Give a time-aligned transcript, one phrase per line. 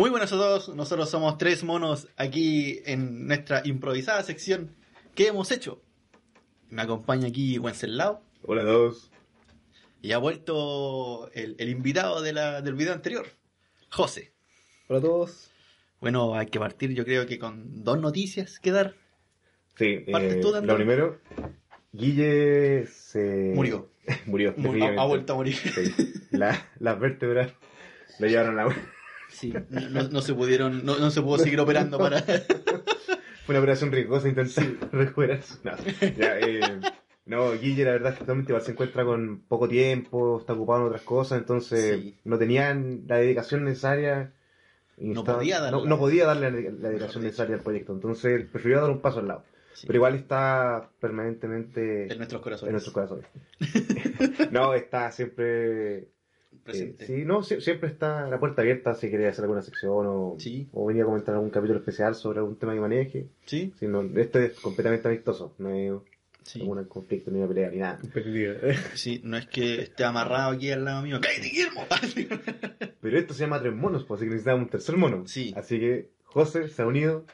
[0.00, 4.74] Muy buenas a todos, nosotros somos tres monos aquí en nuestra improvisada sección
[5.14, 5.82] ¿Qué hemos hecho?
[6.70, 9.10] Me acompaña aquí Wenceslao Hola a todos.
[10.00, 13.26] y ha vuelto el, el invitado de la- del video anterior,
[13.90, 14.32] José.
[14.88, 15.50] Hola a todos.
[16.00, 18.94] Bueno, hay que partir yo creo que con dos noticias que dar.
[19.76, 21.20] Sí, Partes eh, tú, lo primero,
[21.92, 23.52] Guille se...
[23.54, 23.90] Murió.
[24.24, 24.54] Murió.
[24.56, 25.56] Mu- Ha, vuelto a morir.
[25.56, 25.92] Sí.
[26.30, 27.52] La- las vértebras
[28.18, 28.74] lo llevaron a la...
[29.32, 32.20] Sí, no, no se pudieron, no, no se pudo seguir operando para...
[33.46, 35.58] Fue una operación riesgosa intentar recuperarse.
[35.64, 35.72] No,
[36.16, 36.60] ya, eh,
[37.26, 40.80] no, Guille la verdad es que actualmente igual se encuentra con poco tiempo, está ocupado
[40.82, 42.18] en otras cosas, entonces Sí.
[42.24, 44.32] no tenían la dedicación necesaria.
[44.98, 47.62] y No estaba- podía darle no, la- no podía darle la, la dedicación necesaria al
[47.62, 49.44] proyecto, entonces prefirió dar un paso al lado.
[49.72, 52.68] Sí, Pero igual está permanentemente en nuestros corazones.
[52.68, 53.26] en nuestros corazones.
[54.52, 56.08] no, está siempre.
[56.70, 57.04] Presente.
[57.04, 60.36] eh, sí, no, sie- siempre está la puerta abierta si quiere hacer alguna sección o,
[60.38, 60.68] Sí.
[60.72, 63.26] o venir a comentar algún capítulo especial sobre algún tema que maneje.
[63.46, 65.90] Sí, Sí, no, este es completamente amistoso, no hay
[66.42, 66.60] sí.
[66.60, 67.98] ningún conflicto ni una pelea ni nada.
[67.98, 68.54] Competitiva.
[68.94, 71.18] Sí, no es que esté amarrado aquí al lado mío.
[71.20, 71.86] ¡Cállate, Guillermo!
[73.00, 75.26] Pero esto se llama Tres Monos, pues así que necesitamos un tercer mono.
[75.26, 75.52] Sí.
[75.56, 77.24] Así que José se ha unido.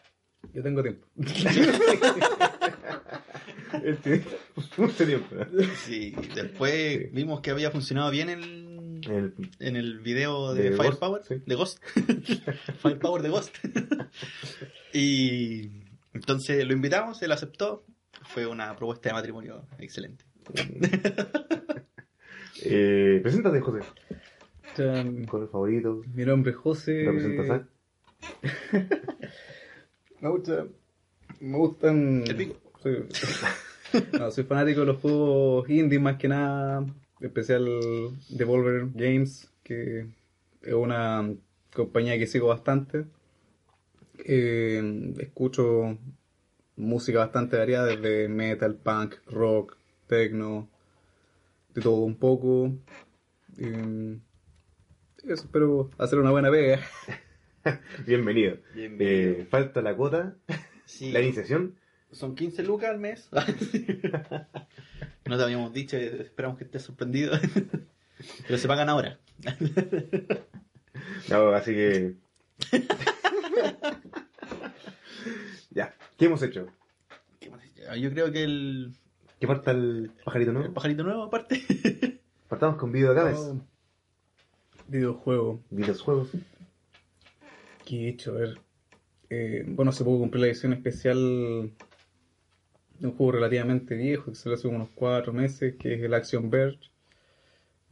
[0.55, 1.07] Yo tengo tiempo.
[3.83, 4.23] Él tiene
[4.77, 5.35] mucho tiempo.
[5.85, 8.66] Sí, después vimos que había funcionado bien el,
[9.09, 11.43] El- en el video de, De Firepower, Ghost, sí.
[11.47, 11.83] de Ghost.
[12.83, 13.57] Firepower de Ghost.
[14.93, 15.71] y
[16.15, 17.85] entonces lo invitamos, él aceptó.
[18.23, 20.25] Fue una propuesta de matrimonio excelente.
[22.63, 23.81] eh, preséntate, José.
[25.29, 26.03] Color favorito.
[26.15, 27.05] Mi nombre es José.
[27.05, 27.67] ¿Representas a?
[30.21, 30.67] Me gusta.
[31.41, 32.25] Me gustan.
[32.27, 32.57] El pico.
[32.83, 33.07] Soy,
[34.19, 36.85] no, soy fanático de los juegos indie más que nada.
[37.21, 37.67] Especial
[38.29, 40.07] Devolver Games, que
[40.63, 41.35] es una
[41.73, 43.07] compañía que sigo bastante.
[44.19, 45.99] Eh, escucho
[46.77, 50.69] música bastante variada, desde metal, punk, rock, techno,
[51.75, 52.73] de todo un poco.
[53.59, 54.19] Eh,
[55.25, 56.81] eso, espero hacer una buena pega.
[58.07, 58.59] Bienvenido.
[58.75, 59.33] Bienvenido.
[59.33, 60.37] Eh, falta la cuota,
[60.85, 61.75] Sí, la iniciación.
[62.13, 63.29] Son 15 lucas al mes.
[65.27, 67.35] no te habíamos dicho, esperamos que estés sorprendido.
[68.47, 69.19] Pero se pagan ahora.
[71.29, 72.15] No, así que.
[75.71, 76.67] ya, ¿qué hemos hecho?
[77.39, 77.61] ¿Qué más?
[78.01, 78.95] Yo creo que el,
[79.39, 80.75] ¿Qué falta el pajarito el nuevo?
[80.75, 81.63] pajarito nuevo aparte.
[82.49, 83.61] Partamos con video games, Oh,
[84.89, 85.61] videojuego.
[85.71, 86.31] videojuegos.
[87.85, 88.31] ¿Qué he hecho?
[88.33, 88.59] A ver.
[89.29, 91.73] Eh, bueno, hace poco compré la edición especial
[93.01, 96.91] un juego relativamente viejo, que salió hace unos cuatro meses, que es el Action Verge.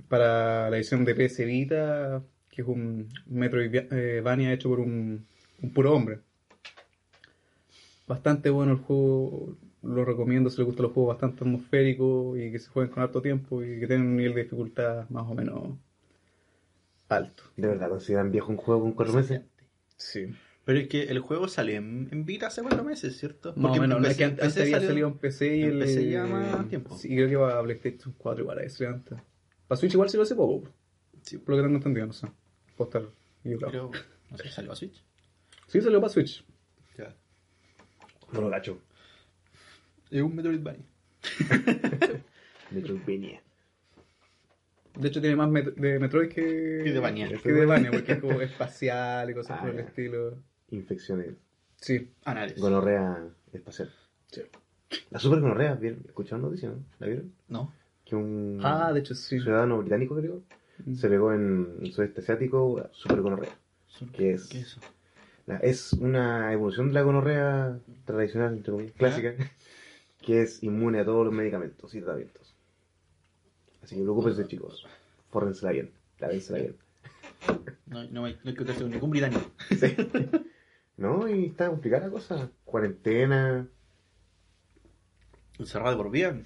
[0.09, 5.27] Para la edición de PS Vita, que es un Metroidvania hecho por un,
[5.63, 6.21] un puro hombre.
[8.07, 12.59] Bastante bueno el juego, lo recomiendo si les gustan los juegos bastante atmosféricos y que
[12.59, 15.79] se jueguen con harto tiempo y que tienen un nivel de dificultad más o menos
[17.09, 17.45] alto.
[17.57, 19.43] ¿De verdad consideran viejo un juego con cuatro meses?
[19.97, 20.35] Sí.
[20.65, 23.53] Pero es que el juego salió en, en Vita hace cuatro meses, ¿cierto?
[23.57, 25.63] Más o en menos, no, PC es que antes había salió- salido en PC y
[25.63, 25.79] en el.
[25.81, 26.97] PC lleva más tiempo.
[26.97, 29.19] Sí, creo que va a PlayStation 4 igual a ese antes.
[29.69, 30.69] Para Switch igual sí lo hace poco,
[31.23, 32.29] Sí, por lo que tengo entendido, no sé.
[32.77, 33.03] Puedo estar
[33.45, 33.71] equivocado.
[33.91, 33.91] creo,
[34.31, 35.03] no sé, salió a Switch.
[35.69, 36.45] Sí, salió para Switch.
[36.99, 37.15] Ya.
[38.33, 38.79] No lo gacho.
[40.11, 40.85] Es un Metroidvania.
[42.71, 43.43] Metroidvania.
[44.99, 46.83] De hecho, tiene más met- de Metroid que.
[46.87, 47.29] Y de Vania.
[47.43, 49.83] Que de Vania, porque es como espacial y cosas Ah, por el ya.
[49.83, 50.39] estilo.
[50.71, 51.35] Infecciones.
[51.81, 52.11] Sí.
[52.25, 52.59] Anales.
[52.61, 53.93] Gonorrea espacial.
[54.31, 54.43] sí.
[55.11, 55.79] La super gonorrea.
[56.07, 56.69] ¿escucharon noticia?
[56.69, 56.77] ¿no?
[57.01, 57.33] ¿La vieron?
[57.49, 57.73] No.
[58.05, 59.41] Que un Ah, de hecho, sí.
[59.41, 60.43] ciudadano británico, creo,
[60.85, 60.95] Mm.
[60.95, 63.51] se pegó en el sudeste asiático super gonorrea.
[64.13, 64.47] ¿Qué es?
[64.47, 64.81] ¿Qué es eso?
[65.47, 69.35] La- es una evolución de la gonorrea tradicional, entre comillas, clásica,
[70.25, 72.55] que es inmune a todos los medicamentos y tratamientos.
[73.83, 74.87] Así que preocúpense, chicos.
[75.31, 76.77] Fórrensela bien, lávensela bien.
[77.87, 79.51] No, no, hay, no hay que con ningún británico.
[79.71, 79.95] Sí.
[80.97, 82.51] No, y está complicada la cosa.
[82.65, 83.69] Cuarentena,
[85.59, 86.37] Encerrado de por vida.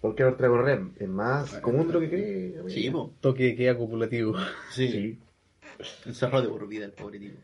[0.00, 0.88] cualquier otra gonorrea.
[0.98, 2.58] Es más común de lo que cree.
[2.58, 2.68] amiga.
[2.68, 3.14] Sí, po.
[3.20, 4.34] Toque queda acumulativo.
[4.70, 4.90] Sí.
[4.90, 5.18] Sí.
[6.06, 7.38] Encerrado de por vida el pobre tipo.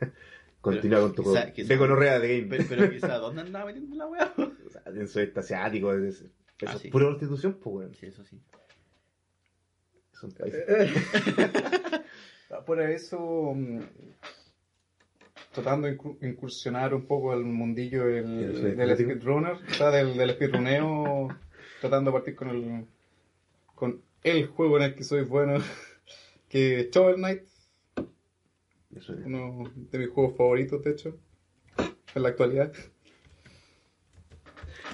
[0.60, 1.52] Continúa con tu juego.
[1.56, 2.48] De gonorrea de game.
[2.48, 4.34] Pero, pero quizá, ¿dónde andaba metiendo la weá?
[4.66, 5.92] O sea, en sudeste asiático.
[5.94, 6.26] Es, eso
[6.66, 6.88] Ah, es sí.
[6.90, 7.94] pura prostitución, pues, weón.
[7.94, 8.38] Sí, eso sí.
[10.12, 10.64] Son países.
[12.66, 13.80] Por eso, mm,
[15.62, 18.24] tratando de incur- incursionar un poco al mundillo del,
[18.64, 19.52] ¿El del speedrunner?
[19.54, 21.28] o sea, del, del speedruneo,
[21.80, 22.86] tratando de partir con el,
[23.74, 25.58] con el juego en el que soy bueno,
[26.48, 27.42] que es Shovel Knight.
[28.96, 29.26] Eso es.
[29.26, 31.16] Uno de mis juegos favoritos, de hecho,
[32.14, 32.72] en la actualidad.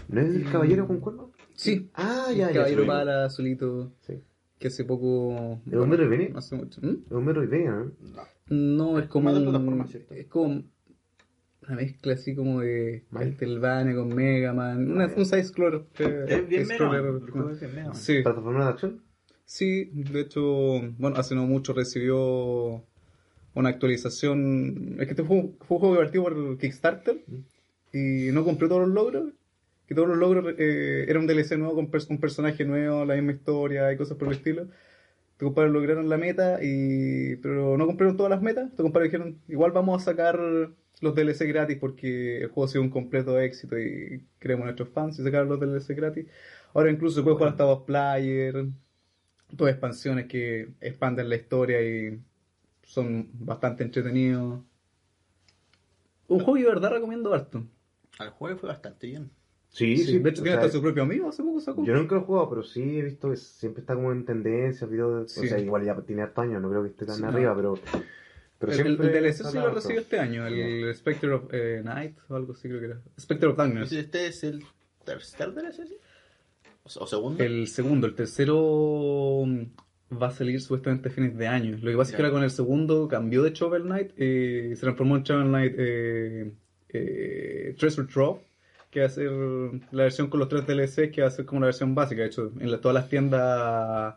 [0.08, 1.30] ¿No es el caballero con cuerno?
[1.54, 1.90] Sí.
[1.94, 2.54] Ah, ya, ya.
[2.54, 4.20] Caballero sí, Pala, solito, Sí.
[4.58, 5.60] que hace poco...
[5.66, 6.30] ¿Es un Metroidvania?
[6.30, 6.80] No hace mucho.
[6.82, 7.04] ¿Mm?
[7.06, 7.84] Es un Metroidvania, ¿no?
[8.00, 8.22] No.
[8.48, 10.14] No, es como Más de un- plataforma, ¿cierto?
[10.14, 10.62] Es como
[11.66, 13.04] una mezcla así como de.
[13.12, 14.90] Castlevania con Mega Man.
[14.92, 15.84] Una, un side-scroller.
[15.98, 17.94] eh, Es es bien Mega Man.
[17.94, 19.02] Sí, ¿Plataforma de acción?
[19.46, 20.42] sí, de hecho,
[20.98, 22.84] bueno, hace no mucho recibió
[23.54, 24.96] una actualización.
[24.98, 27.24] Es que este fue, un- fue un juego divertido por Kickstarter
[27.92, 29.32] y no cumplió todos los logros.
[29.86, 33.14] Que todos los logros eh, era un DLC nuevo con pers- un personaje nuevo, la
[33.16, 34.68] misma historia y cosas por el estilo.
[35.36, 38.70] Tus compadres lograron la meta, y pero no cumplieron todas las metas.
[38.70, 40.38] Tus compadres dijeron, igual vamos a sacar
[41.00, 45.18] los DLC gratis porque el juego ha sido un completo éxito y queremos nuestros fans
[45.18, 46.26] y sacar los DLC gratis.
[46.72, 48.66] Ahora incluso se puede jugar hasta dos player,
[49.56, 52.20] todas expansiones que expanden la historia y
[52.82, 54.60] son bastante entretenidos.
[56.28, 57.64] Un juego que de verdad recomiendo harto.
[58.18, 59.30] Al juego fue bastante bien.
[59.74, 60.18] Sí, sí.
[60.20, 61.84] de hecho, tiene hasta su propio amigo, hace poco sacó.
[61.84, 64.86] Yo nunca lo he jugado, pero sí he visto que siempre está como en tendencia,
[64.86, 65.32] videos.
[65.32, 65.40] Sí.
[65.40, 67.28] O sea, igual ya tiene harto años, no creo que esté tan Sí, no.
[67.28, 67.74] arriba, pero.
[68.58, 72.16] pero el, siempre el DLC sí lo recibió este año, el Spectre of eh, Night
[72.28, 73.00] o algo así creo que era.
[73.18, 73.90] Spectre of Darkness.
[73.92, 74.62] Este es el
[75.04, 75.96] tercer DLC, ¿sí?
[76.84, 77.42] O, se- o segundo.
[77.42, 81.78] El segundo, el tercero mm, va a salir supuestamente a fines de año.
[81.82, 84.80] Lo que pasa es que ahora con el segundo cambió de Shovel Knight eh, se
[84.82, 86.52] transformó en Shovel Knight eh,
[86.90, 88.40] eh, Treasure Trove,
[88.94, 89.28] que va a ser
[89.90, 92.22] la versión con los tres DLC, que va a ser como la versión básica.
[92.22, 94.14] De hecho, en la- todas las tiendas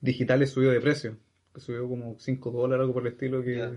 [0.00, 1.16] digitales subió de precio.
[1.52, 3.42] Que subió como 5 dólares, algo por el estilo.
[3.42, 3.72] que Ya.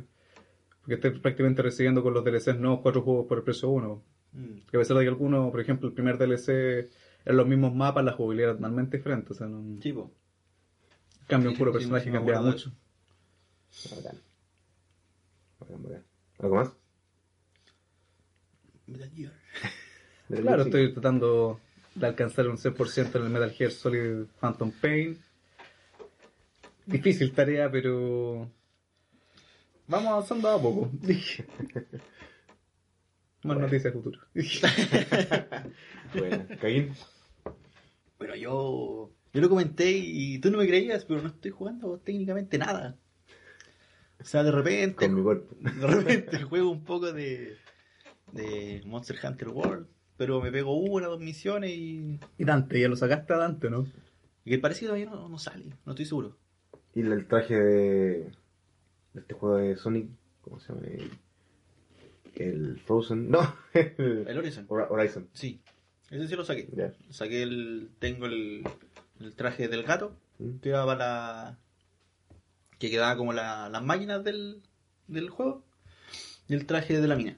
[0.82, 4.04] Porque estoy prácticamente recibiendo con los DLCs nuevos cuatro juegos por el precio de uno.
[4.34, 4.58] Mm.
[4.70, 6.90] Que a pesar de que algunos, por ejemplo, el primer DLC
[7.26, 9.32] eran los mismos mapas, la jugabilidad era totalmente diferente.
[9.32, 10.14] O sea, no Tipo.
[11.28, 12.72] cambia un puro sí, personaje sí, cambiaba mucho.
[13.96, 14.18] Bacán.
[15.60, 16.04] Bacán, bacán.
[16.40, 16.70] ¿Algo más?
[18.86, 19.34] Metal Gear.
[20.42, 21.60] Claro, estoy tratando
[21.96, 25.18] de alcanzar un 100% en el Metal Gear Solid Phantom Pain.
[26.86, 28.50] Difícil tarea, pero
[29.88, 30.92] vamos avanzando a poco.
[33.44, 34.20] Más noticias de futuro.
[36.14, 36.94] Bueno, Caín.
[38.20, 39.12] Pero yo.
[39.34, 43.00] Yo lo comenté y tú no me creías, pero no estoy jugando técnicamente nada.
[44.22, 45.08] O sea, de repente.
[45.08, 45.56] Con mi cuerpo.
[45.60, 47.58] De repente juego un poco de.
[48.32, 49.88] de Monster Hunter World.
[50.24, 52.20] Pero me pego una, dos misiones y.
[52.38, 53.86] Y Dante, ya lo sacaste a Dante, ¿no?
[54.46, 56.38] Y que parece que todavía no, no sale, no estoy seguro.
[56.96, 58.32] Y el traje de,
[59.14, 60.08] de este juego de Sonic,
[60.42, 60.86] ¿cómo se llama?
[62.36, 63.40] El, Frozen, no,
[63.74, 64.38] el El
[64.90, 65.28] Horizon.
[65.34, 65.62] Sí,
[66.10, 66.68] ese sí lo saqué.
[67.10, 67.90] Saqué el.
[68.00, 68.64] Tengo el,
[69.20, 70.58] el traje del gato, Mm.
[70.62, 71.60] que iba para.
[72.80, 74.64] que quedaba como la- las máquinas del,
[75.08, 75.64] del juego.
[76.48, 77.38] Y el traje de la mina.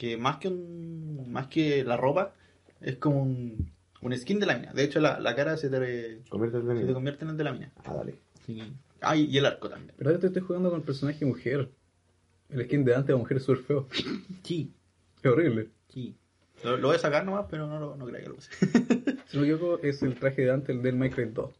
[0.00, 1.30] Que más que un.
[1.30, 2.32] más que la ropa,
[2.80, 3.70] es como un.
[4.00, 4.72] un skin de la mina.
[4.72, 7.44] De hecho, la, la cara se te, Convierte el se te convierte en el de
[7.44, 7.70] la mina.
[7.84, 8.14] Ah, dale.
[8.46, 8.62] Sí.
[9.02, 9.92] Ah, y y el arco también.
[9.98, 11.68] Pero ahora te estoy jugando con el personaje mujer.
[12.48, 13.86] El skin de Dante de mujer es súper feo.
[14.42, 14.72] Sí,
[15.22, 15.68] Es horrible.
[15.90, 16.16] sí.
[16.64, 18.50] Lo, lo voy a sacar nomás, pero no, lo- no creo que lo use.
[19.28, 21.50] Si no me equivoco, es el traje de Dante, el del Minecraft 2.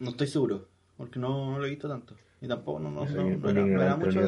[0.00, 2.14] no estoy seguro, porque no, no lo he visto tanto.
[2.40, 4.26] Y tampoco, no, no, no, no era, no era mucho de...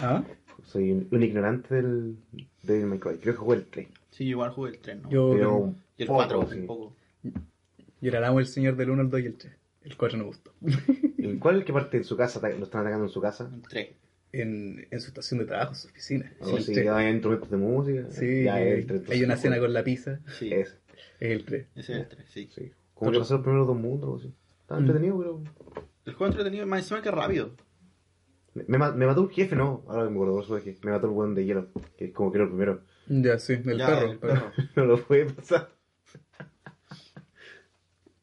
[0.00, 0.24] ¿Ah?
[0.64, 3.18] Soy un, un ignorante del de Devil May Cry.
[3.18, 3.88] Creo que jugué el 3.
[4.10, 5.10] Sí, igual jugué el 3, ¿no?
[5.10, 6.58] Yo, Pero yo un y el poco, 4, sí.
[6.60, 6.92] un poco.
[8.02, 9.52] era el señor del 1, el 2 y el 3.
[9.82, 10.52] El 4 no me gustó.
[11.18, 12.40] ¿Y ¿Cuál es el que parte en su casa?
[12.48, 13.50] ¿Lo están atacando en su casa?
[13.52, 13.88] El 3.
[14.32, 16.32] En, en su estación de trabajo, en su oficina.
[16.40, 16.84] O el si tres.
[16.84, 18.06] ya hay instrumentos de música.
[18.10, 19.10] Sí, ya es el hay, 3.
[19.10, 20.20] hay una escena con la pizza.
[20.38, 20.74] Sí, Ese,
[21.18, 21.66] Es el 3.
[21.74, 22.48] ese es el 3, sí.
[22.54, 22.70] sí.
[22.94, 24.20] Como que pasó los primeros dos mundos.
[24.20, 24.32] así.
[24.60, 24.84] Estaba Mm.
[24.84, 25.42] entretenido, pero.
[26.06, 27.50] El juego entretenido, más encima que rápido.
[28.54, 29.84] Me, me ma- me mató un jefe, no.
[29.88, 30.78] Ahora que me acuerdo, su jefe.
[30.82, 31.68] Me mató el buen de hielo.
[31.96, 32.82] Que es como que era el primero.
[33.08, 34.10] Ya, sí, el Ya, perro.
[34.12, 34.52] el pero- perro.
[34.76, 35.70] no lo puede pasar.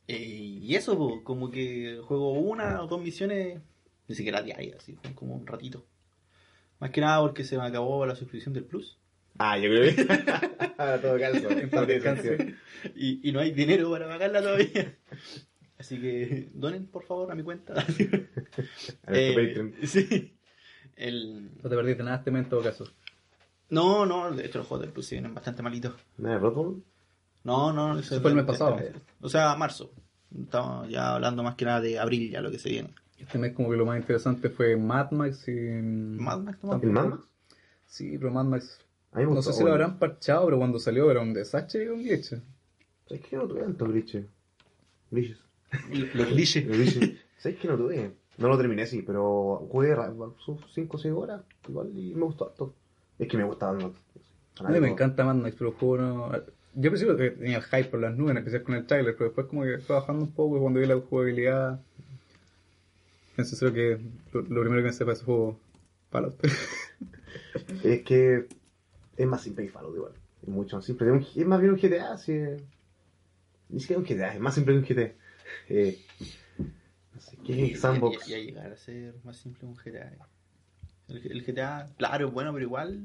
[0.10, 3.60] Eh, y eso, po, como que juego una o dos misiones,
[4.08, 5.86] ni siquiera diarias, así, como un ratito.
[6.80, 8.98] Más que nada porque se me acabó la suscripción del Plus.
[9.38, 10.08] Ah, yo creo que.
[10.78, 11.50] Ahora todo calzo.
[12.96, 14.96] Y, y no hay dinero para pagarla todavía.
[15.80, 17.74] Así que donen por favor a mi cuenta.
[19.08, 20.34] Eh, sí.
[20.96, 21.52] El...
[21.62, 22.86] No te perdiste nada este mes en todo caso.
[23.70, 25.94] No, no, de hecho los juegos del Plus sí vienen bastante malitos.
[26.18, 26.82] ¿No es Bloodborne?
[27.44, 28.78] No, no, Eso fue el mes de- pasado.
[28.78, 29.92] de- O sea, marzo.
[30.38, 32.90] Estamos ya hablando más que nada de abril, ya lo que se viene.
[33.18, 35.52] Este mes como que lo más interesante fue Mad Max y...
[35.52, 36.74] Mad Max, ¿no?
[36.82, 37.24] ¿El Mad Max?
[37.86, 38.80] Sí, pero Mad Max...
[39.14, 42.04] No gustó, sé si lo habrán parchado, pero cuando salió era un desastre y un
[42.04, 42.36] glitch.
[43.08, 44.26] ¿Sabes que no tuve tantos glitches?
[45.12, 45.40] Glitches.
[46.16, 47.20] Los glitches.
[47.38, 48.12] ¿Sabes que no tuve?
[48.38, 50.14] No lo terminé, sí, pero jugué ra-
[50.46, 52.74] sus 5 o 6 horas, igual, y me gustó harto.
[53.18, 53.96] Es que me gustaba Mad Max.
[54.60, 56.32] A mí me encanta Mad Max, pero juego no...
[56.76, 59.26] Yo pensé que tenía el hype por las nubes, en especial con el trailer, pero
[59.30, 61.80] después como que fue bajando un poco y cuando vi la jugabilidad...
[63.36, 64.00] Pensé solo que
[64.34, 65.60] lo, lo primero que me sepa ese juego...
[66.12, 66.36] Fallout.
[67.84, 68.46] Es que
[69.18, 70.14] es más simple que Fallout igual.
[70.44, 71.08] Es mucho más simple.
[71.36, 72.40] Es más bien un GTA, sí.
[73.70, 75.14] Ni siquiera un GTA, es más simple que un GTA.
[75.70, 76.00] Eh,
[77.14, 78.28] no sé, ¿qué es Sandbox?
[78.30, 80.12] Y, a llegar a ser más simple un GTA.
[81.10, 83.02] El, el GTA, claro, es bueno, pero igual.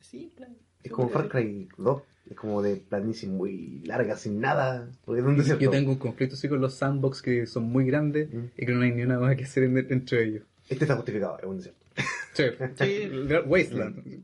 [0.00, 0.46] Es simple.
[0.82, 2.02] Es como Far Cry 2.
[2.30, 4.90] Es como de planicie muy larga, sin nada.
[5.04, 5.62] Porque es un desierto.
[5.64, 8.44] Yo tengo un conflicto así con los sandbox que son muy grandes Mm.
[8.56, 10.42] y que no hay ni una más que hacer en- entre ellos.
[10.68, 11.86] Este está justificado, es un desierto.
[12.34, 12.44] Sí.
[12.76, 13.08] Sí.
[13.46, 14.22] Wasteland.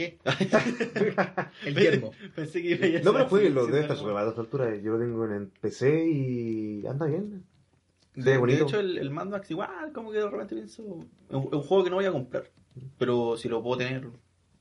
[0.00, 0.18] ¿Qué?
[1.66, 2.12] El yermo.
[2.34, 4.76] Pensé que iba a No, pero así, jueguenlo, sí, debe estar barato a esta altura.
[4.76, 7.44] Yo lo tengo en el PC y anda bien.
[8.14, 8.64] De bonito.
[8.64, 10.82] hecho, el, el Mad Max igual, como que de repente pienso.
[11.28, 12.44] Es un, un juego que no voy a comprar.
[12.98, 14.04] Pero si lo puedo tener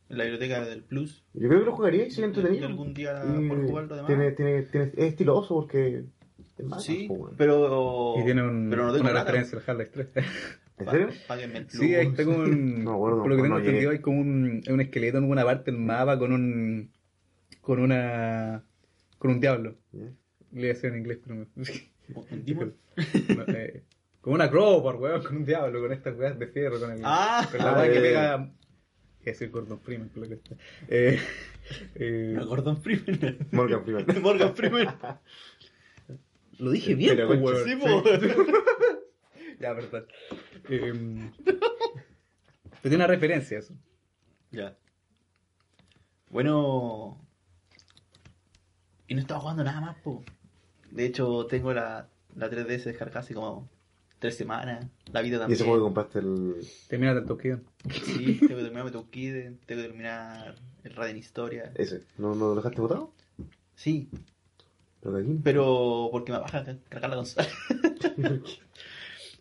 [0.09, 1.23] en la biblioteca del Plus.
[1.33, 2.67] Yo creo que lo jugaría y sería entretenido.
[2.67, 4.07] algún día Y por jugarlo de más.
[4.07, 6.03] tiene, tiene, tiene, es estiloso porque
[6.57, 6.83] es más.
[6.83, 8.15] Sí, pues, pero.
[8.19, 10.25] Y tiene un- pero no tengo una referencia al Half-Life 3.
[10.79, 11.09] ¿En serio?
[11.27, 11.81] Páguenme el Plus.
[11.81, 12.83] Sí, ahí está como un.
[12.83, 13.69] No acuerdo, por lo que no tengo llegué.
[13.69, 16.91] entendido, hay como un, un esqueleto en alguna parte del mapa con un.
[17.61, 18.63] con una.
[19.17, 19.75] con un diablo.
[19.91, 20.05] ¿Ya?
[20.51, 21.45] Le iba a decir en inglés, pero me.
[22.31, 22.73] ¿Un demon?
[23.35, 23.83] No, eh,
[24.21, 27.01] con una crowbar, weón, con un diablo, con estas weas de fierro, con el.
[27.03, 28.01] Ah, con la Ah, wea que eh.
[28.01, 28.35] pega.
[29.21, 30.55] Iba a decir Gordon Freeman, por lo que está.
[30.87, 31.19] Eh,
[31.95, 33.37] eh, Gordon Freeman.
[33.51, 34.21] Morgan Freeman.
[34.21, 34.95] Morgan Freeman.
[36.57, 37.65] lo dije bien, concha, weón.
[37.65, 38.03] Sí, po.
[39.61, 40.05] Ya, verdad.
[40.69, 43.73] Eh, pero tiene una referencia eso.
[44.51, 44.77] Ya.
[46.29, 47.17] Bueno.
[49.07, 50.23] Y no estaba jugando nada más, po.
[50.91, 53.67] De hecho, tengo la, la 3DS descargada hace como
[54.19, 54.85] tres semanas.
[55.11, 55.55] La vida Y también.
[55.55, 56.55] ese juego que compraste el.
[56.87, 57.59] Termina el Tokyo.
[57.91, 61.71] Sí, tengo que terminar Metal Kid, tengo que terminar el Raiden Historia.
[61.75, 62.03] Ese.
[62.17, 63.13] ¿No, no lo dejaste botado?
[63.75, 64.09] Sí,
[65.01, 65.39] Pero de aquí.
[65.43, 67.47] pero porque me baja a cargar la consola.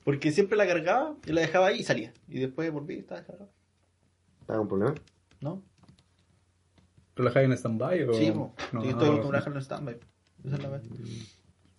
[0.05, 2.13] porque siempre la cargaba y la dejaba ahí y salía.
[2.29, 3.51] Y después volví y estaba descargada.
[4.41, 4.95] ¿Estaba con problema?
[5.41, 5.63] ¿No?
[7.15, 8.13] ¿Tú la dejas en stand-by o.?
[8.15, 8.55] Sí, po.
[8.73, 9.97] No, Sí, no, estoy no, acostumbrado a dejarlo en standby.
[10.45, 10.83] Esa es la vez.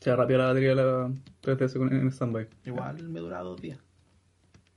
[0.01, 1.11] Se rápido la batería de la
[1.41, 2.47] 3DS con- en stand-by.
[2.65, 3.79] Igual me duraba dos días.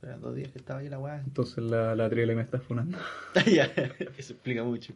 [0.01, 1.19] Eran dos días que estaba ahí la weá.
[1.19, 2.97] Entonces la, la batería me está funando.
[3.53, 3.65] Ya,
[4.17, 4.93] eso explica mucho.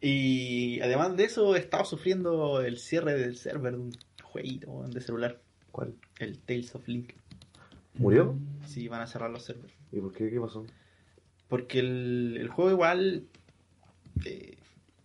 [0.00, 5.00] Y además de eso, he estado sufriendo el cierre del server de un jueguito de
[5.00, 5.40] celular,
[5.72, 5.94] ¿Cuál?
[6.18, 7.12] el Tales of Link.
[7.98, 8.36] ¿Murió?
[8.66, 9.72] Sí, van a cerrar los servers.
[9.92, 10.30] ¿Y por qué?
[10.30, 10.66] ¿Qué pasó?
[11.48, 13.26] Porque el, el juego igual,
[14.24, 14.58] eh,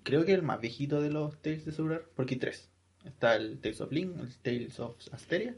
[0.04, 2.70] creo que es el más viejito de los Tales de celular, porque hay tres.
[3.06, 5.56] Está el Tales of Link, el Tales of Asteria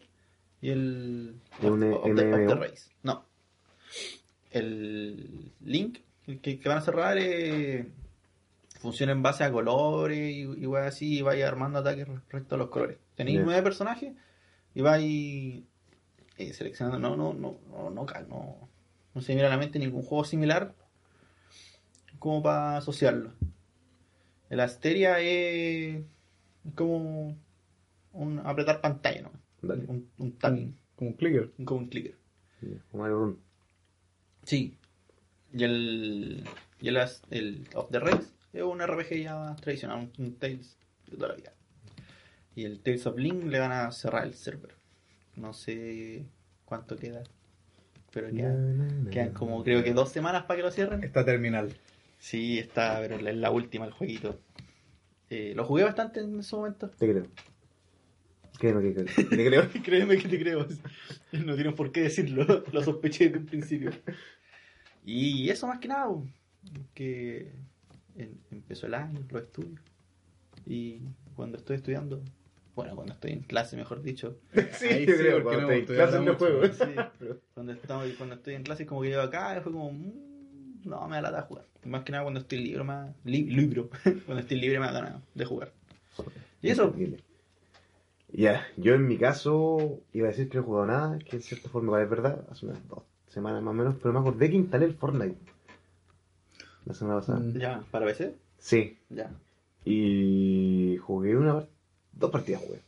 [0.61, 2.55] y el ¿Es un of, of the, of the?
[2.55, 2.89] Race.
[3.01, 3.25] No.
[4.51, 7.87] El Link, el que, que van a cerrar, eh,
[8.79, 12.57] funciona en base a colores y, y va así, y vais armando ataques respecto a
[12.57, 12.97] los colores.
[13.15, 14.13] Tenéis nueve personajes
[14.75, 15.63] y vais
[16.37, 16.99] eh, seleccionando.
[16.99, 18.69] No, no, no, no, no, no,
[19.13, 20.73] no se me viene a la mente ningún juego similar
[22.19, 23.33] como para asociarlo.
[24.49, 26.03] El Asteria es,
[26.75, 27.37] como
[28.13, 29.31] un apretar pantalla, ¿no?
[29.61, 29.85] Dale.
[29.87, 31.51] Un, un tapping, Como un clicker.
[31.65, 32.17] como un clicker.
[32.91, 33.39] Como Iron Run.
[34.43, 34.77] Sí.
[35.53, 36.43] Y el,
[36.79, 36.97] y el,
[37.29, 40.77] el Of the Race es un RPG ya más tradicional, un, un Tales
[41.09, 41.53] de toda la vida.
[42.55, 44.75] Y el Tales of Link le van a cerrar el server.
[45.35, 46.25] No sé
[46.65, 47.23] cuánto queda.
[48.11, 51.03] Pero quedan, quedan como creo que dos semanas para que lo cierren.
[51.03, 51.73] Está terminal.
[52.19, 54.39] Sí, está, pero es la última el jueguito.
[55.29, 56.89] Eh, lo jugué bastante en ese momento.
[56.91, 57.25] Te creo.
[58.59, 59.05] Créeme que creo.
[59.29, 59.69] Te creo.
[59.83, 60.67] Créeme que te creo.
[61.43, 62.63] No tienes por qué decirlo.
[62.71, 63.91] Lo sospeché desde un principio.
[65.03, 66.07] Y eso más que nada.
[66.93, 67.51] Que
[68.15, 69.81] en- empezó el año, los estudios.
[70.67, 71.01] Y
[71.35, 72.21] cuando estoy estudiando,
[72.75, 74.37] bueno, cuando estoy en clase, mejor dicho.
[74.73, 75.43] Sí, Ahí yo sí, creo.
[75.43, 76.73] Cuando no hemos clases de estudiado juego.
[76.73, 79.91] Sí, cuando, estamos, cuando estoy en clase, como que llego acá, fue como.
[79.91, 81.65] mm, no, me da lata jugar.
[81.85, 83.11] Más que nada cuando estoy libre, más.
[83.25, 83.89] li- libro.
[84.25, 85.71] cuando estoy libre, me da ganas de jugar.
[86.61, 86.93] Y eso.
[88.35, 91.41] Ya, yo en mi caso iba a decir que no he jugado nada, que en
[91.43, 94.55] cierta forma es verdad, hace unas dos semanas más o menos, pero me acordé que
[94.55, 95.37] instalé el Fortnite.
[96.85, 97.41] La semana pasada.
[97.53, 98.33] Ya, ¿para PC?
[98.57, 99.31] Sí, Ya.
[99.85, 101.67] y jugué una par-
[102.13, 102.81] dos partidas jugué.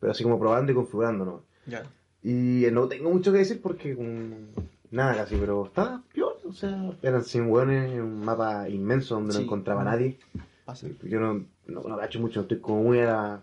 [0.00, 1.42] Pero así como probando y configurando, ¿no?
[1.66, 1.82] Ya.
[2.22, 6.52] Y eh, no tengo mucho que decir porque mm, nada casi, pero estaba peor, o
[6.52, 9.38] sea, eran 100 hueones en un mapa inmenso donde Sí.
[9.38, 10.18] no encontraba a nadie.
[10.64, 10.86] Pasa.
[11.02, 13.42] Yo no, no, no cacho mucho, estoy como muy a la,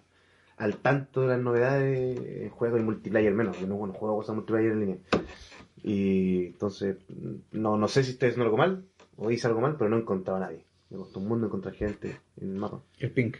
[0.57, 4.35] al tanto de las novedades en juegos y multiplayer menos, yo no bueno, juego cosas
[4.35, 4.97] multiplayer en línea.
[5.83, 6.97] Y entonces,
[7.51, 8.85] no, no sé si estoy haciendo algo mal
[9.17, 10.63] o hice algo mal, pero no encontraba a nadie.
[10.91, 12.83] Me costó un mundo encontrar gente en el mapa.
[12.99, 13.37] El Pink.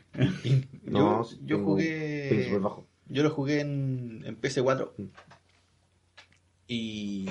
[0.84, 2.58] No, yo, jugué.
[2.62, 2.88] bajo.
[3.10, 4.92] Yo lo jugué en, en PC4.
[4.98, 5.04] Mm.
[6.68, 7.30] Y.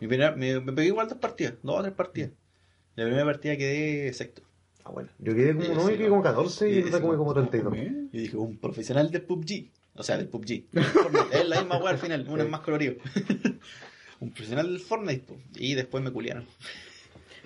[0.00, 2.32] Me, me pegué igual dos partidas, dos o tres partidas.
[2.96, 4.42] La primera partida quedé sexto.
[4.82, 5.10] Ah, bueno.
[5.18, 7.72] Yo quedé como, no, sí, yo quedé como 14 y sí, como, como 32.
[7.72, 8.10] Bien.
[8.12, 9.70] Yo dije, un profesional del PUBG.
[9.94, 10.64] O sea, del PUBG.
[11.32, 12.94] Es la misma weá al final, uno es más colorido.
[14.20, 15.36] un profesional del Fortnite, po.
[15.54, 16.46] y después me culiaron.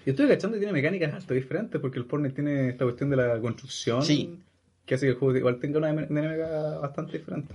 [0.06, 3.16] Yo estoy cachando que tiene mecánicas harto diferentes porque el Fortnite tiene esta cuestión de
[3.16, 4.38] la construcción Sí.
[4.86, 7.54] que hace que el juego igual tenga una dinámica bastante diferente.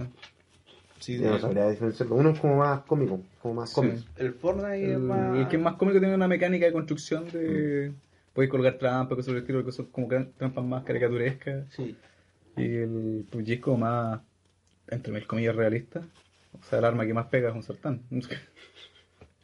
[1.00, 2.16] Sí, no sabría diferenciarlo.
[2.16, 3.76] Uno es como más cómico, como más Sí.
[3.76, 3.98] cómico.
[4.18, 5.38] el Fortnite es más.
[5.38, 7.90] el que es más cómico tiene una mecánica de construcción de...
[7.92, 7.96] Mm.
[8.34, 11.66] Puedes colgar trampas, cosas por el estilo, que son como trampas más caricaturescas.
[11.74, 11.96] Sí.
[12.58, 14.20] Y el PUBG es como más,
[14.90, 16.02] entre mil comillas, realista.
[16.52, 18.02] O sea, el arma que más pega es un sartán.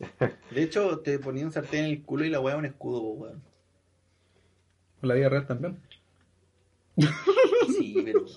[0.51, 3.41] De hecho, te ponían un sartén en el culo y la weá un escudo, weón.
[5.01, 5.79] La vida real también.
[7.77, 8.25] Sí, pero.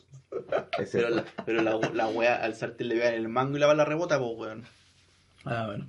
[0.93, 3.85] Pero la, pero la, la weá al sartén le vean el mango y la bala
[3.85, 4.65] rebota, pues weón.
[5.45, 5.89] Ah, bueno.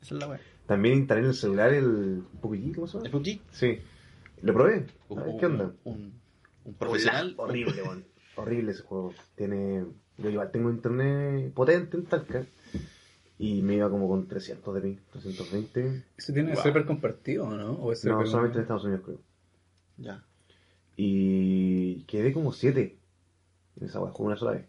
[0.00, 0.40] Esa es la weá.
[0.66, 3.18] También instalé en el celular el PUBG, ¿cómo se ¿El llama?
[3.18, 3.40] PUBG?
[3.50, 3.78] Sí.
[4.42, 4.86] Lo probé.
[5.10, 5.72] A ver, ¿Qué onda?
[5.82, 6.20] Un,
[6.64, 7.34] un profesional.
[7.36, 8.04] Hola, horrible, weón.
[8.36, 9.12] Horrible ese juego.
[9.34, 9.84] Tiene.
[10.18, 12.46] Yo igual tengo internet potente en Talca.
[13.42, 16.02] Y me iba como con 300 de ping, 320.
[16.18, 16.62] ¿Eso tiene Wow.
[16.62, 17.72] server compartido o no?
[17.72, 19.18] ¿O es No, solamente en Estados Unidos creo.
[19.96, 20.22] Ya.
[20.96, 22.96] Y quedé como 7
[23.80, 24.66] en esa jugué una sola vez.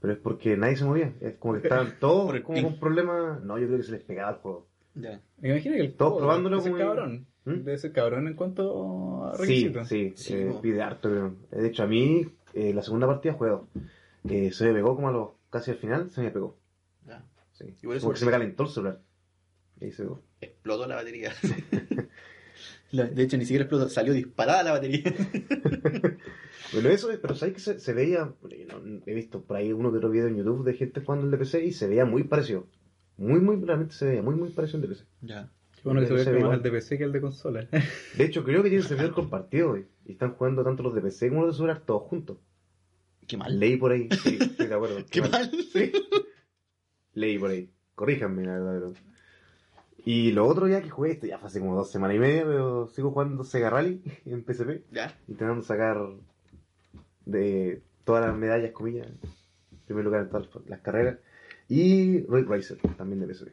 [0.00, 1.12] Pero es porque nadie se movía.
[1.20, 2.62] Es como que estaban todos como ping.
[2.64, 3.42] con problemas.
[3.42, 4.66] No, yo creo que se les pegaba el juego.
[4.96, 5.20] Ya.
[5.38, 7.26] Me imagino que el Todos juego probándolo debe ser como- cabrón.
[7.46, 7.50] ¿Mm?
[7.64, 9.88] Debe ser cabrón en cuanto a Sí, requisitos.
[9.88, 10.60] sí, Sí, eh, po.
[10.60, 11.34] pide harto, creo.
[11.50, 13.62] De hecho, a mí, eh, la segunda partida jugué dos.
[14.28, 16.54] Eh, se me pegó como a los, casi al final, se me pegó.
[17.06, 17.22] Ya.
[17.60, 17.74] Sí.
[17.82, 19.02] Igual es como que se me calentó el celular.
[19.80, 20.22] Y ahí se pegó.
[20.40, 21.32] Explotó la batería.
[22.92, 25.14] De hecho, ni siquiera explotó, salió disparada la batería.
[26.72, 29.90] Bueno, eso es, pero sabes que se, se veía, bueno, he visto por ahí uno
[29.90, 32.68] que otro video en YouTube de gente jugando el DPC y se veía muy parecido.
[33.16, 35.04] Muy, muy, realmente se veía muy, muy parecido al DPC.
[35.22, 35.50] Ya.
[35.74, 37.66] Qué bueno que se ve más el de PC que el de consola.
[38.16, 39.78] De hecho, creo que tienen servidor compartido.
[39.78, 42.38] Y están jugando tanto los de PC como los de celular todos juntos.
[43.26, 43.58] Qué mal.
[43.58, 44.08] Leí por ahí.
[44.22, 44.98] Sí, estoy de acuerdo.
[45.10, 45.50] Qué mal.
[45.72, 45.92] Sí.
[47.14, 47.70] Leí por ahí.
[47.94, 48.92] Corríjanme, la verdad.
[48.94, 49.10] pero-
[50.04, 52.44] Y lo otro ya que jugué, esto ya fue hace como dos semanas y media,
[52.44, 54.84] pero sigo jugando Sega Rally en PSP.
[54.92, 55.14] Ya.
[55.28, 55.98] Intentando sacar
[57.26, 59.06] de todas las medallas, comillas.
[59.86, 61.18] Primer lugar en todas las carreras.
[61.68, 63.48] Y Ray Racer, también de PSP.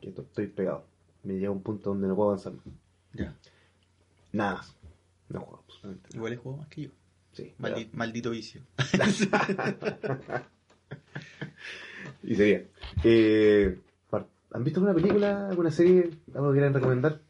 [0.00, 0.86] Que esto- estoy pegado.
[1.24, 2.54] Me llega a un punto donde no puedo avanzar.
[3.12, 3.36] Ya.
[4.32, 4.74] Nada más.
[5.28, 6.16] No juego absolutamente nada.
[6.16, 6.90] Igual he jugado más que yo.
[7.32, 8.62] Sí, Maldi- maldito vicio.
[12.22, 12.62] Y sería.
[13.04, 13.78] Eh,
[14.54, 17.20] ¿Han visto alguna película, alguna serie, algo que quieran recomendar?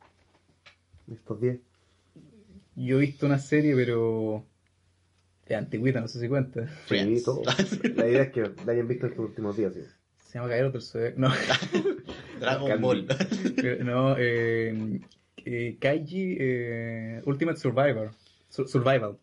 [1.12, 1.58] Estos días.
[2.74, 4.44] Yo he visto una serie, pero.
[5.46, 6.66] de antigüita, no sé si cuenta.
[6.88, 7.42] Sí, todo.
[7.96, 9.72] La idea es que la hayan visto estos últimos días.
[9.74, 9.80] Sí.
[10.26, 11.20] Se llama Caer otro Zodiaco.
[11.20, 11.28] No,
[12.40, 12.82] Dragon Candy.
[12.82, 13.06] Ball.
[13.84, 15.00] no, eh,
[15.44, 18.10] eh, Kaiji eh, Ultimate Survivor.
[18.48, 19.18] Sur- Survival.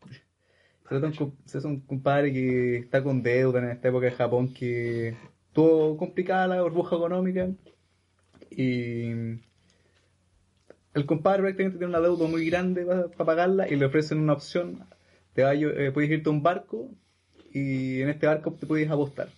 [0.83, 3.71] Se trata de un, co- se trata de un compadre que está con deuda en
[3.71, 5.15] esta época de Japón que
[5.53, 7.49] tuvo complicada la burbuja económica
[8.51, 9.09] y
[10.93, 14.85] el compadre prácticamente tiene una deuda muy grande para pagarla y le ofrecen una opción.
[15.33, 16.89] Te va eh, puedes irte a un barco
[17.53, 19.29] y en este barco te puedes apostar.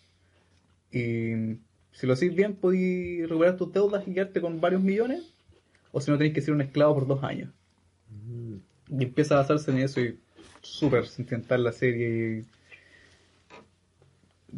[0.91, 1.57] Y
[1.91, 5.33] si lo haces bien, puedes recuperar tus deudas y quedarte con varios millones.
[5.91, 7.49] O si no, tenés que ser un esclavo por dos años.
[8.89, 10.17] Y empieza a basarse en eso y
[10.61, 12.39] súper sentimental la serie.
[12.39, 12.45] Y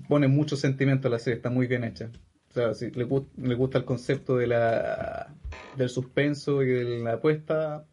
[0.08, 2.10] pone mucho sentimiento a la serie, está muy bien hecha.
[2.50, 5.34] O sea, si le, gu- le gusta el concepto de la,
[5.78, 7.86] del suspenso y de la apuesta,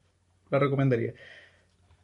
[0.50, 1.14] la recomendaría.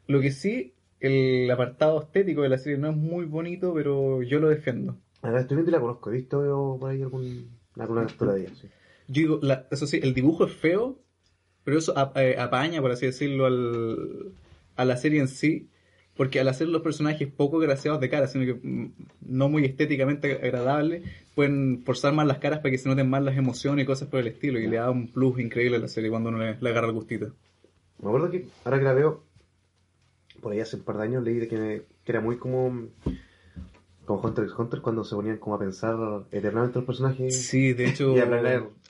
[0.07, 4.39] Lo que sí, el apartado estético de la serie no es muy bonito, pero yo
[4.41, 4.97] lo defiendo.
[5.23, 6.11] Ahora estoy viendo y la conozco.
[6.11, 8.53] He visto yo por ahí algún, alguna captura de ella.
[8.55, 8.69] Sí.
[9.09, 10.99] Yo digo, la- eso sí, el dibujo es feo,
[11.65, 14.33] pero eso eh, apaña, por así decirlo, al,
[14.77, 15.69] a la serie en sí,
[16.17, 18.93] porque al hacer los personajes poco graciados de cara, sino que mm,
[19.29, 21.03] no muy estéticamente agradables,
[21.35, 24.21] pueden forzar más las caras para que se noten más las emociones y cosas por
[24.21, 26.71] el estilo, y le da un plus increíble a la serie cuando uno le, le
[26.71, 27.33] agarra el gustito.
[28.03, 29.23] Me acuerdo que ahora que la veo,
[30.41, 32.89] por ahí hace un par de años leí de que, me- que era muy como,
[34.05, 35.97] como Hunter x Hunter cuando se ponían como a pensar
[36.31, 37.43] eternamente los personajes.
[37.47, 38.21] Sí, de hecho, Y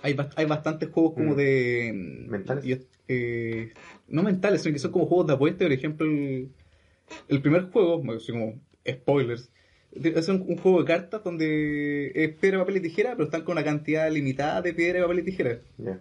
[0.03, 1.37] hay, bast- hay bastantes juegos como Mm.
[1.37, 2.27] de...
[2.29, 2.81] ¿Mentales?
[3.09, 3.73] eh,
[4.09, 5.65] no mentales, sino que son como juegos de apuesta.
[5.65, 6.49] Por ejemplo, el,
[7.29, 8.55] el primer juego, así como
[8.89, 9.51] spoilers,
[9.93, 13.53] Es un, un juego de cartas donde es piedra, papel y tijera, pero están con
[13.53, 15.59] una cantidad limitada de piedra, papel y tijera.
[15.79, 16.01] Ya.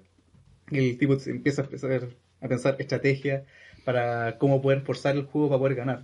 [0.71, 2.09] Y el tipo empieza a pensar,
[2.41, 3.43] a pensar estrategias
[3.85, 6.03] para cómo poder forzar el juego para poder ganar.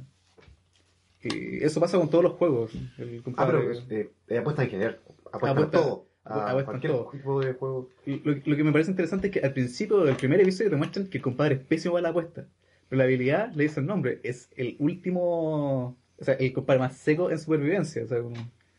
[1.24, 2.72] Y eso pasa con todos los juegos.
[2.98, 5.00] El Ah, pero eh, eh, apuesta en general.
[5.32, 6.08] Apuesta en todo.
[6.24, 7.10] A cualquier todo.
[7.12, 7.90] tipo de juego.
[8.06, 10.76] Y Lo, lo que me parece interesante es que al principio del primer episodio te
[10.76, 12.48] muestran que el compadre es pésimo para la apuesta.
[12.92, 16.98] Pero la habilidad le dice el nombre, es el último, o sea, el compadre más
[16.98, 18.04] seco en supervivencia.
[18.04, 18.18] O sea,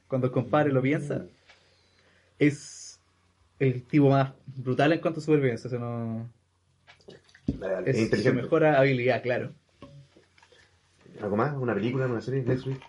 [0.07, 1.25] cuando el compadre lo piensa,
[2.39, 3.01] es
[3.59, 5.67] el tipo más brutal en cuanto a supervivencia.
[5.67, 6.31] O sea, no,
[7.87, 9.55] Es, su mejor habilidad, claro.
[11.23, 11.57] ¿Algo más?
[11.57, 12.05] ¿Una película?
[12.05, 12.43] ¿Una serie?
[12.43, 12.81] ¿Netflix?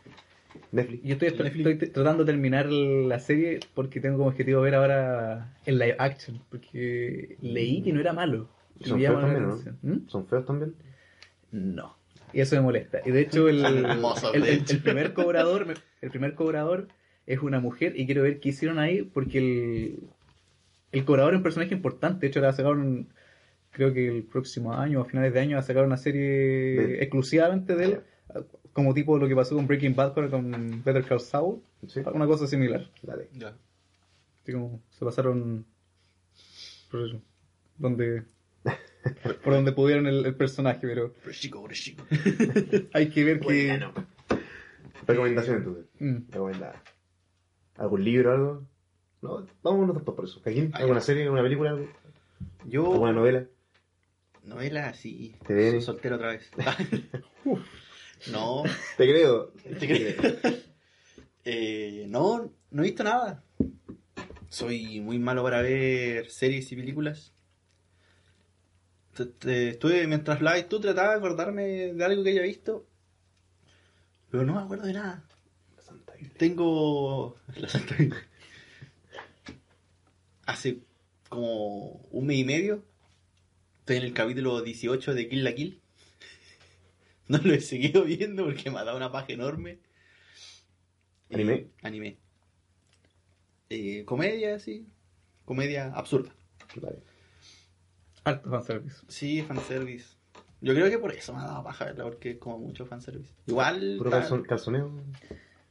[0.74, 1.04] ¿Netflix?
[1.04, 5.80] Yo estoy, estoy tratando de terminar la serie porque tengo como objetivo ver ahora el
[5.80, 6.42] live action.
[6.50, 8.50] Porque leí que no era malo.
[8.78, 9.56] Y ¿Son feos también no?
[9.84, 10.10] ¿Mm?
[10.10, 10.76] ¿Son feos también?
[11.54, 11.96] No.
[12.34, 13.00] Y eso me molesta.
[13.06, 13.64] Y de hecho el,
[14.34, 16.88] el, primer cobrador, el primer cobrador
[17.28, 20.00] es una mujer y quiero ver qué hicieron ahí porque el,
[20.92, 22.22] el cobrador es un personaje importante.
[22.22, 23.08] De hecho, la sacaron,
[23.72, 27.76] creo que el próximo año, a finales de año, va a sacar una serie exclusivamente
[27.76, 28.00] de él,
[28.74, 32.02] como tipo lo que pasó con Breaking Bad con- con Better Call Saul, Sí.
[32.14, 32.90] una cosa similar.
[33.04, 33.30] Dale.
[33.34, 33.54] Ya.
[34.42, 35.66] Así como se pasaron
[36.90, 37.22] por eso,
[37.78, 38.24] donde
[39.44, 42.06] por donde pudieron el, el personaje, pero chico, chico.
[42.94, 43.94] hay que ver que Bueno.
[45.06, 45.86] Recomendación entonces.
[46.00, 46.32] Mm.
[46.32, 46.82] Recomendada.
[47.78, 48.68] ¿Algún libro o algo?
[49.22, 50.42] No, vamos nosotros por eso.
[50.74, 51.24] Ah, ¿Alguna serie?
[51.24, 51.72] ¿Alguna película?
[51.72, 51.88] Algo?
[52.66, 52.94] Yo.
[52.94, 53.46] ¿Alguna novela?
[54.44, 55.36] Novela, sí.
[55.48, 55.82] ¿Te viene?
[55.82, 56.50] Soltero otra vez.
[58.32, 58.64] no,
[58.98, 59.54] Te creo.
[59.80, 60.62] ¿Te creo?
[61.46, 63.44] eh, no, no he visto nada.
[64.50, 67.33] Soy muy malo para ver series y películas.
[69.18, 72.88] Estuve, mientras hablabas tú, trataba de acordarme de algo que haya visto.
[74.32, 75.24] Pero no me acuerdo de nada.
[75.80, 76.34] Santa Biblia.
[76.38, 77.38] Tengo.
[77.56, 78.28] La Santa Biblia.
[80.46, 80.80] Hace
[81.30, 82.84] como un mes y medio.
[83.80, 85.80] Estoy en el capítulo 18 de Kill la Kill.
[87.28, 89.80] No lo he seguido viendo porque me ha dado una paja enorme.
[91.32, 91.54] ¿Anime?
[91.54, 92.18] Eh, anime.
[93.70, 94.88] Eh, comedia, sí.
[95.46, 96.34] Comedia absurda.
[96.76, 97.13] Vale.
[98.24, 99.02] Harto fanservice.
[99.08, 100.16] Sí, fanservice.
[100.62, 103.34] Yo creo que por eso me ha dado paja verla, porque es como mucho fanservice.
[103.48, 103.96] Igual.
[103.98, 104.92] Puro calzon- calzoneo.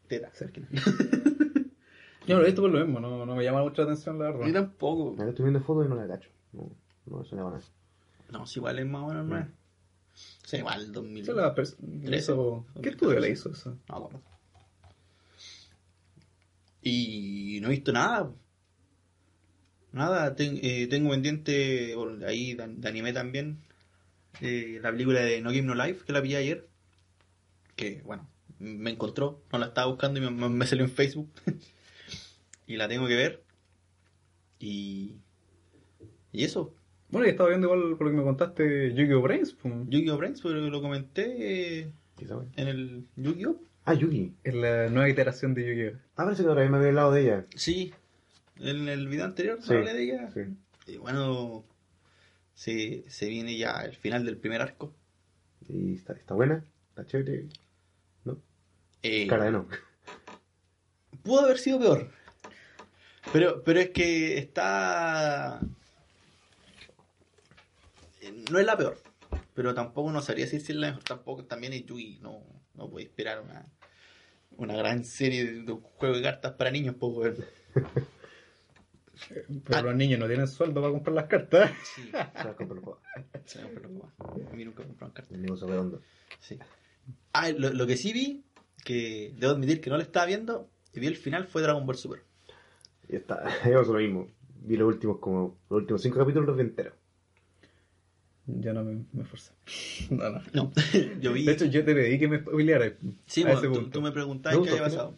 [0.09, 0.61] Teta, cerca.
[2.27, 4.53] Yo no, esto por lo mismo, no, no me llama mucha atención la A verdad.
[4.53, 5.11] tampoco.
[5.19, 6.29] Ahora estoy viendo fotos y no la cacho.
[6.53, 6.71] No,
[7.07, 7.61] no suena nada.
[8.31, 9.49] No, si igual es más o menos.
[10.45, 11.23] O sea, igual 2000.
[11.23, 13.77] Esa es la hizo- ¿Qué estudio le hizo eso?
[13.89, 14.21] No acuerdo.
[16.83, 18.31] Y no he visto nada.
[19.93, 21.95] Nada, ten- eh, tengo pendiente
[22.27, 23.59] ahí de, de anime también.
[24.41, 26.67] eh, la película de No Game No Life, que la vi ayer.
[27.77, 28.29] Que, bueno,
[28.59, 31.31] me encontró, no la estaba buscando y me, me- me salió en Facebook.
[32.67, 33.43] y la tengo que ver.
[34.59, 35.17] Y.
[36.33, 36.75] Y eso.
[37.11, 39.21] Bueno, y estaba viendo igual por lo que me contaste Yu-Gi-Oh!
[39.21, 40.17] Brains, Yu-Gi-Oh!
[40.17, 41.93] Brains, pero lo comenté eh,
[42.57, 43.61] en el Yu-Gi-Oh!
[43.85, 44.33] Ah, Yugi.
[44.45, 45.99] es la nueva iteración de Yu-Gi-Oh!
[46.17, 47.47] Ah, parece que vez me había hablado de ella.
[47.55, 47.93] Sí,
[48.63, 50.31] en el video anterior Sí, hablé de ella.
[50.33, 50.41] sí.
[50.87, 51.65] Y bueno,
[52.55, 54.93] se, se viene ya el final del primer arco.
[55.69, 57.47] Y está, está buena, está chévere.
[58.25, 58.39] ¿No?
[59.03, 59.69] Eh, Cara de no.
[61.23, 62.11] pudo haber sido peor.
[63.33, 65.61] Pero, pero es que está.
[68.51, 68.99] No es la peor.
[69.55, 71.05] Pero tampoco no sabría decir si es la mejor.
[71.05, 72.19] Tampoco también es Yui.
[72.21, 72.43] No,
[72.75, 73.67] no puede esperar una,
[74.57, 76.97] una gran serie de, de un juego de cartas para niños.
[76.99, 77.39] Pues.
[79.29, 79.83] Pero Ah.
[79.83, 81.71] los niños no tienen sueldo para comprar las cartas.
[81.95, 83.03] Sí, Se la compro los juegos.
[83.45, 84.13] se me ocurrió como-
[84.51, 85.33] A mí nunca me compraron cartas.
[85.35, 86.01] El negocio redondo.
[86.41, 86.59] Sí.
[87.33, 88.43] Ah, lo, lo que sí vi,
[88.85, 91.97] que debo admitir que no lo estaba viendo, y vi el final fue Dragon Ball
[91.97, 92.23] Super.
[93.09, 94.29] Y está, yo lo mismo.
[94.65, 96.95] Vi los últimos como los últimos cinco capítulos los vi enteros.
[98.47, 99.53] Ya no me, me esforcé.
[100.11, 100.41] No, no.
[100.55, 100.73] No,
[101.21, 101.45] yo vi.
[101.45, 102.93] De hecho, yo te pedí que me spoileara.
[103.27, 103.91] sí, a bueno, ese tú, punto.
[103.91, 105.17] tú me preguntabas qué había pasado.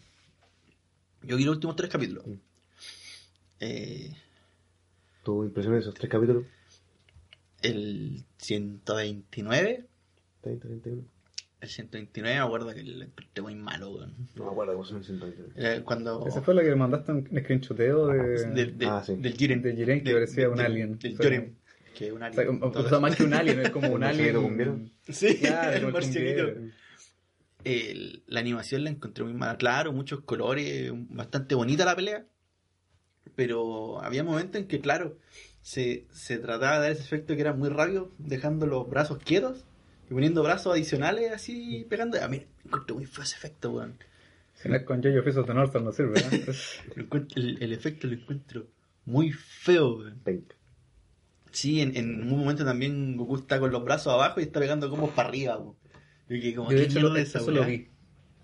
[1.22, 2.26] Yo vi los últimos tres capítulos.
[2.26, 2.32] Mm.
[3.60, 4.12] Eh,
[5.22, 6.44] ¿Tu impresión de esos tres capítulos?
[7.62, 9.86] el 129.
[10.42, 11.02] 30, 31.
[11.62, 14.14] El 129 me acuerdo que lo encontré muy malo, weón.
[14.34, 15.52] No me acuerdo cómo son el 129.
[15.56, 16.26] Era cuando.
[16.26, 19.16] Esa fue la que me mandaste un screenshoteo de, del, del, Ah, sí.
[19.16, 19.62] del Jiren.
[19.62, 20.98] de Jiren que Del- parecía un del- alien.
[20.98, 21.56] Del O sea, Joren.
[21.96, 22.60] Que es un O alien.
[22.60, 24.92] sea, o- sea, más que un alien, es como ¿El un alien.
[25.08, 26.42] Sí, Claro, el marcianito.
[27.64, 29.56] El- la animación la encontré muy mala.
[29.56, 32.26] Claro, muchos colores, bastante bonita la pelea.
[33.36, 35.16] Pero había momentos en que, claro,
[35.62, 39.64] se, se trataba de dar ese efecto que era muy rápido, dejando los brazos quietos
[40.10, 42.22] y poniendo brazos adicionales así pegando.
[42.22, 43.94] A mí me encontré muy feo ese efecto, weón.
[44.54, 46.20] Si no es con Jojo Fist of the North no sirve,
[46.96, 48.66] encuentro- el, el efecto lo encuentro
[49.04, 49.96] muy feo.
[49.98, 50.22] weón.
[51.50, 54.88] Sí, en, en un momento también Goku está con los brazos abajo y está pegando
[54.90, 55.58] combos para arriba.
[55.58, 55.74] weón.
[56.28, 57.88] Y que como, Yo de ¿qué hecho mierda lo, es esa eso lo vi.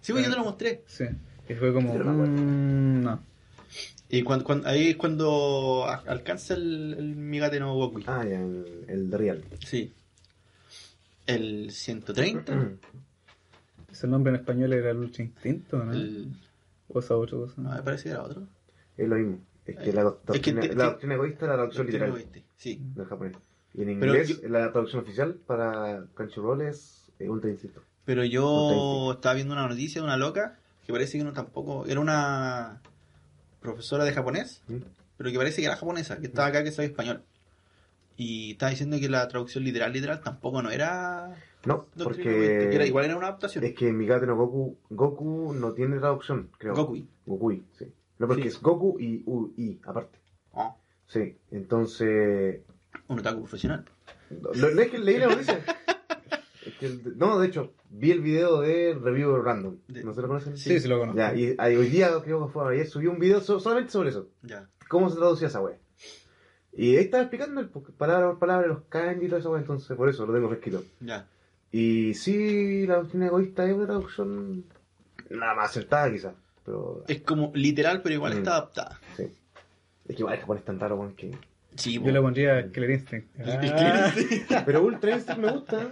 [0.00, 0.82] Sí, pues yo te lo mostré.
[0.86, 1.04] Sí.
[1.48, 1.92] Y fue como.
[1.96, 2.32] Yo no me acuerdo.
[2.42, 3.24] mm, no.
[4.10, 8.00] Y cuando, cuando- ahí es cuando alcanza el, el Migate no Goku.
[8.06, 9.44] Ah, ya, el, el de Real.
[9.64, 9.92] Sí.
[11.26, 12.52] El 130.
[13.92, 15.92] Ese nombre en español era Lucha Instinto, ¿no?
[15.92, 16.28] el-
[16.88, 17.54] O esa otra cosa.
[17.58, 18.42] no, me parece que era otro.
[18.96, 19.38] Es lo mismo.
[19.66, 22.80] Es que Eh, la, doctrina, egoísta es la traducción literal Oeste, Sí.
[22.94, 23.36] del japonés.
[23.74, 27.82] Y en Pero inglés, yo- la traducción oficial para Crunchyroll es eh, Ultra Instinto.
[28.04, 31.86] Pero yo estaba viendo una noticia de una loca que parece que no tampoco.
[31.86, 32.80] Era una
[33.60, 34.76] profesora de japonés, ¿Mm?
[35.16, 37.22] pero que parece que era japonesa, que estaba acá que sabe español.
[38.16, 41.34] Y estaba diciendo que la traducción literal, literal, tampoco no era.
[41.64, 43.64] No, Doctrina Oeste, que era, porque igual era una adaptación.
[43.64, 46.74] es que en Migate no Goku, Goku no tiene traducción, creo.
[46.74, 47.06] Goku.
[47.26, 47.86] Gokui, sí.
[48.18, 48.48] No, porque Sí.
[48.48, 50.18] es Goku y UI, aparte.
[50.52, 52.60] Oh, Sí, entonces...
[53.08, 53.84] un otaku profesional.
[54.30, 55.60] No, no es que leí la noticia.
[56.86, 59.76] El- no, de hecho, vi el video de Review Random.
[59.88, 60.56] De- ¿No se lo conocen?
[60.56, 61.18] Sí, sí lo conozco.
[61.18, 64.10] Ya, y ahí hoy día, creo que fue ayer, subí un video so- solamente sobre
[64.10, 64.28] eso.
[64.42, 64.66] Ya.
[64.88, 65.76] ¿Cómo se traducía esa wea?
[66.72, 69.60] Y ahí estaba explicando el, porque palabra por palabra los kanji y todo eso, wea,
[69.60, 70.84] entonces por eso lo tengo fresquito.
[71.00, 71.26] Ya.
[71.72, 74.64] Y sí, la doctrina egoísta es una traducción
[75.30, 78.38] nada más acertada quizás, pero Es como literal, pero igual Mm.
[78.38, 79.00] está adaptada.
[79.16, 79.24] sí.
[80.08, 81.30] Es que igual el japonés es tan raro, weón, que...
[81.76, 83.28] Sí, Yo le pondría Killer Instinct.
[84.50, 84.62] Ah.
[84.66, 85.88] Pero Ultra Instinct me gusta.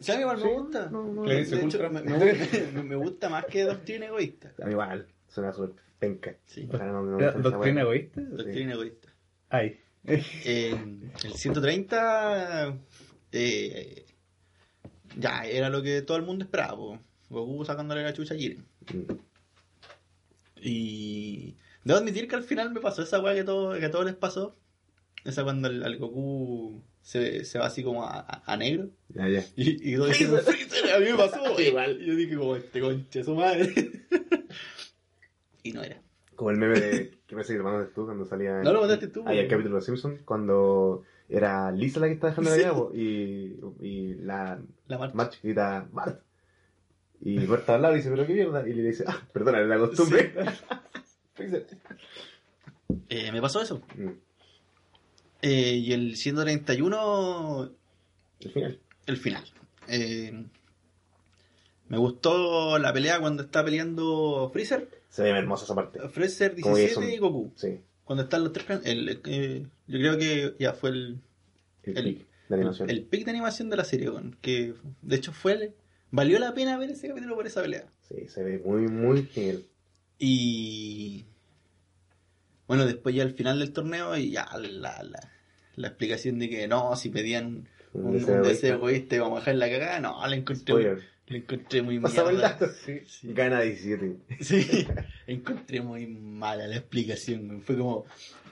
[0.00, 0.90] Sí, a mí igual Sí, me gusta.
[0.90, 4.52] no, no, De hecho, me, me gusta, me gusta más que Doctrina Egoísta.
[4.62, 6.36] A mí igual, suena súper penca.
[6.46, 6.66] Sí.
[6.68, 8.20] Ojalá no- no me ¿Era guste esa ¿Doctrina egoísta?
[8.20, 9.08] Doctrina Egoísta.
[9.50, 9.80] Ay.
[10.04, 12.76] El 130
[13.32, 14.06] eh,
[15.18, 16.76] ya era lo que todo el mundo esperaba.
[16.76, 16.98] po.
[17.30, 18.64] Goku sacándole la chucha a Jiren.
[18.94, 19.12] Mm.
[20.60, 24.04] Y debo admitir que al final me pasó esa weá que, todo, que a todos
[24.06, 24.56] les pasó.
[25.24, 28.90] Esa cuando el, al Goku se, se va así como a, a- a negro.
[29.08, 29.42] Ya, ya.
[29.56, 31.58] Y, y diciendo, "Freezer", a mí me pasó.
[31.60, 32.02] Igual.
[32.02, 33.72] Y yo dije como este concha su madre.
[35.62, 36.02] y no era.
[36.36, 38.58] Como el meme de que parece que lo mandaste tú cuando salía.
[38.58, 42.08] en- No lo mandaste tú, Ahí el capítulo de los Simpsons, cuando era Lisa la
[42.08, 42.62] que estaba dejando la Sí.
[42.62, 44.98] llave y, y la La.
[45.14, 46.20] March grita Bart.
[47.20, 48.68] Y Bart al lado y dice, pero qué mierda.
[48.68, 50.32] Y le dice, ah, perdona, era la costumbre.
[51.34, 51.66] Freezer.
[53.08, 53.80] Eh, me pasó eso.
[53.96, 54.10] Mm,
[55.42, 57.70] Eh, y el 131
[58.40, 58.78] El final.
[59.06, 59.44] el final.
[59.88, 60.44] Eh,
[61.88, 64.88] me gustó la pelea cuando está peleando Freezer.
[65.08, 66.00] Se ve hermosa esa parte.
[66.10, 67.52] Freezer Como que 17 son- y Goku.
[67.56, 68.80] Sí, Cuando están los tres.
[68.84, 71.20] El, eh, yo creo que ya fue el,
[71.84, 72.90] el, El- pic de animación.
[72.90, 74.10] el pick de animación de la serie.
[74.10, 75.52] weón, que de hecho fue.
[75.52, 75.74] el-
[76.10, 77.86] valió la pena ver ese capítulo por esa pelea.
[78.08, 79.62] Sí, se ve muy, muy genial.
[80.18, 81.24] Y.
[82.68, 85.30] Bueno, después ya al final del torneo, y ya la, la,
[85.74, 89.54] la explicación de que no, si pedían un, un deseo, egoísta y vamos a dejar
[89.56, 91.02] la cagada, no, la encontré, Spoiler.
[91.28, 92.66] la encontré muy dato.
[92.84, 93.32] Sí, sí.
[93.32, 94.16] Gana 17.
[94.40, 94.86] Sí,
[95.26, 97.62] encontré muy mala la explicación.
[97.62, 98.04] Fue como,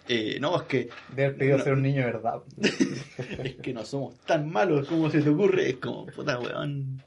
[0.09, 1.65] eh, no, es que, De haber pedido No.
[1.65, 2.43] ser un niño de verdad.
[3.45, 5.69] es que no somos tan malos como se te ocurre.
[5.71, 7.03] Es como, puta weón.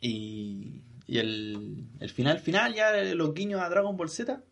[0.00, 4.42] Y, y el, el final, final, ya los guiños a Dragon Ball Z,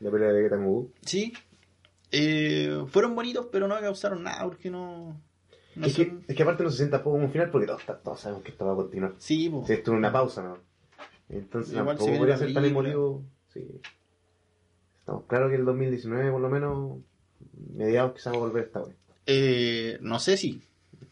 [0.00, 0.90] La pelea de Goku.
[1.02, 1.32] sí,
[2.10, 5.20] eh, fueron bonitos, pero no causaron nada porque no.
[5.76, 7.82] no es, que, es que aparte no se sienta poco como un final porque todos,
[8.02, 9.14] todos sabemos que esto va a continuar.
[9.18, 9.64] Sí, po.
[9.66, 10.58] Si esto es una pausa, ¿no?
[11.28, 13.22] Entonces Igual tampoco podría ser tan emotivo.
[13.52, 13.66] Sí.
[15.00, 16.98] Estamos claros que el 2019, por lo menos,
[17.74, 18.94] mediados quizás va a volver esta wea.
[19.26, 20.62] Eh, no sé si,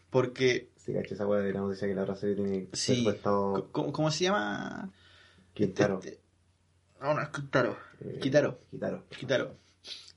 [0.09, 3.05] porque Si caché esa wea de la noticia que la otra serie tiene Sí.
[3.23, 4.91] ¿cómo, cómo se llama?
[5.53, 5.95] Quintaro.
[5.99, 6.21] Este- este-
[7.01, 7.75] No, no es Kitaro.
[8.03, 8.59] Eh, Kitaro.
[8.71, 9.05] Kitaro.
[9.09, 9.55] Kitaro.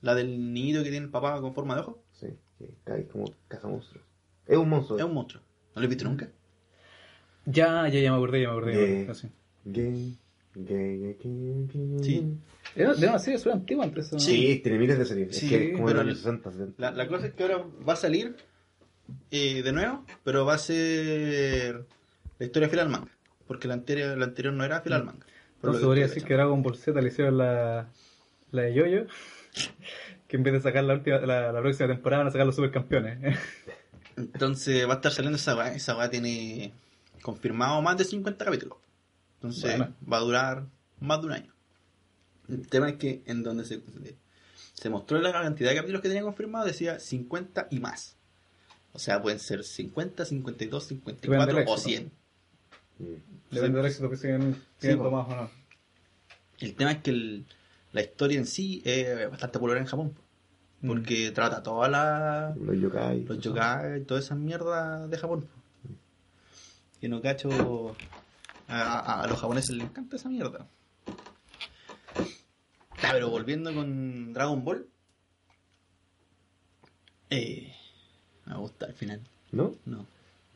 [0.01, 2.03] La del niñito que tiene el papá con forma de ojo.
[2.13, 4.03] Sí, que cae como caza monstruos.
[4.47, 4.97] Es un monstruo.
[4.99, 5.41] Es un monstruo.
[5.75, 6.29] ¿No lo he visto nunca?
[7.45, 9.01] Ya, ya, ya me acordé, ya me acordé.
[9.03, 9.29] acordé, sí.
[9.65, 10.17] Gay,
[10.55, 12.03] gay, gay, gay, gay.
[12.03, 12.37] Sí.
[12.75, 14.11] Era de una serie súper antigua antes.
[14.11, 14.19] ¿no?
[14.19, 15.35] Sí, tiene miles de series.
[15.37, 16.81] Sí, es que como de los el- 60, 70.
[16.81, 18.35] La, la cosa es que ahora va a salir
[19.31, 21.85] eh, de nuevo, pero va a ser
[22.39, 23.11] la historia fiel al manga.
[23.47, 25.25] Porque la anterior, la anterior no era fiel al manga.
[25.65, 27.87] Entonces podría decir que Dragon Ball Z le hicieron la,
[28.51, 29.05] la de Yoyo.
[30.27, 32.55] Que en vez de sacar la, última, la, la próxima temporada van a sacar los
[32.55, 33.37] supercampeones.
[34.17, 35.75] Entonces va a estar saliendo esa weá.
[35.75, 36.73] Esa weá tiene
[37.21, 38.79] confirmado más de 50 capítulos.
[39.35, 39.93] Entonces Bueno.
[40.11, 40.65] va a durar
[40.99, 41.53] más de un año.
[42.49, 43.81] El tema es que en donde se,
[44.73, 48.17] se mostró la cantidad de capítulos que tenía confirmado, decía 50 y más.
[48.93, 51.89] O sea, pueden ser 50, 52, 54 Depende del o éxito.
[51.89, 52.11] 100.
[53.51, 55.49] Depende del éxito que siguen Sí, teniendo más o no.
[56.59, 57.45] El tema es que el-
[57.91, 60.13] la historia en sí es bastante popular en Japón.
[60.81, 60.87] Mm.
[60.87, 63.23] Porque trata todas las Los yokai.
[63.25, 65.47] los yokai y toda esa mierda de Japón.
[67.01, 67.95] Que no cacho.
[68.67, 70.67] A, a- a los japoneses les encanta esa mierda.
[73.01, 74.87] Ya, pero volviendo con Dragon Ball.
[77.29, 77.73] Eh,
[78.45, 79.21] me gusta el final.
[79.51, 79.73] ¿No?
[79.85, 80.05] No.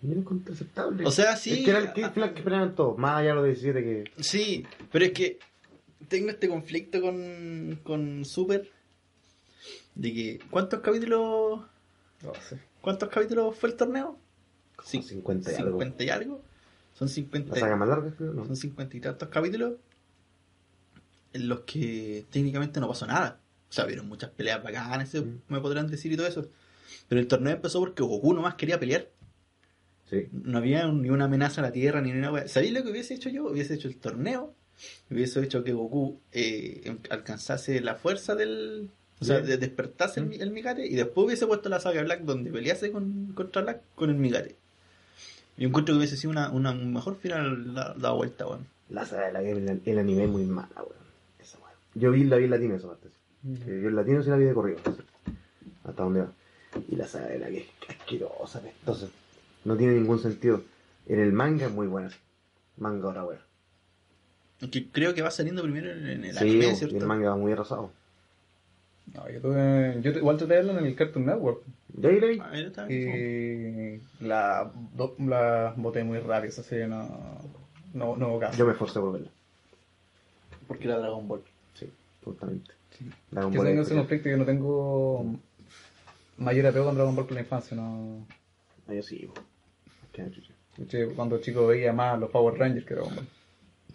[0.01, 1.05] Yo lo encontré aceptable.
[1.05, 1.51] O sea, sí.
[1.51, 4.23] Es que era el que, esperaban todos, más allá de los 17 que.
[4.23, 5.39] Sí, pero es que
[6.07, 8.69] tengo este conflicto con, con Super.
[9.95, 10.39] De que.
[10.49, 11.62] ¿Cuántos capítulos.
[12.23, 12.59] No sé.
[12.81, 14.17] ¿Cuántos capítulos fue el torneo?
[14.77, 15.71] Como 50 y algo.
[15.71, 16.41] 50 y algo.
[16.93, 18.45] Son La 50, saga más larga, creo, ¿no?
[18.45, 19.73] son 50 y tantos capítulos
[21.33, 23.39] en los que técnicamente no pasó nada.
[23.69, 25.38] O sea, vieron muchas peleas bacanas, Mm.
[25.47, 26.47] me podrán decir y todo eso.
[27.07, 29.09] Pero el torneo empezó porque Goku nomás quería pelear.
[30.09, 30.27] Sí.
[30.31, 32.47] No había ni una amenaza a la Tierra ni una wea.
[32.47, 33.45] ¿Sabéis lo que hubiese hecho yo?
[33.45, 34.53] Hubiese hecho el torneo.
[35.11, 38.89] Hubiese hecho que Goku eh, em- alcanzase la fuerza del.
[39.21, 40.85] O sea, de despertase el, mi- el Migare.
[40.87, 44.55] Y después hubiese puesto la saga Black donde pelease con, contra Black con el Migare.
[45.57, 48.65] Y encuentro que hubiese sido una, una mejor final la, la vuelta, weón.
[48.89, 50.93] La saga de la guerra, el, el anime es muy mala, weón.
[51.39, 51.73] Esa weón.
[51.95, 53.09] Yo vi la vi en latino esa parte.
[53.43, 53.59] sí.
[53.65, 54.79] Que yo en latino sí la vi de corrido.
[55.83, 56.31] Hasta donde va.
[56.87, 59.07] Y la saga de la guerra es asquerosa, pestosa.
[59.69, 60.63] No tiene ningún sentido.
[61.05, 62.10] En el manga es muy buena.
[62.77, 64.71] Manga ahora, weón.
[64.71, 66.97] Que creo que va saliendo primero en, el Sí, anime, y ¿cierto?
[66.97, 67.91] el manga va muy arrasado.
[69.13, 69.99] No, yo tuve.
[70.01, 71.62] Yo te- igual traté de verlo en el Cartoon Network.
[71.99, 72.39] ¿Ya ahí?
[72.41, 74.01] Ah, ahí está bien.
[74.19, 77.08] Y la, do- la boté muy rápido, esa serie no,
[77.93, 78.58] no, no hubo caso.
[78.58, 79.29] Yo me esforcé por verla.
[80.67, 81.41] Porque era Dragon Ball.
[81.75, 81.88] Sí,
[82.25, 82.71] justamente.
[82.97, 83.08] Sí.
[83.29, 85.36] Dragon Que Ball tengo es ese conflicto que no tengo
[86.39, 88.25] mayor apego con Dragon Ball por la infancia, no.
[88.88, 89.48] Ah, yo sí, weón.
[91.15, 93.27] Cuando chico veía más los Power Rangers que Dragon Ball.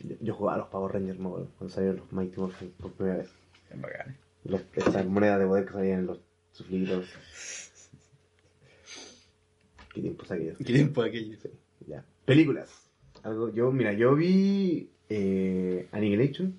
[0.03, 3.31] Yo, yo jugaba a los Power Rangers, cuando salieron los Mighty Morphin por primera vez.
[3.71, 4.17] Es bacán.
[4.75, 6.19] Esas monedas de poder que salían en los
[6.53, 7.07] suflitos.
[9.95, 10.59] ¿Qué tiempos aquellos?
[10.59, 11.37] ¿Qué tiempo aquello?
[11.41, 11.49] Sí,
[11.87, 12.05] ya.
[12.25, 12.91] Películas.
[13.23, 16.59] Algo, yo, mira, yo vi eh, Annihilation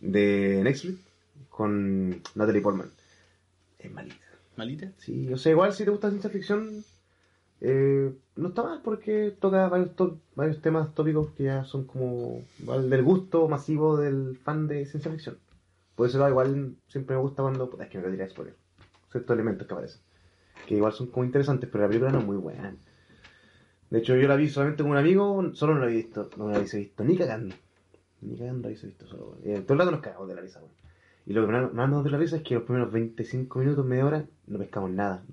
[0.00, 1.00] de Netflix
[1.48, 2.90] con Natalie Portman.
[3.78, 4.16] Es malita.
[4.56, 4.92] ¿Malita?
[4.98, 6.84] Sí, o sea, igual si te gusta ciencia ficción,
[7.60, 12.42] eh, no está mal porque toca varios, to- varios temas tópicos que ya son como
[12.58, 15.38] del gusto masivo del fan de ciencia ficción.
[15.94, 17.70] Por eso igual siempre me gusta cuando...
[17.80, 18.54] es que me a tirar spoiler.
[19.10, 20.00] Ciertos elementos que aparecen.
[20.66, 22.74] Que igual son como interesantes, pero la película no es muy buena.
[23.88, 26.48] De hecho, yo la vi solamente con un amigo, solo no la había visto, no
[26.50, 27.54] la había visto, ni cagando.
[28.20, 29.38] Ni cagando la visto solo.
[29.44, 30.60] Eh, todo el rato nos cagamos de la risa.
[31.24, 34.04] Y lo que más nos de la risa es que los primeros 25 minutos, media
[34.06, 35.24] hora, no pescamos nada.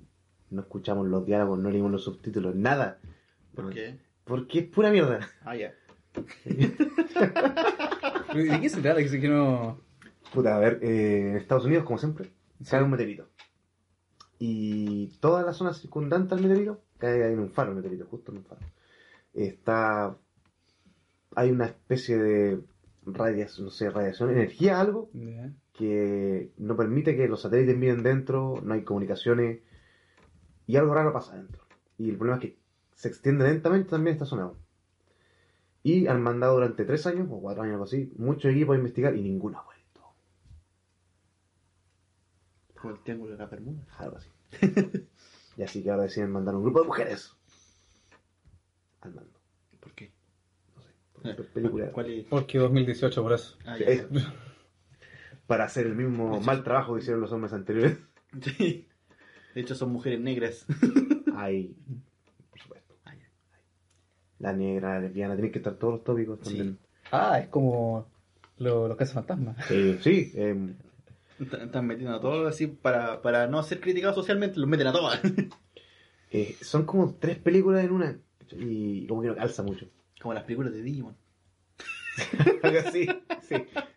[0.50, 2.98] No escuchamos los diálogos, no leímos los subtítulos, nada.
[3.54, 3.98] ¿Por qué?
[4.24, 5.20] Porque es pura mierda.
[5.44, 5.74] Ah, ya.
[6.44, 6.76] ¿De
[8.60, 9.02] qué se trata?
[9.02, 9.80] Que, que no.
[10.32, 12.30] Puta, a ver, eh, en Estados Unidos, como siempre,
[12.68, 13.28] cae un meteorito.
[14.38, 18.38] Y toda la zona circundante al meteorito cae en un faro, el meteorito, justo en
[18.38, 18.60] un faro.
[19.32, 20.16] Está.
[21.36, 22.60] Hay una especie de
[23.06, 25.10] radiación, no sé, radiación, energía, algo,
[25.72, 29.60] que no permite que los satélites miren dentro, no hay comunicaciones
[30.66, 31.62] y algo raro pasa dentro.
[31.98, 32.58] Y el problema es que
[32.94, 34.50] se extiende lentamente también esta zona.
[35.82, 39.14] Y han mandado durante tres años, o cuatro años algo así, muchos equipos a investigar
[39.14, 40.14] y ninguno ha vuelto.
[42.80, 43.86] Como el triángulo de la Bermuda.
[43.98, 44.30] Algo así.
[45.56, 47.32] y así que ahora deciden mandar un grupo de mujeres
[49.02, 49.38] al mando.
[49.80, 50.12] ¿Por qué?
[50.74, 50.88] No sé.
[51.34, 51.90] porque es película.
[51.92, 52.26] ¿Cuál es?
[52.26, 53.58] Porque 2018, por eso.
[53.66, 53.84] Ah, Sí.
[55.46, 57.98] Para hacer el mismo mal trabajo que hicieron los hombres anteriores.
[58.40, 58.88] Sí.
[59.54, 60.66] De hecho, son mujeres negras.
[61.36, 61.74] Hay,
[62.50, 62.94] por supuesto.
[63.04, 63.28] Ah, ya.
[64.40, 66.78] La negra, la lesbiana, tienen que estar todos los tópicos también.
[67.12, 68.06] Ah, es como
[68.58, 69.56] lo- los casos fantasmas.
[69.68, 70.32] Sí, sí.
[70.34, 70.74] em,
[71.40, 75.20] Están metiendo a todos así para, para no ser criticados socialmente, los meten a todas.
[76.30, 78.18] eh, son como tres películas en una.
[78.52, 79.86] Y como que no calza mucho.
[80.20, 81.16] Como las películas de Digimon.
[82.86, 83.06] Así.
[83.48, 83.54] Sí.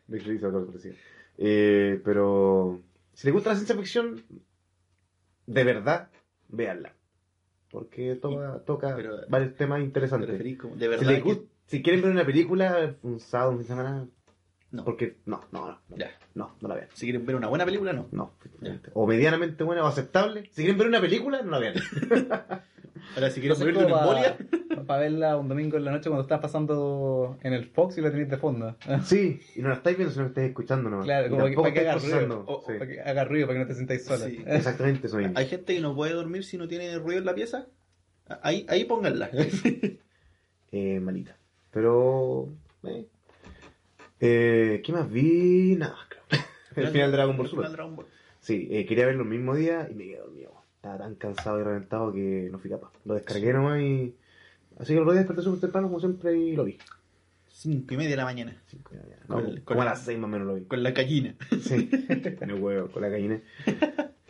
[0.07, 0.95] Me algo parecido.
[1.37, 2.81] Eh, pero
[3.13, 4.23] si le gusta la ciencia ficción,
[5.47, 6.09] de verdad,
[6.49, 6.93] véanla.
[7.71, 10.29] Porque toca, toca Pero- varios temas ¿Te interesantes.
[10.29, 11.01] de Si, verdad?
[11.07, 14.07] les que- gust- si quieren ver una película un sábado, un fin de semana,
[14.71, 14.85] No.
[14.85, 16.11] porque no, no, no, no, Ya.
[16.35, 16.87] no, no la vean.
[16.93, 18.07] Si quieren ver una buena película, no.
[18.11, 18.33] No,
[18.93, 20.43] o medianamente buena o aceptable.
[20.51, 21.73] Si quieren ver una película, no la vean.
[23.15, 24.37] Ahora, si quieren morir de una embolia,
[24.85, 28.09] Para verla un domingo en la noche cuando estás pasando en el Fox y la
[28.11, 28.75] tenéis de fondo.
[29.03, 31.05] Sí, y no la estáis viendo, sino que estáis escuchando nomás.
[31.05, 32.43] Claro, Y como que, para que haga ruido.
[32.47, 32.73] O- Sí.
[32.77, 34.25] para que haga ruido, para que no te sintáis sola.
[34.25, 34.43] Sí.
[34.47, 35.33] Exactamente eso mismo.
[35.35, 37.67] hay gente que no puede dormir si no tiene ruido en la pieza.
[38.41, 39.29] Ahí, ahí pónganla.
[40.71, 41.35] Eh, malita.
[41.71, 42.49] Pero.
[42.83, 43.05] eh,
[44.19, 45.75] Eh, ¿Qué más vi?
[45.77, 46.41] Nada más, creo.
[46.85, 47.65] El final de Dragon Ball El Super.
[47.65, 48.05] final de Dragon Ball.
[48.39, 50.51] Sí, eh, quería verlo el mismo día y me quedé dormido.
[50.75, 52.91] Estaba tan cansado y reventado que no fui capaz.
[53.05, 54.15] Lo descargué nomás y...
[54.79, 56.77] Así que el otro día desperté súper temprano como siempre y lo vi.
[57.49, 58.61] Cinco y media de la mañana.
[58.67, 59.23] Cinco de mañana.
[59.27, 60.65] Con No, el- como con a las seis más o menos lo vi.
[60.65, 61.35] Con la gallina.
[61.61, 63.41] Sí, en el huevo, con la gallina.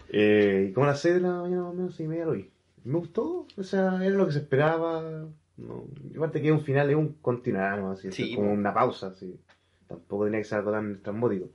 [0.10, 2.26] Eh, y como a las 6 de la mañana más o menos, 6 y media
[2.26, 2.50] lo vi.
[2.86, 5.28] Me gustó, o sea, era lo que se esperaba.
[5.58, 7.92] No, y aparte que es un final, es un continuar, ¿no?
[7.92, 9.38] Así, Sí, es como una pausa, así.
[9.88, 11.50] Tampoco tenía que ser algo tan estrambótico.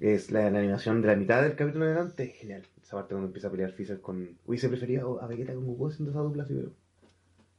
[0.00, 2.62] Es la, la animación de la mitad del capítulo en adelante, genial.
[2.82, 4.28] Esa parte cuando empieza a pelear Freezer con...
[4.46, 6.72] Hubiese preferido a Vegeta con Goku haciendo esa dupla así, pero...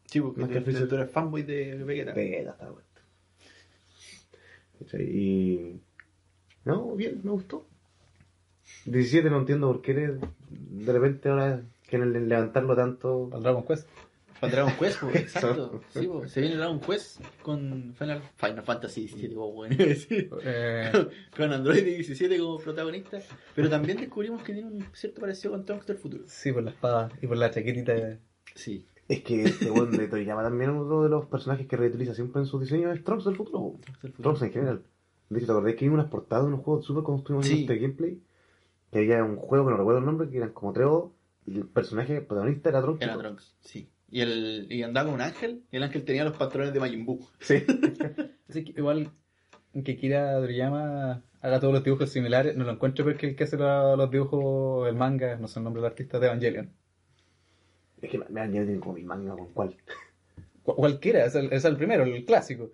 [0.05, 0.87] Sí, porque Más que tú- Freezer.
[0.87, 2.13] tú eres fanboy de Vegeta.
[2.13, 3.01] Vegeta está vuelta.
[4.79, 5.03] ¿Cachai?
[5.03, 5.81] Y...
[6.63, 7.67] No, bien, me gustó.
[8.85, 9.93] 17 no entiendo por qué
[10.49, 13.29] de repente ahora quieren levantarlo tanto.
[13.33, 13.87] Al Dragon Quest.
[14.39, 15.81] Para Dragon Quest, pues, exacto.
[15.93, 19.75] Sí, pues, se viene Dragon Quest con Final, Final Fantasy XVII, como bueno.
[19.95, 20.29] sí.
[20.43, 20.91] Eh,
[21.35, 23.19] Con Android 17 como protagonista.
[23.55, 26.23] Pero también descubrimos que tiene un cierto parecido con Trunks del futuro.
[26.27, 27.93] sí, por la espada y por la chaquetita.
[27.93, 28.19] de-
[28.55, 28.85] Sí.
[29.07, 32.47] Es que este weón de Toriyama también uno de los personajes que reutiliza siempre en
[32.47, 33.77] sus diseños es Trunks del futuro.
[33.81, 34.23] Trunks del futuro.
[34.35, 34.83] Trunks en general.
[35.29, 37.53] De hecho, ¿te acordás que hay unas portadas de unos juegos super cuando estuvimos Sí.
[37.55, 38.21] viendo este gameplay?
[38.91, 41.13] Que había un juego que no recuerdo el nombre, que eran como tres o
[41.47, 43.01] y el personaje protagonista era Trunks.
[43.03, 43.89] Era Trunks, sí.
[44.09, 47.05] Y, el, y andaba con un ángel, y el ángel tenía los patrones de Majin
[47.05, 47.19] Buu.
[47.39, 47.63] Sí.
[48.49, 49.11] Así que igual
[49.83, 53.57] que Kira Toriyama haga todos los dibujos similares, no lo encuentro porque el que hace
[53.57, 56.71] la- los dibujos, el manga, no sé el nombre del artista, de Evangelion.
[58.01, 59.75] Es que me han tienen como mi manga con cuál.
[60.63, 62.71] Cu- cualquiera, es el, es el primero, el clásico.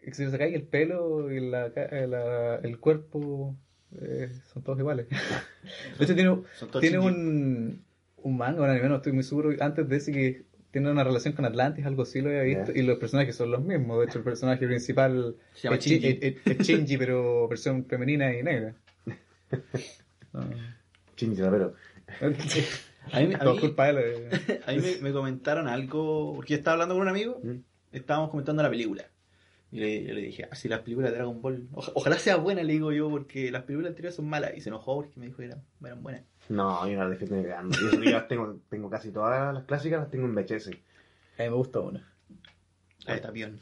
[0.00, 3.56] Si se cae el pelo y la, ca- eh, la- el cuerpo,
[4.00, 5.06] eh, son todos iguales.
[5.98, 7.84] De hecho, tiene, Son todos tiene un,
[8.16, 11.32] un manga, un anime, no estoy muy seguro, antes de ese que tiene una relación
[11.34, 13.98] con Atlantis, algo así lo había visto, y los personajes son los mismos.
[14.00, 16.06] De hecho, el personaje principal Se llama es, Shinji.
[16.08, 18.74] es- es- es Shinji, pero versión femenina y negra.
[20.32, 20.40] No.
[21.16, 21.74] Shinji Rapero.
[23.12, 24.28] A mí, a Todo mí- culpa de él.
[24.48, 24.60] eh.
[24.66, 27.56] a mí me, me comentaron algo, porque yo estaba hablando con un amigo, ¿Mm?
[27.92, 29.04] estábamos comentando la película.
[29.72, 32.36] Y le, yo le dije, ah, si las películas de Dragon Ball, oja- ojalá sea
[32.36, 34.52] buena, le digo yo, porque las películas anteriores son malas.
[34.56, 36.22] Y se enojó porque me dijo que eran, eran buenas.
[36.48, 37.76] No, yo no las defiendo cagando.
[37.76, 40.68] Yo las tengo, tengo casi todas las clásicas, las tengo en VHS.
[40.68, 42.08] A mí me gusta una.
[43.06, 43.60] La de Tapión.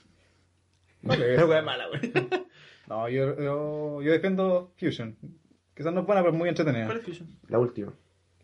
[1.07, 2.13] Pero es mala, güey.
[2.87, 5.17] No, yo, yo, yo defiendo Fusion.
[5.75, 6.85] Quizás no es buena, pero es muy entretenida.
[6.85, 7.29] ¿Cuál es Fusion?
[7.49, 7.95] La última.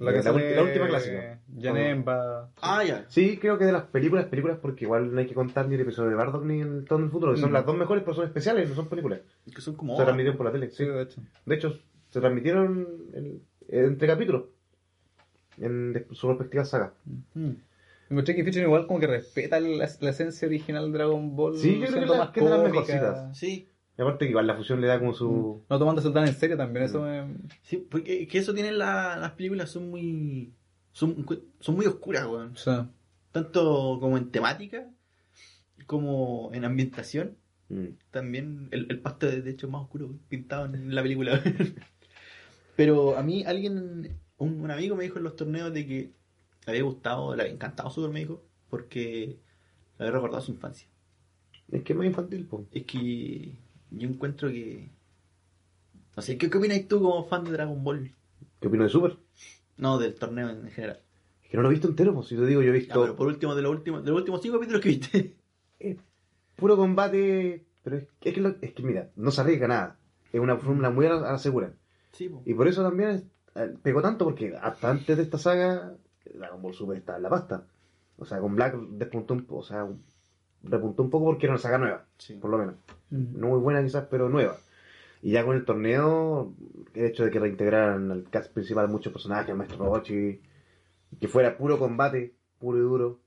[0.01, 1.39] La, que La sale la última clásica.
[1.61, 2.51] Janemba.
[2.63, 3.05] Ah, ya.
[3.09, 5.83] Sí, creo que de las películas, películas, porque igual no hay que contar ni el
[5.83, 7.53] episodio de Bardock ni el Todo en el Futuro, que son Mm.
[7.55, 9.21] las dos mejores, pero son especiales, no son películas.
[9.55, 9.97] Que son como.
[9.97, 10.87] Se transmitieron por la tele, Sí, sí.
[10.87, 11.21] de hecho.
[11.45, 11.79] De hecho,
[12.09, 14.45] se transmitieron en- entre capítulos,
[15.59, 16.95] en su respectiva saga.
[17.35, 17.51] Mm.
[18.11, 21.57] Encontré que igual como que respeta la, la esencia original de Dragon Ball.
[21.57, 23.39] Sí, yo creo que la- que es de las mejorcitas.
[23.39, 23.69] Sí,
[23.99, 25.63] Y aparte que igual la fusión le da como su...
[25.69, 27.05] No tomándose tan en serio también, eso Mm.
[27.05, 27.37] me...
[27.63, 30.53] sí, porque es que eso tienen la- las películas, son muy.
[30.93, 31.25] Son,
[31.61, 32.55] son muy oscuras, weón.
[33.33, 34.89] Tanto como en temática,
[35.87, 37.37] como en ambientación.
[37.69, 37.87] Mm.
[38.11, 41.41] También el, el pasto de de hecho es más oscuro pintado en la película.
[42.77, 46.13] Pero a mí alguien, un, un amigo me dijo en los torneos de que
[46.67, 49.39] le había gustado, le había encantado Super, me dijo, porque
[49.99, 50.89] le había recordado su infancia.
[51.71, 52.67] Es que es más infantil, po.
[52.73, 53.57] Es que
[53.91, 54.91] yo encuentro que...
[56.17, 58.13] No sé, ¿qué, qué opinas tú como fan de Dragon Ball?
[58.61, 59.17] ¿Qué opino de Super?
[59.77, 61.01] No, del torneo en general.
[61.45, 63.01] Es que no lo he visto entero, pues si te digo, yo he Ya, visto
[63.01, 65.37] pero por último, de los últimos, de los últimos cinco capítulos que viste.
[66.57, 69.99] puro combate, pero es que, es que, lo- es que mira, no se arriesga nada.
[70.33, 71.73] Es una fórmula muy a la, segura.
[72.13, 72.43] sí, po.
[72.45, 73.25] Y por eso también es-
[73.57, 75.97] eh, pegó tanto, porque hasta antes de esta saga,
[76.35, 77.67] Dragon Ball Super estaba en la pasta.
[78.19, 79.89] O sea, con Black despuntó un poco, o sea,
[80.63, 82.35] repuntó un poco porque era una saga nueva, Sí.
[82.35, 82.75] por lo menos.
[83.11, 84.57] No muy buena quizás, pero nueva.
[85.23, 86.53] Y ya con el torneo,
[86.95, 90.41] el hecho de que reintegraran al cast principal muchos personajes, el Maestro Rochi,
[91.21, 93.19] que fuera puro combate, puro y duro,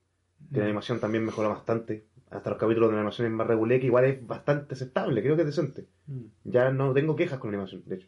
[0.51, 2.05] que la animación también mejoró bastante.
[2.31, 5.35] Hasta los capítulos de la animación es más regular, que igual es bastante aceptable, creo
[5.35, 5.85] que es decente.
[6.07, 6.21] Mm.
[6.45, 8.07] Ya no tengo quejas con la animación, de hecho.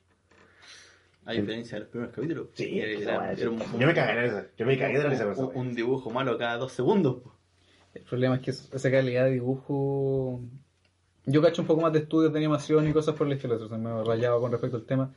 [1.25, 2.47] A diferencia de los primeros capítulos.
[2.53, 5.09] Sí, Era- era- era un- yo me cagué en esa, yo me cagué de la
[5.09, 7.17] risa un dibujo malo cada dos segundos.
[7.21, 7.34] po.
[7.95, 10.41] El problema es que esa calidad de dibujo.
[11.25, 13.77] Yo cacho un poco más de estudios de animación y cosas por el estilo, se
[13.77, 15.13] me rayaba con respecto al tema.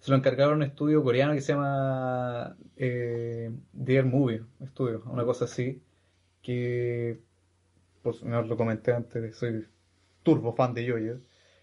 [0.00, 5.24] Se lo encargaron a un estudio coreano que se llama eh, Dear Movie Studio, una
[5.24, 5.80] cosa así.
[6.42, 7.20] Que,
[8.02, 9.66] pues no lo comenté antes, soy
[10.24, 11.20] turbo fan de Yoyo.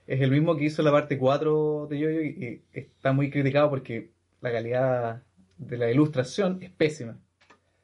[0.08, 4.12] Es el mismo que hizo la parte 4 de Yoyo y, está muy criticado porque
[4.42, 5.24] la calidad
[5.58, 7.20] de la ilustración es pésima.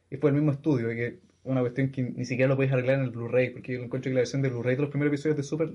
[0.10, 3.06] Y fue el mismo estudio, que una cuestión que ni siquiera lo podéis arreglar en
[3.06, 5.44] el Blu-ray, porque yo encuentro que la versión de Blu-ray de los primeros episodios de
[5.44, 5.70] Super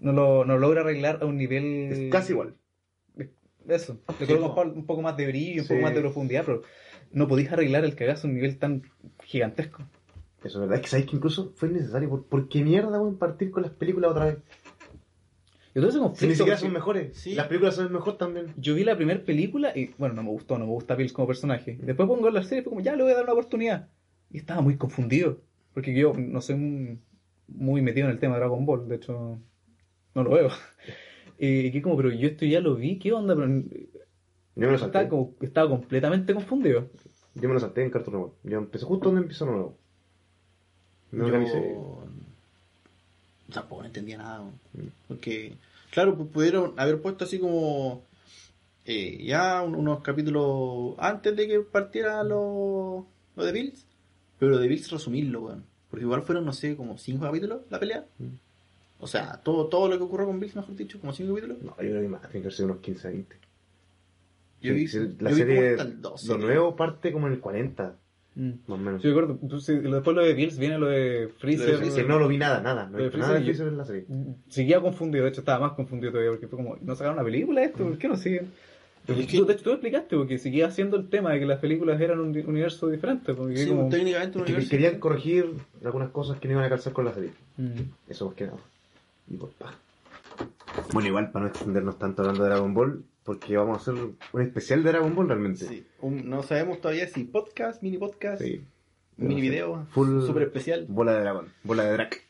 [0.00, 1.64] no lo, no lo logra arreglar a un nivel...
[1.92, 2.54] Es casi igual.
[3.68, 5.74] Eso, le Sí, coloca un poco más de brillo, un Sí.
[5.74, 6.62] poco más de profundidad, pero
[7.12, 8.82] no podéis arreglar el cagazo a un nivel tan
[9.22, 9.84] gigantesco.
[10.42, 10.76] Eso es verdad.
[10.76, 12.08] Es que sabéis que incluso fue innecesario.
[12.08, 14.38] ¿Por, por qué mierda voy a partir con las películas otra vez?
[15.74, 17.16] Yo tuve ese Si ni conflicto siquiera porque son mejores.
[17.16, 17.34] Sí.
[17.34, 18.46] Las películas son mejor también.
[18.56, 21.28] Yo vi la primera película y, bueno, no me gustó, no me gusta Bills como
[21.28, 21.78] personaje.
[21.80, 23.88] Después pongo la serie y fue como, ya le voy a dar una oportunidad.
[24.32, 25.38] Y estaba muy confundido,
[25.74, 26.98] porque yo no soy
[27.48, 29.38] muy metido en el tema de Dragon Ball, de hecho,
[30.14, 30.48] no lo veo.
[31.38, 33.34] Y que como, pero yo esto ya lo vi, ¿qué onda?
[33.34, 33.62] Pero Yo
[34.56, 34.98] me lo salté.
[34.98, 36.88] estaba, como, estaba completamente confundido.
[37.34, 38.34] Yo me lo salté en Cartoon Network.
[38.44, 39.78] Yo empecé justo donde empezó lo nuevo.
[41.12, 41.76] No yo organicé.
[43.52, 44.44] tampoco no entendía nada.
[45.08, 45.54] Porque,
[45.90, 48.02] claro, pues pudieron haber puesto así como
[48.84, 53.06] eh, ya un- unos capítulos antes de que partiera lo,
[53.36, 53.86] lo de Bills.
[54.42, 55.62] Pero lo de Bills resumirlo, weón.
[55.88, 58.04] Porque igual fueron, no sé, como cinco capítulos la pelea.
[58.18, 58.24] Mm.
[58.98, 61.62] O sea, todo, todo lo que ocurrió con Bills, mejor dicho, como cinco capítulos.
[61.62, 62.28] No, yo creo que más.
[62.28, 63.36] Tiene que ser unos 15, 20.
[64.60, 66.26] Yo vi, yo la vi como serie, hasta el 12.
[66.26, 67.94] lo nuevo parte como en el 40,
[68.34, 68.48] Mm.
[68.66, 69.00] más o menos.
[69.02, 69.38] Sí, me acuerdo.
[69.42, 71.78] Entonces, después lo de Bills viene lo de Freezer.
[71.78, 72.86] Lo de que no lo vi nada, nada.
[72.86, 74.06] No Lo de visto nada de Freezer, Freezer en la serie.
[74.48, 77.62] Seguía confundido, de hecho estaba más confundido todavía, porque fue como, ¿no sacaron una película
[77.62, 77.84] esto?
[77.84, 78.50] ¿Por qué no siguen?
[79.06, 81.58] Pero Tú- que- de hecho, tú explicaste, porque seguía haciendo el tema de que las
[81.58, 83.34] películas eran un universo diferente.
[83.34, 83.88] Porque Sí, como...
[83.88, 85.46] técnicamente un Es que universo- querían corregir
[85.84, 87.32] algunas cosas que no iban a calzar con la serie.
[87.56, 87.80] Mm.
[88.08, 88.58] Eso más que nada.
[89.28, 89.74] Y pues, pa.
[90.92, 93.94] Bueno, igual para no extendernos tanto hablando de Dragon Ball, porque vamos a hacer
[94.32, 95.66] un especial de Dragon Ball realmente.
[95.66, 98.62] Sí, un- no sabemos todavía si podcast, mini podcast, Sí.
[99.16, 100.86] mini video, Full- super especial.
[100.88, 102.22] Bola de dragón, bola de drac.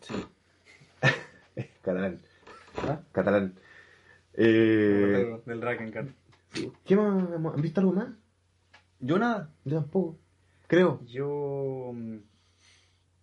[0.00, 0.14] Sí.
[1.82, 2.18] Catalán.
[2.86, 3.00] ¿Ah?
[3.12, 3.54] Catalán.
[4.34, 6.08] Eh, Del, Drakengard.
[6.84, 7.54] ¿Qué más?
[7.54, 8.08] ¿Han visto algo más?
[9.00, 9.50] Yo nada.
[9.64, 10.18] Yo tampoco.
[10.66, 11.00] Creo.
[11.06, 11.90] Yo.
[11.94, 12.16] mm,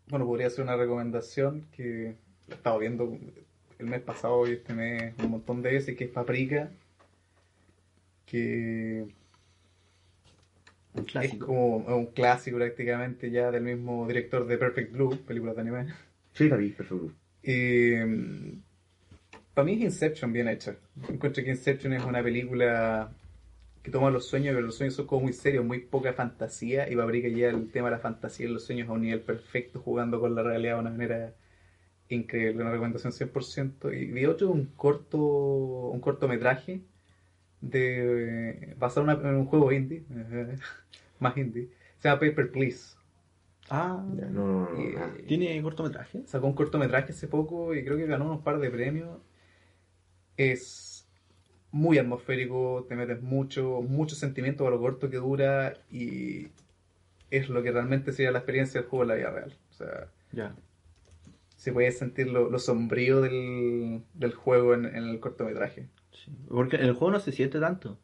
[0.09, 2.15] Bueno, podría hacer una recomendación que
[2.47, 3.17] la he estado viendo
[3.79, 6.69] el mes pasado y este mes un montón de veces, que es Paprika.
[8.25, 9.05] Que
[10.93, 15.61] Un es como un clásico prácticamente ya del mismo director de Perfect Blue, películas de
[15.61, 15.87] anime.
[16.33, 17.11] Sí, la vi, perfecto.
[19.57, 20.75] Para mí es Inception bien hecha.
[21.09, 23.09] Encuentro que Inception es una película
[23.83, 26.95] que toma los sueños, pero los sueños son como muy serios, muy poca fantasía, y
[26.95, 30.19] Paprika lleva el tema de la fantasía y los sueños a un nivel perfecto, jugando
[30.19, 31.33] con la realidad de una manera
[32.09, 33.91] increíble, una recomendación 100%.
[33.93, 36.81] Y vi otro, un corto, un cortometraje
[37.61, 40.03] de basado en, una- en un juego indie,
[41.19, 42.95] más indie, se llama Paper Please.
[43.69, 45.23] Ah, Ya, no, no, no, Y-.
[45.27, 46.23] ¿tiene cortometraje?
[46.27, 49.19] Sacó un cortometraje hace poco y creo que ganó unos par de premios.
[50.37, 51.05] Es
[51.71, 56.47] muy atmosférico, te metes mucho, mucho sentimiento a lo corto que dura y
[57.29, 59.53] es lo que realmente sería la experiencia del juego en la vida real.
[59.71, 60.55] O sea, Ya.
[61.57, 65.87] se puede sentir lo, lo sombrío del, del juego en, en el cortometraje.
[66.13, 66.31] Sí.
[66.47, 67.97] Porque el juego no se siente tanto.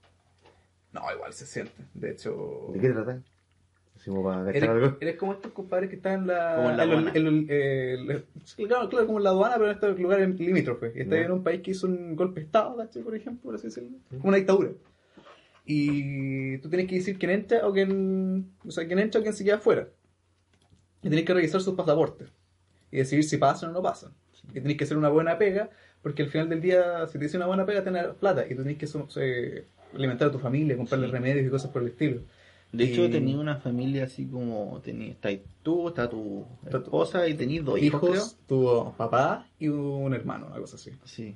[0.91, 1.73] No, igual se siente.
[1.93, 3.21] De hecho, ¿De qué trata?
[4.05, 4.97] Para Eres, algo.
[4.99, 6.55] eres como estos compadres que están en la.
[6.57, 7.11] Como en la el- aduana.
[7.13, 10.95] el- el- sí, claro, claro, como en la aduana, pero en estos lugares limítrofes.
[10.95, 11.23] Y está Ya.
[11.25, 13.01] en un país que hizo un golpe de Estado, ¿cachai?
[13.03, 13.89] Por ejemplo, por así decirlo.
[14.09, 14.71] Como una dictadura.
[15.65, 18.51] Y tú tienes que decir quién entra o quién.
[18.65, 19.87] O sea, quién entra o quién se queda afuera.
[21.01, 22.29] Y tienes que revisar sus pasaportes.
[22.91, 24.11] Y decidir si pasan o no pasan.
[24.49, 25.69] Y tienes que hacer una buena pega,
[26.01, 28.45] porque al final del día, si te dice una buena pega, tienes plata.
[28.45, 31.13] Y tú tienes que so- eh, alimentar a tu familia, comprarle Sí.
[31.13, 32.21] remedios y cosas por el estilo.
[32.73, 34.81] De hecho, Y- tenía una familia así como...
[34.83, 35.29] Tenía, está
[35.61, 40.13] tú, está tu Está tu- esposa y tenías dos hijos, hijos, tuvo papá y un
[40.13, 40.91] hermano, una cosa así.
[41.05, 41.35] Sí.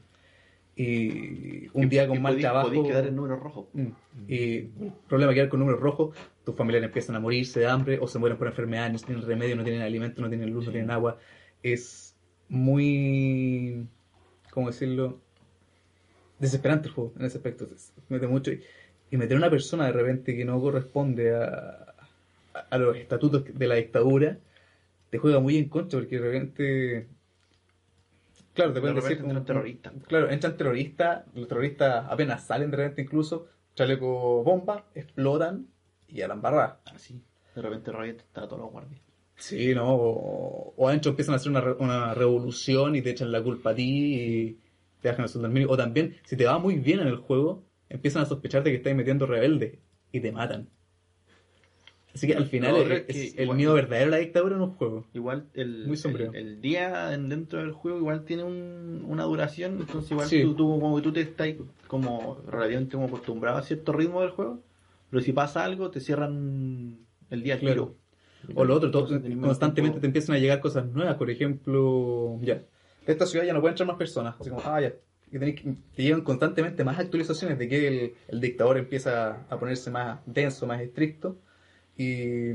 [0.75, 2.83] Y un día con mal podí- trabajo.
[2.83, 3.67] quedar en número rojo.
[3.73, 3.87] Mm.
[4.27, 4.71] Y el
[5.07, 8.37] problema quedar con números rojos, tus familiares empiezan a morirse de hambre o se mueren
[8.37, 11.17] por enfermedad, no tienen remedio, no tienen alimento, no tienen luz, no tienen agua.
[11.63, 12.15] Es
[12.49, 13.87] muy.
[14.51, 15.19] ¿Cómo decirlo?
[16.39, 17.67] Desesperante el juego en ese aspecto.
[17.75, 18.51] Se mete mucho.
[18.51, 18.61] Y,
[19.11, 21.93] y meter a una persona de repente que no corresponde a,
[22.53, 24.37] a, a los estatutos de la dictadura
[25.09, 27.07] te juega muy en contra porque de repente.
[28.53, 29.17] Claro, te De pueden decir.
[29.19, 29.93] entran terroristas.
[30.07, 35.67] Claro, entran terroristas, los terroristas apenas salen de repente incluso, chaleco bomba, explotan
[36.07, 36.79] y a la embarrada.
[36.85, 37.21] Así.
[37.55, 39.01] De repente revienta está todos los guardias.
[39.35, 39.93] Sí, ¿no?
[39.95, 43.75] O, o adentro empiezan a hacer una, una revolución y te echan la culpa a
[43.75, 44.59] ti y
[45.01, 45.71] te dejan el sueldo.
[45.71, 48.77] O también, si te va muy bien en el juego, empiezan a sospechar de que
[48.77, 49.79] estás metiendo rebelde
[50.11, 50.69] y te matan.
[52.13, 54.71] Así que al final es, que el igual- miedo verdadero a la dictadura en un
[54.73, 55.05] juego.
[55.13, 56.31] Igual el, Muy sombrío.
[56.33, 60.41] el, el día en- dentro del juego igual tiene un- una duración, entonces igual Sí.
[60.41, 61.49] tú, tú como que tú te estás
[61.87, 64.63] como relativamente como acostumbrado a cierto ritmo del juego,
[65.11, 66.97] pero si pasa algo te cierran
[67.29, 67.95] el día al Claro.
[68.45, 68.55] tiro.
[68.55, 71.15] O lo otro, todo- constantemente te empiezan a llegar cosas nuevas.
[71.17, 72.63] Por ejemplo, ya,
[73.05, 74.35] esta ciudad ya no puede entrar más personas.
[74.39, 74.93] Así como, ah, ya.
[75.31, 79.59] Y tenéis que- te llegan constantemente más actualizaciones de que el, el dictador empieza a
[79.59, 81.37] ponerse más denso, más estricto.
[81.97, 82.53] Y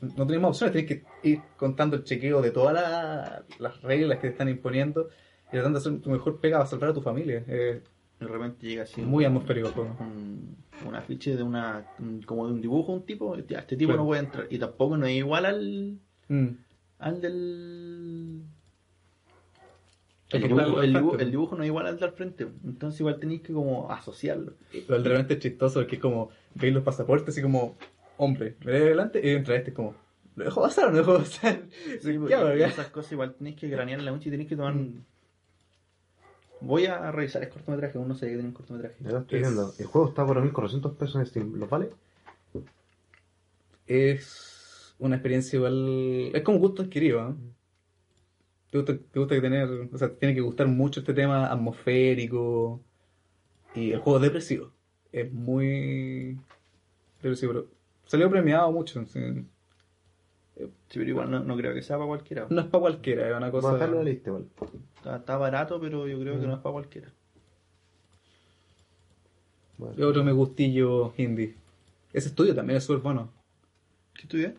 [0.00, 0.88] no tenéis más opciones, tenéis
[1.22, 5.08] que ir contando el chequeo de todas la- las reglas que te están imponiendo
[5.48, 7.44] y tratando de hacer tu mejor pega para salvar a tu familia.
[7.46, 7.80] Eh,
[8.18, 9.00] De repente llega así.
[9.02, 9.96] muy atmosférico el juego.
[10.00, 11.86] un, un afiche de una.
[12.00, 13.36] un- como de un dibujo, un tipo.
[13.36, 14.02] este tipo Claro.
[14.02, 14.46] no puede entrar.
[14.50, 15.98] Y tampoco no es igual al.
[16.28, 16.48] Mm.
[16.98, 18.31] al del.
[20.32, 22.46] Es El dibujo, claro, el, dibujo, el dibujo no es igual al del frente.
[22.64, 24.54] Entonces igual tenéis que como asociarlo.
[24.88, 27.76] Lo del realmente chistoso es que es como veis los pasaportes y como,
[28.16, 29.94] hombre, me adelante y entra este como,
[30.36, 31.62] ¿lo dejo pasar o no lo dejo pasar?
[32.00, 32.66] Sí, ¿Qué hago y acá?
[32.72, 34.74] esas cosas igual tenéis que granear en la noche y tenéis que tomar.
[36.60, 38.94] Voy a revisar el cortometraje, aún no sabía que tenía un cortometraje.
[39.00, 39.74] Ya lo estoy Es- viendo.
[39.78, 41.54] El juego está por 1.400 pesos en Steam.
[41.58, 41.90] ¿Lo vale?
[43.86, 47.34] Es una experiencia igual, es como gusto adquirido, ¿eh?
[48.72, 51.52] Te gusta, te gusta que tener, o sea, te tiene que gustar mucho este tema
[51.52, 52.80] atmosférico
[53.74, 54.70] y el juego es depresivo.
[55.12, 56.38] Es muy
[57.20, 57.66] depresivo, pero
[58.06, 59.04] salió premiado mucho.
[59.04, 59.44] sí.
[60.56, 60.68] Sí,
[60.98, 62.46] pero igual no, no creo que sea para cualquiera.
[62.48, 63.84] No es para cualquiera, es una a cosa...
[63.84, 64.46] en la lista igual.
[64.96, 67.12] Está, está barato, pero yo creo que no es para cualquiera.
[69.76, 69.94] Bueno.
[69.98, 71.56] Y otro me gustillo indie.
[72.14, 73.30] Ese estudio también es súper bueno.
[74.14, 74.54] ¿Qué estudias?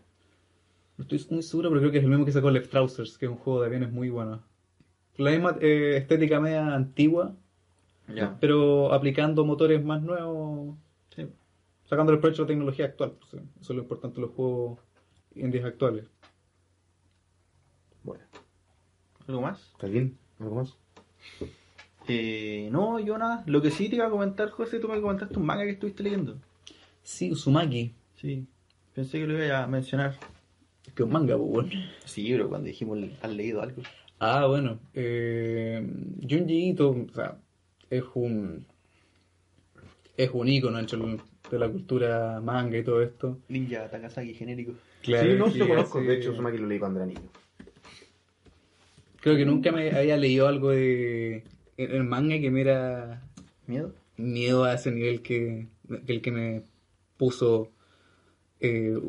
[0.97, 3.25] No estoy muy seguro, pero creo que es el mismo que sacó Left Trousers, que
[3.25, 4.43] es un juego de aviones muy bueno.
[5.17, 7.35] La misma eh, estética media antigua,
[8.07, 8.37] Ya.
[8.39, 10.75] pero aplicando motores más nuevos,
[11.15, 11.27] Sí.
[11.85, 13.13] sacando el provecho de la tecnología actual.
[13.19, 14.79] Pues, eh, Eso es lo importante de los juegos
[15.35, 16.05] indies actuales.
[18.03, 18.23] Bueno.
[19.27, 19.71] ¿Algo más?
[19.73, 20.17] ¿Está bien?
[20.39, 20.77] ¿Algo más?
[22.07, 23.43] Eh, no, yo nada.
[23.47, 26.03] Lo que sí te iba a comentar, José, tú me comentaste un manga que estuviste
[26.03, 26.35] leyendo.
[27.01, 27.93] Sí, Uzumaki.
[28.15, 28.45] Sí.
[28.93, 30.15] Pensé que lo iba a mencionar.
[30.95, 31.69] Que un manga, pues, bueno.
[32.05, 33.81] Sí, pero cuando dijimos, ¿has leído algo?
[34.19, 34.79] Ah, bueno.
[34.93, 35.85] Eh,
[36.29, 37.37] Junji Ito, o sea,
[37.89, 38.65] es un.
[40.15, 41.17] Es un ícono dentro
[41.49, 43.39] de la cultura manga y todo esto.
[43.49, 44.73] Ninja Takasaki genérico.
[45.01, 46.01] Claro, sí, no, sí lo conozco.
[46.01, 47.21] De hecho, Sumaki lo leí cuando era niño.
[49.19, 51.43] Creo que nunca me había leído algo de
[51.77, 53.23] en el manga que me era
[53.67, 53.93] ¿Miedo?
[54.17, 55.67] miedo a ese nivel que,
[56.05, 56.63] que el que me
[57.17, 57.71] puso
[58.59, 58.99] eh,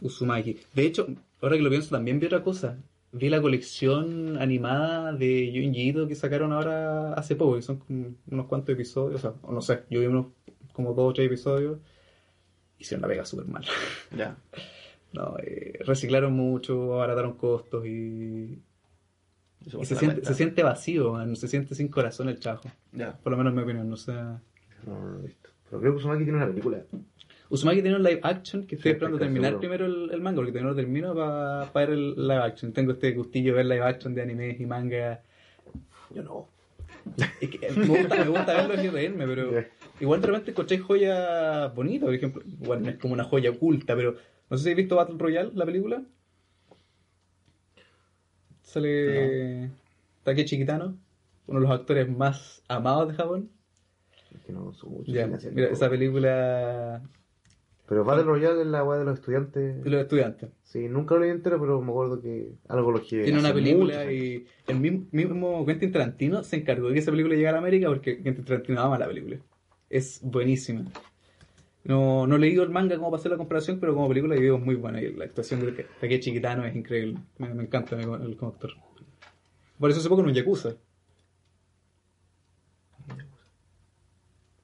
[0.00, 0.58] Uzumaki.
[0.74, 1.06] De hecho,
[1.40, 2.78] ahora que lo pienso, también vi otra cosa.
[3.12, 8.14] Vi la colección animada de Junji Ito que sacaron ahora hace poco, que son como
[8.30, 10.26] unos cuantos episodios, o sea, no sé, yo vi unos
[10.72, 11.78] como dos o tres episodios.
[12.78, 13.64] Hicieron la pega súper mal.
[14.16, 14.36] Ya.
[15.12, 18.60] No, eh, reciclaron mucho, abarataron costos y,
[19.64, 22.68] y se, siente, se siente vacío, man, se siente sin corazón el trabajo.
[22.90, 23.16] Ya.
[23.16, 24.12] Por lo menos en mi opinión, no sé.
[24.12, 24.40] No,
[24.86, 25.50] no lo he visto.
[25.70, 26.82] Pero creo que Sumaki tiene una película.
[27.50, 29.60] Uzumaki tiene un live action que estoy Sí, esperando terminar seguro.
[29.60, 32.72] primero el, el manga, porque todavía no lo termino para ver el live action.
[32.72, 35.22] Tengo este gustillo de ver live action de animes y manga.
[36.14, 36.48] Yo no.
[37.40, 39.62] Es que me gusta, me gusta verlos y reírme, pero
[40.00, 42.42] igual de repente encontré joyas bonitas, por ejemplo.
[42.62, 44.16] Igual no es como una joya oculta, pero
[44.48, 46.02] no sé si has visto Battle Royale, la película.
[48.62, 49.70] Sale
[50.22, 50.96] Takechi Kitano,
[51.46, 53.50] uno de los actores más amados de Japón.
[54.34, 54.72] Es que no
[55.04, 55.52] cine asiático.
[55.54, 57.02] mira, esa película
[57.86, 59.84] Pero Battle Royale es la weá de los estudiantes.
[59.84, 60.50] de los estudiantes.
[60.62, 64.10] Sí, nunca lo leí entero, pero me acuerdo que algo lo que Tiene una película
[64.10, 67.88] y el mismo, mismo Quentin Tarantino se encargó de que esa película llegara a América
[67.88, 69.38] porque Quentin Tarantino ama la película.
[69.90, 70.84] Es buenísima.
[71.84, 74.40] No, no he leído el manga como para hacer la comparación, pero como película yo
[74.40, 77.18] digo es muy buena y la actuación de Takechi Kitano es increíble.
[77.36, 78.70] Me, me encanta el, el como actor.
[79.78, 80.76] Por eso hace poco en un Yakuza.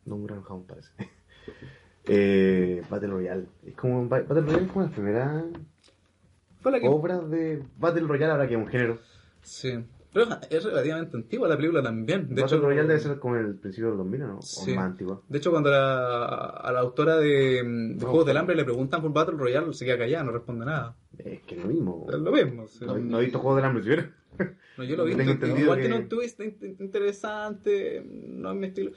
[0.07, 0.91] No, un gran parece.
[2.07, 3.47] Eh, Battle Royale.
[3.67, 5.45] Es como, Battle Royale es como la primera
[6.61, 6.89] Fue la que...
[6.89, 8.99] obra de Battle Royale ahora que es un género.
[9.43, 9.79] Sí.
[10.13, 12.23] Pero es relativamente antigua la película también.
[12.35, 14.43] De Battle hecho, Royale debe ser como el principio del 2000, ¿no?
[14.43, 14.73] Sí.
[14.73, 15.23] O más antigua.
[15.29, 18.37] De hecho, cuando la- a la autora de, de No, Juegos del.
[18.37, 20.97] Hambre le preguntan por Battle Royale, se queda callada, no responde nada.
[21.17, 22.07] Es que es lo mismo.
[22.13, 22.67] Es lo mismo.
[22.67, 22.85] sí.
[22.85, 23.89] No, no he visto Juegos del Hambre, ¿sí?
[23.91, 24.13] vieron?
[24.79, 28.91] No, yo lo vi, Tengo igual tiene un twist in- interesante, no es mi estilo.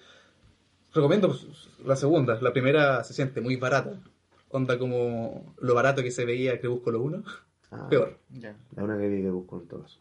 [0.94, 1.48] Recomiendo pues,
[1.86, 4.00] la segunda, la primera se siente muy barata.
[4.50, 7.24] Onda como lo barato que se veía Crepúsculo 1,
[7.72, 8.20] Ah, peor.
[8.30, 8.56] Ya.
[8.76, 10.00] La una que vi que busco en todo caso.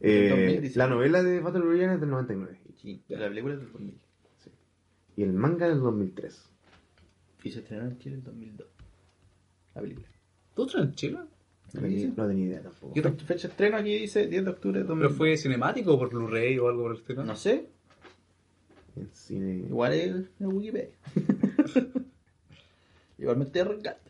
[0.00, 0.72] Eh, 2019.
[0.76, 3.00] la novela de Battle Royale es del 99 Sí.
[3.08, 3.94] La película es del 2000.
[5.16, 6.44] y el manga del 2003.
[7.44, 8.68] Y se estrenó en Chile en 2002.
[9.76, 10.08] La película.
[10.54, 11.18] ¿Tú otro en Chile?
[11.72, 12.94] No tenía, no tenía idea tampoco.
[12.94, 15.06] Yo Fecha fecha de estreno aquí dice 10 de octubre de 2000.
[15.06, 17.24] ¿Pero fue cinemático o por Blu-ray o algo por el estilo?
[17.24, 17.68] No sé.
[19.00, 19.54] En cine.
[19.66, 20.90] Igual es en Wikipedia.
[23.18, 24.00] Igual me estoy arrancando.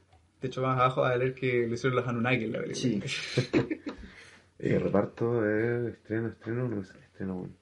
[0.41, 2.74] De hecho, más abajo va a leer que le hicieron los Anunnaki en la película.
[2.80, 3.01] Sí.
[4.61, 7.55] Eh, reparto, eh, estreno, estreno, no sale estreno, bueno.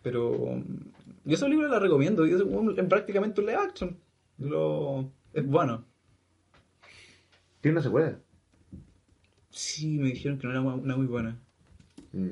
[0.00, 0.92] Pero mm,
[1.24, 2.24] yo esa película la recomiendo.
[2.24, 3.96] Es, es prácticamente un live action.
[4.38, 5.84] Lo, es bueno.
[7.60, 8.16] Tiene una secuela.
[9.50, 11.36] Sí, me dijeron que no era una muy buena.
[12.12, 12.28] Mm.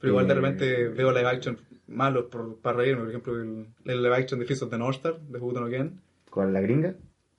[0.00, 1.58] Pero igual de Eh, repente veo live action
[1.90, 3.02] malos por, para reírme.
[3.02, 6.00] Por ejemplo, el, el live action de Fist of the North Star, de Who Again,
[6.30, 6.94] ¿Cuál, la gringa?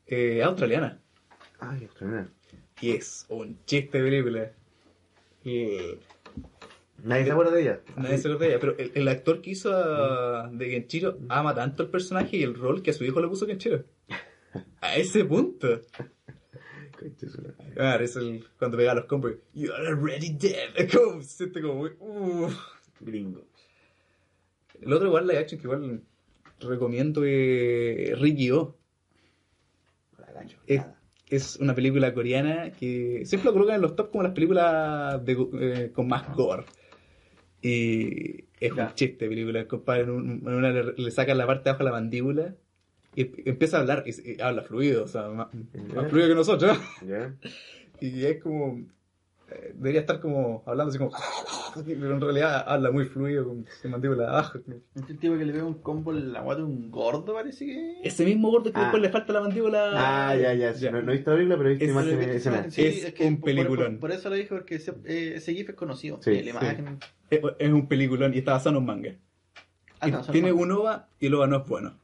[0.07, 0.99] eh, australiana.
[1.59, 2.29] Ay, australiana.
[2.81, 4.51] Y es un chiste película.
[5.43, 5.77] Y
[7.03, 7.79] Nadie se acuerda de ella.
[7.97, 8.59] nadie se acuerda de ella.
[8.59, 12.53] Pero el, el actor que hizo a- de Kenshiro ama tanto el personaje y el
[12.55, 13.83] rol que a su hijo le puso Kenshiro.
[14.81, 15.79] A ese punto.
[17.77, 19.33] Ah, es el, cuando pega los combos.
[19.53, 20.89] You are already dead.
[20.93, 21.91] Como, siente como muy.
[21.99, 22.49] uh.
[22.99, 23.45] Gringo.
[24.81, 26.01] El otro igual live action que igual
[26.59, 28.77] recomiendo es Ricky O.
[31.29, 35.47] Es, una película coreana que siempre lo colocan en los top como las películas de,
[35.59, 36.65] eh, con más gore.
[37.61, 38.87] Y es Ya.
[38.87, 39.59] un chiste película.
[39.61, 41.95] El compadre en, un- en una le, le sacan la parte de abajo de la
[41.95, 42.55] mandíbula
[43.15, 45.47] y em- empieza a hablar y, habla fluido, o sea, más,
[45.95, 46.77] más fluido que nosotros.
[47.07, 47.33] ¿Ya?
[48.01, 48.81] Y es como.
[49.51, 51.11] Eh, debería estar como hablando así como.
[51.85, 54.59] Pero en realidad habla muy fluido con su mandíbula de abajo.
[54.95, 58.01] Este tipo que le veo un combo en la guata de un gordo, parece que.
[58.03, 58.81] Ese mismo gordo que Ah.
[58.83, 59.91] después le falta la mandíbula.
[59.93, 60.73] Ah, ya, ya.
[60.73, 62.73] sí, No, no he visto la película, pero he visto Es- imágenes es- escenas.
[62.73, 63.91] Sí, Es que un por- peliculón.
[63.93, 66.19] Por, por eso lo dije, porque ese, eh, ese GIF es conocido.
[66.21, 66.49] Sí, Eh, la sí.
[66.49, 66.97] imagen.
[67.29, 69.15] Es, es un peliculón y está basado en un manga.
[70.01, 70.61] Ah, no, tiene más.
[70.61, 71.97] un OVA y el OVA no es bueno.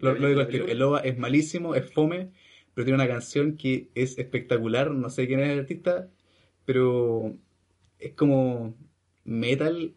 [0.00, 0.54] Lo, lo digo al.
[0.54, 2.30] El OVA es malísimo, es fome,
[2.74, 4.90] pero tiene una canción que es espectacular.
[4.92, 6.08] No sé quién es el artista,
[6.68, 7.34] pero
[7.98, 8.74] es como
[9.24, 9.94] metal.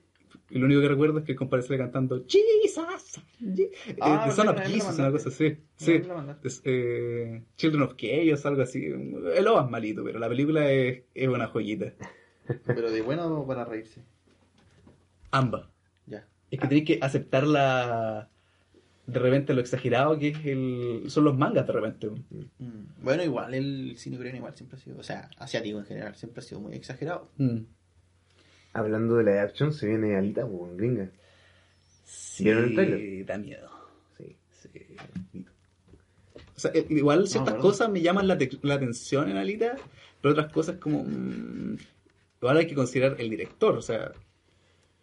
[0.50, 3.22] Y lo único que recuerdo es que el compadre sale cantando Jesus.
[3.40, 3.72] Je-".
[4.00, 5.58] Ah, Eh, Son of Jesus, una cosa así.
[5.76, 6.02] Sí.
[6.44, 8.86] Es, eh, Children of Chaos, algo así.
[8.86, 11.92] El OVA es malito, pero la película es, es una joyita.
[12.66, 14.02] Pero de bueno para reírse.
[15.32, 15.68] Ambas.
[16.06, 16.26] Ya.
[16.52, 18.30] Es que tenéis que aceptar la.
[19.08, 21.04] De repente lo exagerado que es el.
[21.08, 22.10] son los mangas de repente.
[22.10, 23.04] Mm.
[23.04, 26.40] Bueno, igual el cine coreano igual siempre ha sido, o sea, asiático en general, siempre
[26.40, 27.30] ha sido muy exagerado.
[27.38, 27.60] Mm.
[28.74, 31.10] Hablando de la action, se viene Alita, pues, gringa.
[32.06, 33.70] Sí, ¿Vieron el da miedo.
[34.18, 34.36] Sí.
[34.62, 34.70] Sí.
[36.56, 39.76] O sea, eh, igual ciertas cosas me llaman la, la atención en Alita,
[40.22, 41.04] pero otras cosas como...
[41.04, 41.78] mm,
[42.42, 44.12] igual hay que considerar el director, o sea,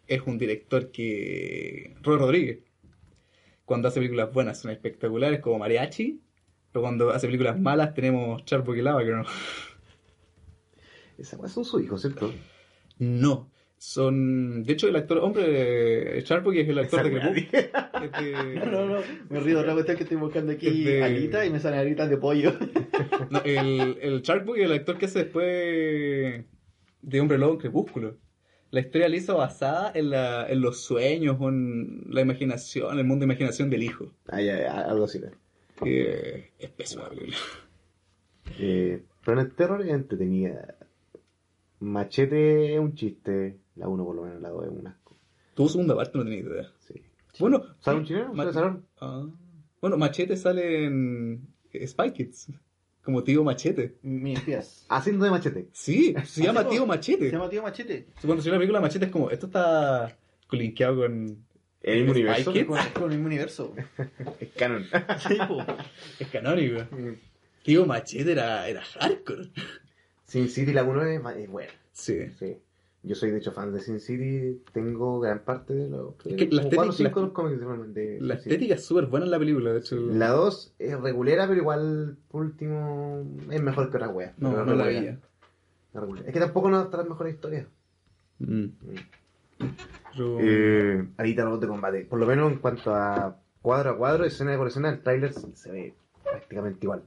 [0.07, 1.95] es un director que...
[2.01, 2.59] Roy Rodríguez.
[3.69, 6.19] Cuando hace películas buenas son espectaculares como Mariachi,
[6.71, 9.23] pero cuando hace películas malas tenemos Charbo que lava, no.
[11.19, 12.33] Esa son sus hijos, ¿cierto?
[12.97, 13.51] No.
[13.77, 14.63] Son.
[14.63, 15.19] De hecho, el actor.
[15.19, 17.59] Hombre, Sharpo, que es el actor de Crepúsculo.
[18.03, 20.85] es de- No, no, no, me río de otra cuestión que estoy buscando aquí Es
[20.85, 22.53] de- alitas y me salen alitas de pollo.
[23.29, 26.43] No, el, el Sharkboy es el actor que hace después
[27.01, 28.17] de Hombre Lobo en Crepúsculo.
[28.71, 33.05] La historia la hizo basada en, la, en los sueños, o en la imaginación, el
[33.05, 34.11] mundo de imaginación del hijo.
[34.27, 35.19] Ah, ya, ya, algo así.
[35.83, 37.09] Que es película.
[38.57, 40.75] Eh, Planet Terror es entretenida.
[41.79, 43.59] Machete es un chiste.
[43.75, 45.15] La 1 por lo menos, la 2 es un asco.
[45.53, 46.71] Tuvo segunda parte, no tenía idea.
[46.79, 46.95] Sí.
[47.39, 48.33] Bueno, ¿Sale un chileno?
[48.33, 48.85] Ma- ¿Ustedes saben?
[49.01, 49.27] ah,
[49.81, 51.47] bueno, Machete sale en
[51.85, 52.49] Spy Kids,
[53.09, 53.95] como tío Machete.
[54.03, 54.85] Mis espías.
[54.89, 55.67] Haciendo de machete.
[55.73, 57.31] Sí, se llama tío Se Machete.
[57.31, 58.07] llama tío Machete.
[58.21, 60.17] Cuando se ve la película Machete es como, esto está
[60.51, 61.45] linkeado con...
[61.81, 62.53] El mismo universo.
[62.53, 63.73] Con, con el mismo universo.
[64.39, 64.85] Es canon.
[65.27, 65.65] Sí, po.
[66.19, 66.81] Es canónico.
[67.63, 69.49] Tío Machete era, era hardcore.
[70.25, 71.71] Sin City la 1 es, es buena.
[71.91, 72.19] Sí.
[72.37, 72.57] Sí.
[73.09, 74.61] Yo soy de hecho fan de Sin City.
[74.71, 76.13] Tengo gran parte de los.
[76.25, 79.25] Es que la estética- cinco de los cómics de- de La estética es súper buena
[79.25, 79.95] en la película, de hecho.
[79.95, 84.35] La 2 es regulera, pero igual, por último, es mejor que otra wea.
[84.37, 85.19] No, no la veía.
[86.23, 87.65] Es que tampoco nos trae las mejores historias.
[88.37, 88.65] Mm.
[90.15, 92.05] Pero- Eh, Alita Robot de Combate.
[92.05, 95.71] Por lo menos en cuanto a cuadro a cuadro, escena por escena, el tráiler se
[95.71, 95.93] ve
[96.23, 97.01] prácticamente igual.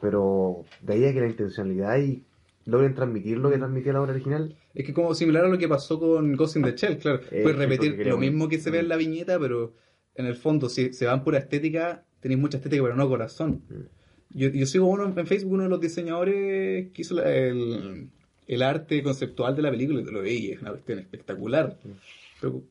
[0.00, 2.22] Pero de ahí a que la intencionalidad y
[2.66, 5.68] logren transmitir lo que transmitía la obra original, Es que como similar a lo que
[5.68, 7.20] pasó con Ghost in the Shell, claro.
[7.30, 9.74] Eh, Puedes repetir lo mismo que se ve en la viñeta, pero
[10.14, 13.62] en el fondo, si se van pura estética, tenéis mucha estética, pero no corazón.
[13.68, 14.38] Mm.
[14.38, 18.10] Yo, yo sigo uno en Facebook, uno de los diseñadores que hizo la- el,
[18.46, 21.76] el arte conceptual de la película, te lo veía, es una cuestión espectacular.
[22.40, 22.62] Pero,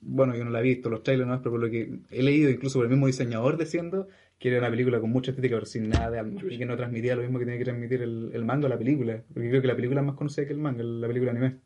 [0.00, 2.50] bueno, yo no la he visto, los trailers no, pero por lo que he leído,
[2.50, 5.88] incluso por el mismo diseñador diciendo que era una película con mucha estética, pero sin
[5.88, 8.44] nada de alma, y que no transmitía lo mismo que tenía que transmitir el, el
[8.44, 9.22] manga o la película.
[9.32, 11.58] Porque creo que la película es más conocida que el manga, la película anime.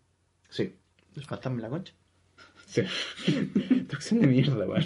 [0.48, 0.74] sí.
[1.16, 1.94] El fantasma en la concha.
[2.66, 2.82] Sí.
[4.20, 4.84] De mierda, weón.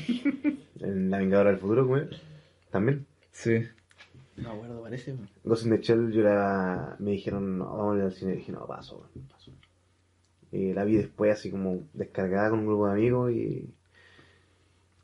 [0.80, 2.09] En La Vengadora del Futuro, como es,
[2.70, 3.07] también.
[3.33, 3.64] Sí.
[4.37, 5.12] No acuerdo, parece.
[5.12, 5.28] weón.
[5.45, 8.33] Ghost in the Shell, yo la, me dijeron, no, vamos a ir al cine.
[8.33, 9.53] Y dije, no, paso, weón, paso.
[10.53, 13.74] Eh, la vi después así como descargada con un grupo de amigos y...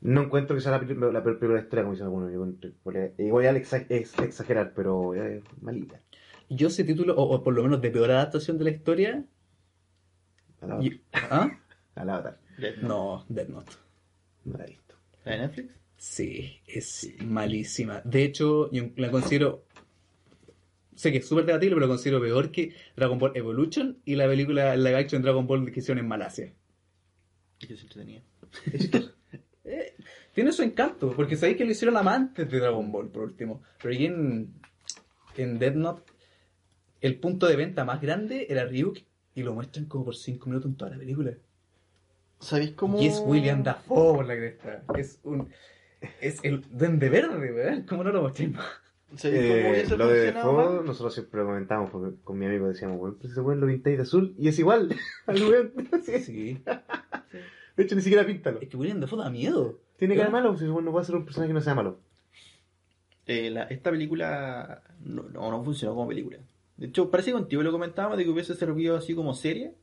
[0.01, 2.31] No encuentro que sea la, peli- la peor película de la historia, como dicen algunos.
[2.31, 5.99] Yo Igual al exa- ex- exagerar, pero es malita.
[6.49, 9.25] Yo ese título, o, o por lo menos de peor adaptación de la historia.
[10.61, 11.51] A la, y- ¿Ah?
[11.95, 12.39] a la otra.
[12.57, 12.77] Death.
[12.77, 13.71] No, Death Note.
[14.45, 14.95] No la he visto.
[15.25, 15.73] ¿La de Netflix?
[15.97, 18.01] Sí, es malísima.
[18.05, 19.65] De hecho, yo la considero.
[20.95, 24.27] Sé que es súper debatible, pero la considero peor que Dragon Ball Evolution y la
[24.27, 26.53] película live action Dragon Ball que hicieron en Malasia.
[27.59, 28.21] Y que se entretenía.
[30.33, 33.61] Tiene su encanto, porque sabéis que lo hicieron amantes de Dragon Ball, por último.
[33.81, 34.53] Pero aquí en,
[35.37, 36.03] en Death Note,
[37.01, 38.97] el punto de venta más grande era Ryuk
[39.35, 41.33] y lo muestran como por 5 minutos en toda la película.
[42.39, 43.01] ¿Sabéis cómo...?
[43.01, 44.83] Y es William Dafoe por la cresta.
[44.97, 45.49] Es un.
[46.21, 47.83] Es el Duende Verde, ¿verdad?
[47.87, 48.65] ¿Cómo no lo mostré más?
[49.17, 50.85] ¿Sabéis cómo Eh, lo de más?
[50.85, 53.97] nosotros siempre lo comentábamos porque con mi amigo decíamos, bueno, pues ese weón lo pintáis
[53.97, 55.73] de azul y es igual al weón.
[56.05, 56.19] Sí.
[56.19, 56.63] Sí.
[57.79, 58.59] De hecho, ni siquiera píntalo.
[58.59, 59.79] Es que William Dafoe da miedo.
[59.97, 61.97] Tiene cara malo, si no puede ser un personaje que no sea malo.
[63.25, 66.39] Eh, la- esta película no, no, no funcionó como película.
[66.75, 69.75] De hecho, parece que contigo lo comentábamos de que hubiese servido así como serie.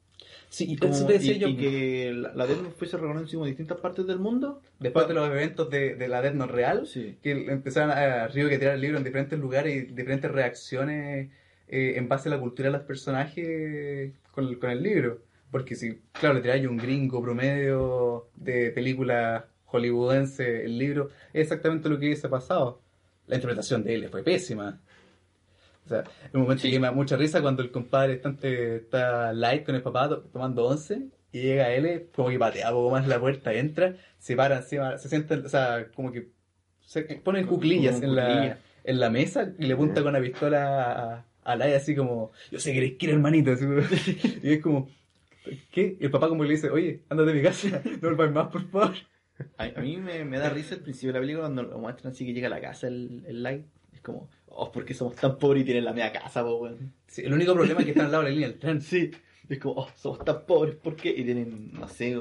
[0.50, 1.48] Sí, y Como- eso te decía y, yo.
[1.48, 4.60] y que la, la Death Note fuese reconocida en distintas partes del mundo.
[4.78, 7.16] Después de los eventos de, de la Death Note real, Sí.
[7.22, 11.30] que empezaron a Río que tirar el libro en diferentes lugares y diferentes reacciones
[11.68, 15.20] eh, en base a la cultura de los personajes con el, con el libro.
[15.56, 21.98] Porque si, claro, tiráis un gringo promedio de película hollywoodense el libro, es exactamente lo
[21.98, 22.82] que hubiese pasado.
[23.26, 24.80] La interpretación de él fue pésima.
[25.86, 26.70] O sea, en un momento Sí.
[26.70, 30.20] que me da mucha risa cuando el compadre está, está light con el papá to-
[30.32, 34.56] tomando once y llega él, como que patea poco más la puerta, entra, se para
[34.58, 36.28] encima, se sienta, o sea, como que
[36.80, 40.60] se ponen cuclillas en la, en la mesa y le apunta con la pistola
[41.14, 43.64] a, a Lai así como, yo sé que eres quiero hermanito, así
[44.42, 44.88] y es como,
[45.70, 45.96] ¿qué?
[46.00, 48.68] Y el papá como le dice, oye, ándate de mi casa, no volváis más, por
[48.68, 48.94] favor.
[49.58, 52.12] A, a mí me, me da risa al principio de la película cuando lo muestran
[52.12, 53.66] así que llega a la casa el, el light.
[53.92, 56.92] Es como, oh, ¿por qué somos tan pobres y tienen la media casa, po, weón?
[57.06, 58.80] Sí, el único problema es que están al lado de la línea del tren.
[58.80, 59.10] Sí.
[59.48, 61.10] Es como, oh, somos tan pobres, ¿por qué?
[61.10, 62.18] Y tienen, no sé,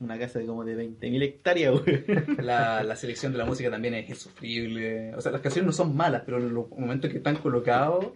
[0.00, 2.04] una casa de como de 20.000 hectáreas, weón.
[2.44, 5.14] La, la selección de la música también es insufrible.
[5.14, 8.06] O sea, las canciones no son malas, pero en los momentos que están colocados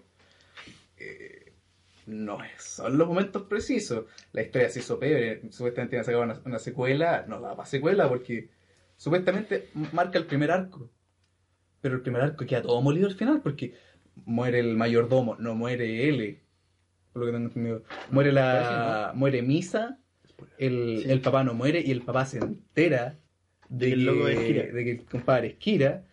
[0.98, 1.37] eh,
[2.08, 4.04] no es- son los momentos precisos.
[4.32, 5.40] La historia se hizo peor.
[5.50, 7.24] Supuestamente iban a sacar una, una secuela.
[7.28, 8.48] No da para secuela porque
[8.96, 10.90] supuestamente marca el primer arco.
[11.80, 13.74] Pero el primer arco queda todo molido al final porque
[14.24, 16.40] muere el mayordomo, no muere L.
[17.12, 17.82] Por lo que tengo entendido.
[18.10, 19.12] Muere la.
[19.14, 19.98] Muere Misa.
[20.56, 21.10] El, Sí.
[21.10, 23.16] el papá no muere y el papá se entera
[23.68, 24.62] de, De que el loco Kira.
[24.66, 26.04] de que el compadre es Kira.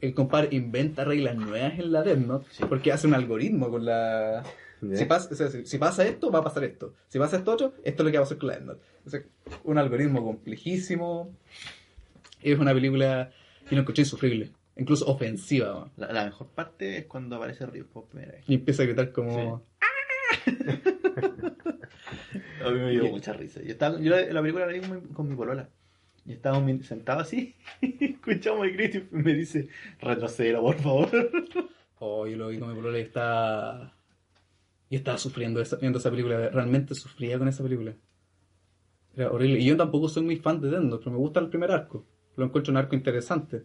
[0.00, 2.64] El compadre inventa reglas nuevas en la Note Sí.
[2.68, 4.42] porque hace un algoritmo con la.
[4.94, 6.94] Si pasa, o sea, si- si pasa esto, va a pasar esto.
[7.08, 8.76] Si pasa esto otro, esto es lo que va a pasar con la.
[9.06, 9.22] O sea,
[9.64, 11.34] un algoritmo complejísimo.
[12.42, 13.30] Es una película
[13.68, 14.50] que no encontré insufrible.
[14.76, 15.90] Incluso ofensiva.
[15.96, 18.44] La, la mejor parte es cuando aparece Ryu por primera vez.
[18.48, 19.64] Y empieza a gritar como...
[22.64, 23.60] A mí me dio mucha risa.
[23.62, 25.68] Yo, estaba, yo la, la película la vi con mi, con mi polola.
[26.26, 27.54] Y estábamos sentados así.
[27.80, 29.68] escuchamos el grito y me dice:
[30.00, 31.10] retroceda, por favor.
[31.98, 33.94] Oh, yo lo vi con mi polola y está...
[34.94, 36.50] Y estaba sufriendo esa- viendo esa película.
[36.50, 37.96] Realmente sufría con esa película.
[39.16, 39.58] Era horrible.
[39.58, 42.06] Y yo tampoco soy muy fan de Death Note, pero me gusta el primer arco.
[42.36, 43.64] Lo encuentro un arco interesante.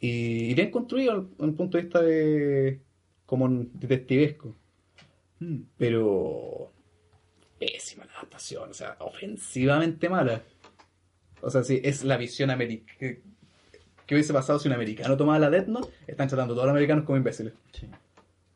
[0.00, 2.80] Y, y bien construido desde el punto de vista de...
[3.26, 4.56] como un detectivesco.
[5.76, 6.72] Pero...
[7.58, 8.70] Pésima la adaptación.
[8.70, 10.40] O sea, ofensivamente mala.
[11.42, 13.18] O sea, si es la visión americana...
[14.06, 15.92] ¿Qué hubiese pasado si un americano tomaba la Death Note?
[16.06, 17.52] Están tratando a todos los americanos como imbéciles.
[17.72, 17.86] Sí.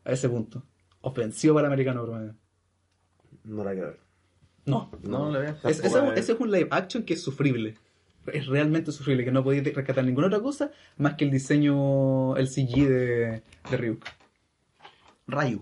[0.05, 0.63] A ese punto.
[1.07, 2.35] Ofensivo para el americano promedio.
[3.45, 3.99] No la quiero ver.
[4.65, 4.91] No.
[5.03, 5.55] No, no la veo.
[5.63, 7.75] Es- ese, ese es un live action que es sufrible.
[8.33, 12.49] Es realmente sufrible, que no podéis rescatar ninguna otra cosa más que el diseño, el
[12.49, 13.41] CG de,
[13.71, 14.03] de Ryuk.
[15.27, 15.61] Ryu.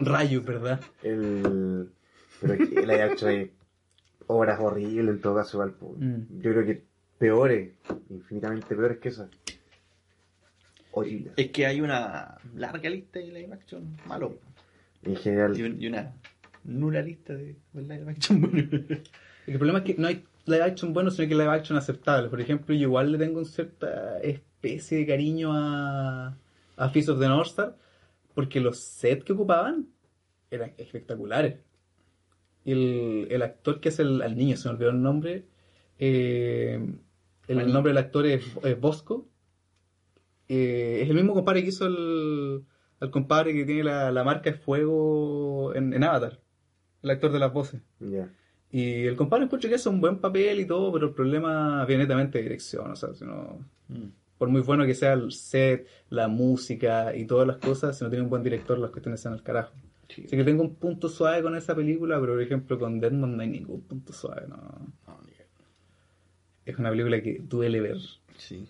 [0.00, 0.80] Rayos, ¿verdad?
[1.02, 1.90] El...
[2.40, 3.52] Pero que la hecho hay
[4.26, 5.64] obras horribles en todo caso.
[5.98, 6.40] Mm.
[6.40, 6.84] Yo creo que
[7.18, 7.72] peores,
[8.10, 9.28] infinitamente peores que esas.
[11.36, 14.38] Es que hay una larga lista de live action malo.
[15.02, 16.12] En general, Y, un- y una
[16.64, 18.68] nula lista de live action bueno.
[19.46, 22.28] El problema es que no hay live action bueno, sino que live action aceptable.
[22.28, 26.36] Por ejemplo, yo igual le tengo una cierta especie de cariño a,
[26.76, 27.76] a Fist of the North Star,
[28.34, 29.88] porque los sets que ocupaban
[30.50, 31.56] eran espectaculares.
[32.64, 35.44] Y el, el actor que hace el, al niño, se me olvidó el nombre,
[35.98, 36.78] eh,
[37.48, 39.26] el, nombre del actor es, es Bosco.
[40.48, 42.62] Eh, es el mismo compadre que hizo el,
[43.00, 46.40] el compadre que tiene la, la marca de fuego en, en Avatar,
[47.02, 47.80] el actor de las voces.
[48.00, 48.28] Ya.
[48.70, 52.04] Y el compadre encuentro que hace un buen papel y todo, pero el problema viene
[52.04, 54.06] netamente de dirección, o sea, si no- Mm.
[54.38, 58.08] por muy bueno que sea el set, la música y todas las cosas, si no
[58.10, 59.74] tiene un buen director, las cuestiones sean al carajo.
[60.08, 60.22] Sí.
[60.26, 63.42] Así que tengo un punto suave con esa película, pero por ejemplo con Deadman no
[63.42, 64.56] hay ningún punto suave, no.
[66.64, 67.98] Es una película que duele ver.
[68.36, 68.66] Sí.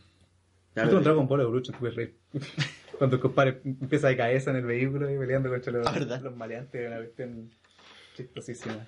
[0.75, 2.17] Yo te Dragon Ball Evolution, te puedes reír.
[2.99, 6.21] Cuando el compadre empieza de cabeza en el vehículo y peleando contra los, ¿verdad?
[6.23, 7.51] los maleantes, una cuestión
[8.17, 8.87] chistosísima.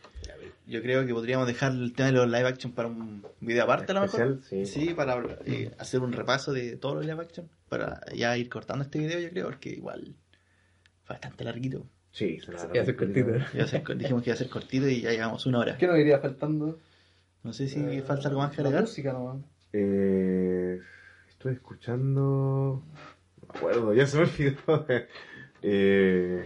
[0.66, 3.93] Yo creo que podríamos dejar el tema de los live action para un video aparte
[3.93, 4.39] a lo mejor.
[4.43, 4.95] Especial, sí.
[4.95, 7.49] para eh, hacer un repaso de todos los live action.
[7.68, 10.14] Para ya ir cortando este video, yo creo, porque igual
[11.05, 11.87] fue bastante larguito.
[12.12, 13.32] Sí, se Iba a ser cortito.
[13.97, 15.76] Dijimos que iba a ser cortito y ya llevamos una hora.
[15.76, 16.78] ¿Qué nos iría faltando?
[17.43, 18.85] No sé si falta algo más que La agregar.
[18.85, 19.39] música nomás.
[19.72, 20.80] Eh,
[21.45, 22.82] estoy escuchando.
[23.42, 24.86] No me acuerdo, ya se me olvidó.
[25.62, 26.45] eh,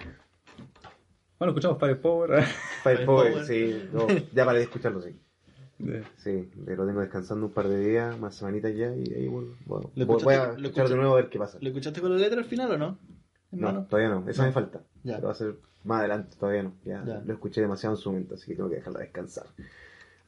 [1.38, 2.30] Bueno, escuchamos Fire Power.
[2.42, 2.46] Fire
[2.82, 3.46] Fire Power, Power.
[3.46, 3.88] sí.
[3.92, 5.16] no, ya paré de escucharlo, sí.
[6.16, 9.54] Sí, lo tengo descansando un par de días, más semanitas ya, y ahí vuelvo.
[9.66, 11.58] Bueno, ¿Lo voy, voy a lo escuchar de nuevo a ver qué pasa.
[11.60, 12.98] ¿Lo escuchaste con la letra al final o no?
[13.52, 13.86] No, Hermano.
[13.88, 14.48] todavía no, eso No.
[14.48, 14.80] me falta.
[15.04, 15.14] Ya.
[15.14, 16.72] Pero va a ser más adelante, todavía no.
[16.84, 17.22] Ya, Ya.
[17.24, 19.46] lo escuché demasiado en su momento, así que tengo que dejarla descansar.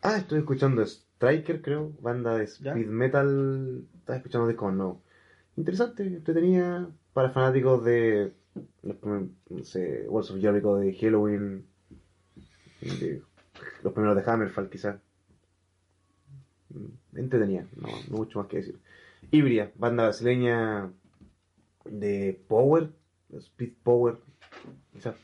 [0.03, 2.73] Ah, estoy escuchando Striker, creo, banda de Ya.
[2.73, 3.85] speed metal.
[3.99, 5.03] Estaba escuchando discos no.
[5.57, 8.33] Interesante, entretenida, para fanáticos de,
[8.83, 11.67] los primeros, no sé, Walls of Jericho, de Halloween,
[12.81, 13.23] de
[13.83, 14.97] los primeros de Hammerfall, quizás.
[16.71, 18.79] Mm, Entretenida, no, no mucho más que decir.
[19.31, 20.91] Ibria, banda brasileña
[21.85, 22.91] de Power,
[23.33, 24.17] Speed Power,
[24.93, 25.15] quizás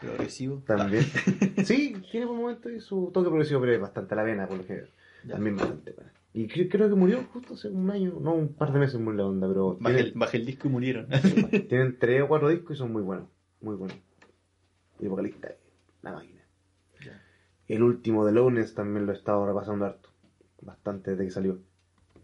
[0.00, 0.62] Progresivo.
[0.66, 1.04] también.
[1.64, 4.58] sí, tiene por momentos y su toque progresivo, pero es bastante a la vena, por
[4.58, 4.90] lo general.
[5.24, 5.34] Ya.
[5.34, 5.94] También bastante.
[6.34, 9.22] Y cre- creo que murió justo hace un año, no, un par de meses murió
[9.22, 11.08] la onda, pero Bajé el, tienen, bajé el disco y murieron.
[11.68, 13.26] tienen tres o cuatro discos y son muy buenos,
[13.62, 13.96] muy buenos.
[15.00, 15.50] Y vocalista,
[16.02, 16.42] la máquina.
[17.04, 17.22] Ya.
[17.68, 20.10] El último de Lowness también lo he estado repasando harto,
[20.60, 21.58] bastante desde que salió.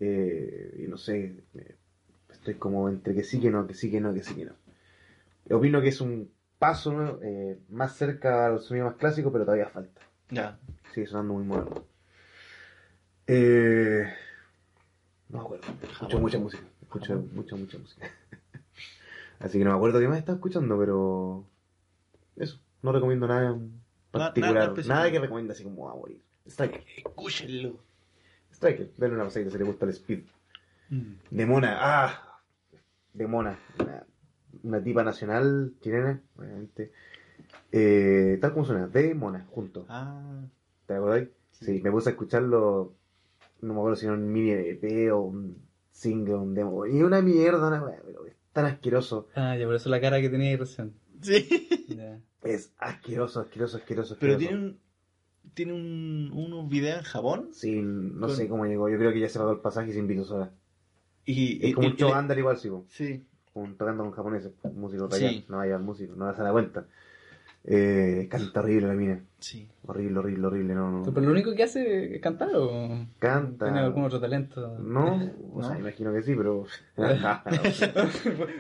[0.01, 1.77] Eh, y no sé, eh,
[2.31, 4.53] estoy como entre que sí que no, que sí que no, que sí que no.
[5.57, 6.31] Opino que es un
[6.63, 7.19] paso ¿no?
[7.23, 10.01] Eh, más cerca al sonido más clásico, pero todavía falta.
[10.31, 10.61] ya.
[10.95, 11.85] Sigue sonando muy moderno.
[13.27, 14.05] Eh,
[15.29, 15.67] no me acuerdo.
[15.83, 16.21] Escucho Japón.
[16.21, 16.63] mucha música.
[16.81, 17.31] Escucho Japón.
[17.35, 18.09] mucha, mucha música.
[19.41, 21.45] Así que no me acuerdo qué más estaba escuchando, pero.
[22.37, 22.61] Eso.
[22.83, 23.83] No recomiendo nada en
[24.13, 24.87] nada particular.
[24.87, 26.23] Nada, que recomiende así como a morir.
[26.47, 26.85] Striker.
[26.97, 27.81] Escúchenlo.
[28.53, 28.93] Striker.
[28.97, 30.23] Dale una pasadita si le gusta el speed.
[30.91, 31.13] Mm.
[31.29, 31.77] De Mona.
[31.81, 32.41] ¡Ah!
[33.13, 33.59] De Mona.
[33.81, 34.07] Una,
[34.63, 36.93] una tipa nacional chilena, obviamente.
[37.71, 38.87] Eh, tal como suena.
[38.89, 39.87] De Mona, junto.
[39.89, 40.43] Ah,
[40.87, 41.29] ¿Te acordáis?
[41.53, 42.95] Sí, me puse a escucharlo.
[43.61, 45.57] No me acuerdo si era un mini EP o un
[45.91, 46.87] single, un demo.
[46.87, 49.29] Y una mierda, una wea, pero es tan asqueroso.
[49.35, 50.95] Ah, ya por eso la cara que tenía ahí recién.
[51.21, 51.47] sí.
[52.43, 54.17] Es asqueroso, asqueroso, asqueroso.
[54.19, 54.39] Pero asqueroso.
[54.59, 54.81] tiene un,
[55.55, 58.89] tiene un, unos videos en Japón Sí, no Con- sé cómo llegó.
[58.89, 60.51] Yo creo que ya se pagó el pasaje y se invitó sola.
[61.25, 61.65] y...
[61.69, 62.69] Es como y- un show y- igual, sí.
[62.89, 63.25] Sí.
[63.55, 65.25] Un- tocando con japoneses, po, músicos de Sí.
[65.27, 65.43] allá.
[65.49, 66.85] No va a llevar músico, no se da cuenta.
[67.65, 69.21] Eh, canta horrible la mina.
[69.39, 69.69] Sí.
[69.87, 70.75] Horrible, horrible, horrible.
[70.75, 71.03] No, no.
[71.15, 73.67] ¿Pero lo único que hace es cantar o Canta.
[73.67, 74.79] tiene algún otro talento?
[74.81, 75.15] No,
[75.53, 75.69] o ¿No?
[75.69, 76.67] sea, imagino que sí, pero.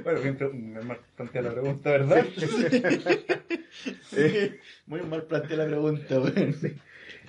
[0.04, 0.38] bueno, bien,
[0.72, 2.24] me me plantea la pregunta, ¿verdad?
[4.14, 6.54] Eh, Muy mal planteé la pregunta, weón.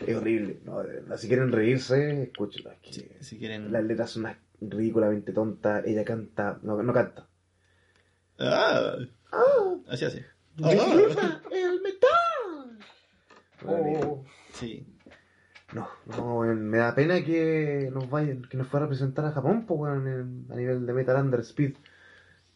[0.06, 0.58] Es horrible.
[0.66, 0.84] No,
[1.18, 2.72] si quieren reírse, escúchenlo.
[2.72, 3.72] es que Sí, si quieren...
[3.72, 5.86] Las letras son unas ridículamente tontas.
[5.86, 6.60] Ella canta.
[6.64, 7.26] No, no canta.
[8.40, 8.96] Ah,
[9.32, 9.76] ¡Ah!
[9.90, 10.26] así hace.
[10.58, 10.86] ¡Me Ah.
[10.86, 12.80] flipa el metal!
[13.66, 14.24] Oh.
[14.54, 14.86] Sí.
[15.74, 19.66] No, no, me da pena que nos vaya, que nos fuera a representar a Japón,
[19.66, 21.76] pues, weón, en- a nivel de metal under speed.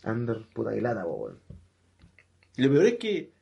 [0.05, 1.39] Under puta y lata, pues, weón.
[2.57, 3.33] Y lo peor es que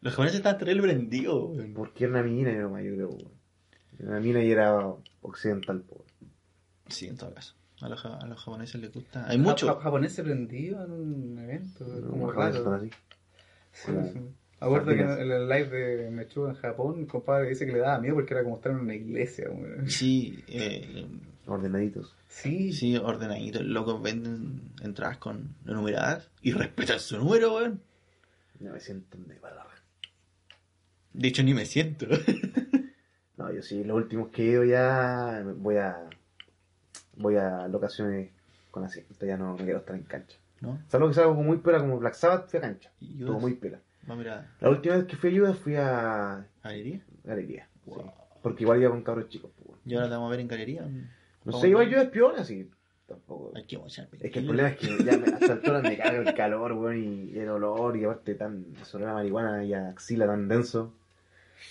[0.00, 1.74] los japoneses están terrible prendidos, weón.
[1.74, 3.32] Porque era una mina, yo creo, weón.
[3.98, 4.86] Era una mina y era
[5.20, 6.00] occidental, pues.
[6.20, 6.32] weón.
[6.88, 7.54] Sí, en todo caso.
[7.82, 9.26] A los, ja- a los japoneses les gusta.
[9.28, 9.66] Hay mucho.
[9.66, 12.76] Ja- japonés se prendió en un evento, No, como japoneses raro.
[12.76, 12.90] así.
[13.72, 14.20] Sí, sí.
[14.60, 17.98] Acuerdo que en el live de Mechuga en Japón, mi compadre dice que le daba
[17.98, 19.48] miedo porque era como estar en una iglesia.
[19.48, 19.88] güey.
[19.88, 21.06] Sí, eh,
[21.46, 22.14] Ordenaditos.
[22.28, 23.62] Sí, sí, ordenaditos.
[23.64, 27.80] Locos venden entradas con enumeradas y respetan su número, weón.
[28.60, 29.70] No me siento de palabra.
[31.14, 32.06] De hecho, ni me siento.
[33.36, 36.04] No, yo sí, los últimos que he ido ya voy a
[37.20, 38.30] voy a locaciones
[38.70, 40.36] con asiento, ya no, no quiero estar en cancha.
[40.60, 40.78] ¿No?
[40.88, 42.90] Salvo que sea algo muy pela como Black Sabbath, fui a cancha.
[43.00, 43.78] Estuvo muy pela.
[44.60, 47.00] La última vez que fui a Ayuda fui a galería.
[47.24, 47.68] Galería.
[47.86, 48.02] Wow.
[48.02, 48.10] sí.
[48.42, 49.50] Porque igual iba con cabros chicos.
[49.56, 49.82] pues, bueno.
[49.84, 50.88] Y ahora te vamos a ver en galería.
[51.44, 52.68] No sé, a- igual Ayuda es piola, sí.
[53.06, 53.52] tampoco.
[53.54, 54.08] Hay que mochar.
[54.20, 56.72] Es que el problema es que ya me, a esta altura me carga el calor,
[56.72, 57.02] weón,
[57.32, 60.92] y el olor, y aparte tan sobre la marihuana y axila tan denso.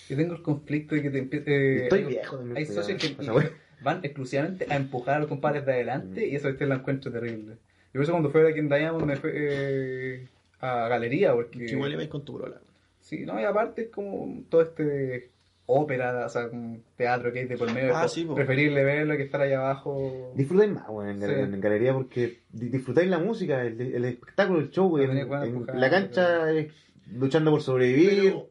[0.08, 1.84] Yo tengo el conflicto de que te empiece.
[1.84, 2.56] Estoy viejo también.
[2.56, 3.50] Hay pues, socios que weá.
[3.82, 7.54] Van exclusivamente a empujar a los compadres de adelante y eso este lo encuentro terrible.
[7.92, 10.26] Yo por eso cuando fui aquí en Diamond me fui eh,
[10.60, 11.58] a galería porque...
[11.66, 12.60] Que igual ibais con tu brola.
[13.00, 15.30] Sí, no, y aparte es como todo este
[15.66, 17.96] ópera, o sea, como teatro que hay de por medio.
[17.96, 18.34] Ah, sí, po.
[18.34, 20.32] preferible verlo que estar allá abajo.
[20.34, 21.40] Disfrutáis más, weón, en, gal- Sí.
[21.54, 25.90] en galería porque di- disfrutáis la música, el, el espectáculo, el show, La en, la
[25.90, 26.72] cancha es
[27.12, 28.48] luchando por sobrevivir, Pero,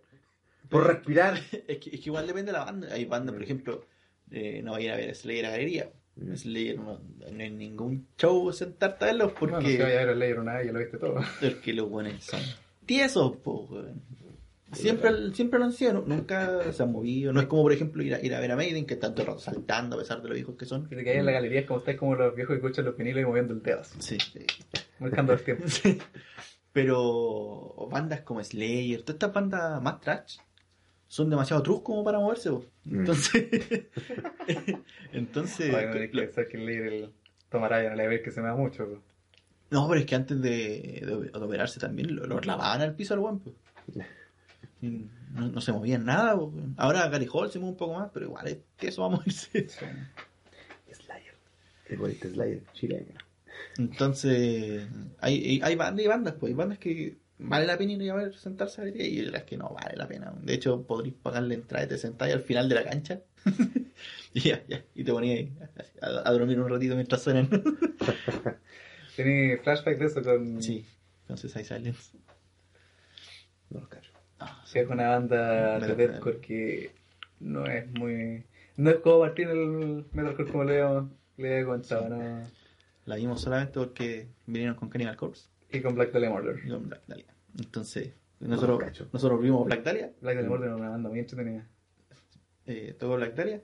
[0.70, 1.36] por respirar.
[1.68, 2.88] es, que, es que igual depende de la banda.
[2.92, 3.84] Hay bandas, por ejemplo,
[4.32, 5.90] eh, no va a ir a ver Slayer a galería.
[6.16, 6.36] Mm.
[6.36, 7.00] Slayer no,
[7.32, 10.64] no hay ningún show sentarte a verlos porque, si vaya a ver el Layer nada,
[10.64, 11.16] ya lo viste todo.
[11.42, 12.42] porque los buenos son
[12.86, 14.02] tiesos, po, weón.
[14.72, 17.34] Siempre, siempre lo han sido, nu- nunca se han movido.
[17.34, 19.40] No es como, por ejemplo, ir a, ir a ver a Maiden, que el rato
[19.40, 20.88] saltando a pesar de los viejos que son.
[20.88, 22.96] Que te caes en la galería es como estáis como los viejos que escuchan los
[22.96, 24.18] vinilos y moviendo el dedo, así, Sí.
[25.00, 25.64] marcando el tiempo.
[25.68, 25.98] Sí.
[26.72, 30.38] Pero bandas como Slayer, todas estas bandas más trash,
[31.10, 32.52] son demasiado trus como para moverse.
[32.52, 32.64] po.
[32.86, 33.00] Mm.
[33.00, 33.48] Entonces,
[35.12, 37.10] entonces, Ay, no, es que pensar que el el
[37.50, 38.86] tomará no le ve que se me da mucho.
[38.88, 39.02] po.
[39.72, 43.14] no, pero es que antes de, de, de operarse también lo, lo lavaban al piso
[43.16, 43.52] al guampo.
[44.82, 46.36] No, no se movían nada.
[46.38, 46.54] po.
[46.78, 49.12] Ahora Gary Hall se mueve un poco más, pero igual es que eso va a
[49.12, 49.68] moverse.
[49.70, 51.34] Slayer.
[51.88, 53.14] El bonito Slayer, chileno.
[53.78, 54.88] Entonces,
[55.20, 58.16] hay, hay, hay bandas y bandas, pues hay bandas que vale la pena ir a
[58.16, 60.32] ver sentarse a ver y las que no vale la pena.
[60.42, 63.22] De hecho, podréis pagar la entrada y te sentáis al final de la cancha
[64.34, 65.52] y ya, ya, y te ponías ahí
[66.02, 67.50] a, a dormir un ratito mientras suenan.
[69.16, 70.62] Tenía flashback de eso con.
[70.62, 70.86] sí,
[71.22, 72.12] entonces hay silence.
[73.70, 74.12] No lo cacho.
[74.40, 76.92] Ah, Sí, es una banda de deathcore que
[77.40, 78.44] no es muy.
[78.78, 82.44] No es como Martín el metalcore como le había contado, ¿no?
[83.06, 86.60] La vimos solamente porque vinieron con Cannibal Corpse Y con Black Dahlia Murder.
[86.66, 87.34] y con Black Dahlia.
[87.58, 89.08] Entonces, No nosotros, cacho.
[89.12, 91.68] nosotros vimos Black Dahlia, Black Dahlia Murder era una banda muy entretenida.
[92.66, 93.64] eh, tocó Black Dahlia,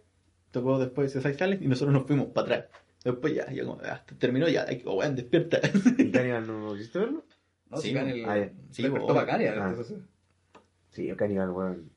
[0.51, 2.81] tocó después Suicide Silence y nosotros nos fuimos para atrás.
[3.03, 5.59] Después ya, ya como, hasta terminó ya, ay, oh, weón, despierta.
[5.97, 7.23] ¿Y Cannibal no lo hiciste verlo?
[7.69, 8.49] No, Sí, si Cannibal ah.
[8.71, 9.75] Sí, despertó bacán, ya, ah.
[10.89, 11.91] Sí, weón.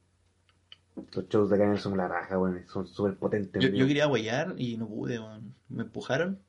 [1.15, 2.63] Los shows de Cannibal son la raja, weón.
[2.67, 3.63] Son súper potentes.
[3.63, 5.55] Yo, yo quería huellar y no pude, weón.
[5.69, 6.41] me empujaron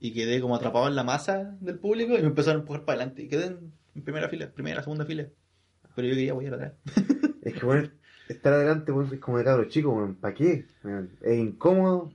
[0.00, 2.96] y quedé como atrapado en la masa del público y me empezaron a empujar para
[2.98, 5.26] adelante y quedé en, en primera fila, primera, segunda fila.
[5.94, 6.72] Pero yo quería huellar atrás.
[7.42, 7.92] Es que, weón,
[8.28, 10.16] estar adelante, weón, es como de cabros chicos, weón.
[10.16, 10.66] ¿Para qué?
[11.22, 12.12] Es incómodo.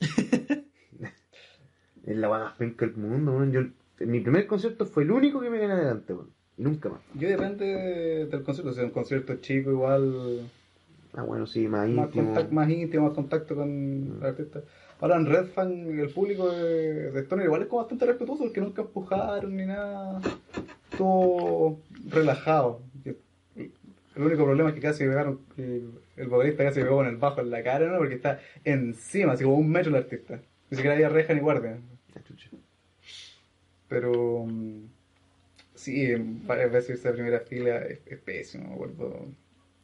[2.06, 3.52] es la más penca del mundo, weón.
[3.52, 6.14] Yo, en mi primer concierto fue el único que me gané adelante.
[6.56, 7.00] Y nunca más.
[7.14, 10.48] Yo depende del concierto, si es un concierto chico igual
[11.14, 12.26] Ah, bueno, sí, más más íntimo.
[12.26, 14.62] contacto, más íntimo, más contacto con el artista.
[15.02, 18.60] Ahora en Red Fan, el público de, de Stoner igual es como bastante respetuoso porque
[18.60, 20.20] nunca empujaron ni nada.
[20.96, 22.82] Todo relajado.
[23.04, 27.50] El único problema es que casi pegaron, el, vocalista casi pegó con el bajo en
[27.50, 27.98] la cara, ¿no?
[27.98, 30.40] Porque está encima, así como un metro el artista.
[30.70, 31.80] Ni siquiera había reja ni guardia.
[33.88, 34.84] Pero mm,
[35.74, 36.14] sí,
[36.46, 39.26] varias veces esa primera fila es, es pésimo, me acuerdo.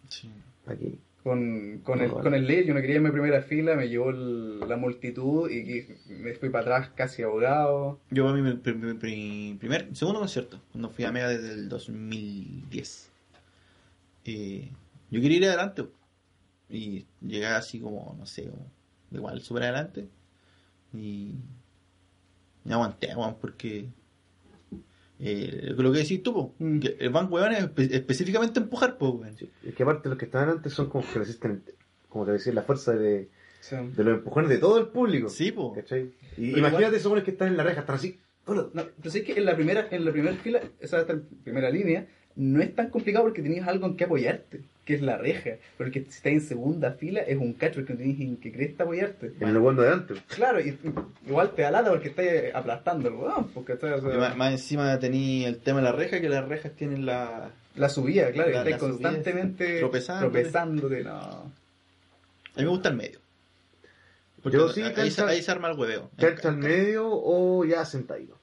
[0.06, 0.30] Sí.
[0.64, 0.96] ¿Para qué?
[1.28, 2.22] Con, con, el, vale.
[2.22, 5.50] con el lead, yo no quería irme en primera fila, me llevó el- la multitud
[5.50, 8.00] y, y me fui para atrás casi ahogado.
[8.10, 13.10] Yo a mi pri- primer, segundo concierto, cuando fui a Mega desde el 2010.
[14.24, 14.68] Eh,
[15.10, 15.86] yo quería ir adelante
[16.70, 18.66] y llegué así como, no sé, como,
[19.10, 20.08] igual súper adelante
[20.94, 21.34] y
[22.64, 23.86] me aguanté, weón, porque
[25.20, 26.78] eh, lo que decís tú, po, Mm.
[26.80, 29.20] que el van weón es espe- específicamente empujar, po.
[29.38, 31.62] Sí, Es que aparte los que están adelante son como que resisten,
[32.08, 33.28] como te decía, la fuerza de,
[33.60, 35.28] O sea, de los empujones de todo el público.
[35.28, 35.72] Sí, po.
[35.74, 36.12] ¿Cachai?
[36.36, 38.18] Y Pero imagínate igual- que están en la reja, están así.
[38.46, 42.06] no, pero sí que en la primera, en la primera fila, esa esta primera línea,
[42.36, 45.50] no es tan complicado porque tenías algo en que apoyarte, que es la reja.
[45.76, 48.84] Porque si estás en segunda fila es un cacho porque no tienes en qué cresta
[48.84, 49.34] apoyarte.
[49.38, 50.18] En el cuando de antes.
[50.34, 50.78] Claro, y
[51.26, 54.34] igual te da lata porque estás aplastando el weón, porque estás, o sea, Y más,
[54.36, 57.50] más encima tenía el tema de la reja, que las rejas tienen la...
[57.76, 60.32] la subida, claro, La- y estás la subida, constantemente tropezándote.
[60.38, 61.10] tropezándote, no.
[61.18, 61.42] A
[62.56, 63.18] mí me gusta el medio.
[64.42, 66.10] Porque Yo sí, ahí, cancha- ahí se arma el hueveo.
[66.16, 68.38] Cancha al medio o ya sentadito.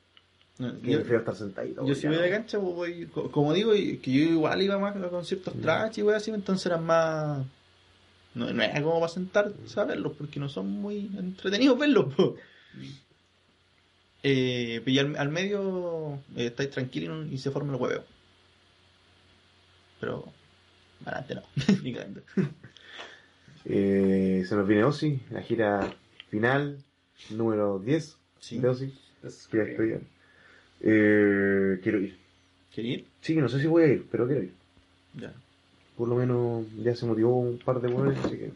[0.58, 1.86] No, Yo yo, prefiero estar sentadito.
[1.86, 2.22] yo si voy no.
[2.22, 5.54] de cancha, pues voy, co- como digo, y- que yo igual iba más a conciertos
[5.56, 5.62] Mm.
[5.62, 7.46] trash y wey así, entonces eran más...
[8.36, 12.14] No, no era como para sentarse a verlos, porque no son muy entretenidos verlos.
[12.16, 12.36] po.
[14.24, 18.04] Eh, y al, al medio eh, estáis tranquilos y se forma el hueveo.
[20.00, 20.26] Pero
[21.06, 21.44] adelante no,
[21.84, 22.22] ni cagando.
[23.68, 25.92] Eh, se nos viene Ozzy, la gira
[26.30, 26.78] final,
[27.32, 28.16] número 10.
[28.40, 28.62] Sí.
[28.78, 28.94] Sí.
[29.24, 30.00] Es Que ya estoy ya.
[30.82, 32.18] Eh, quiero ir.
[32.74, 33.06] ¿Quería ir?
[33.22, 34.54] Sí, no sé si voy a ir, pero quiero ir.
[35.16, 35.34] Ya.
[35.98, 38.52] Por lo menos ya se motivó un par de buenos, así que.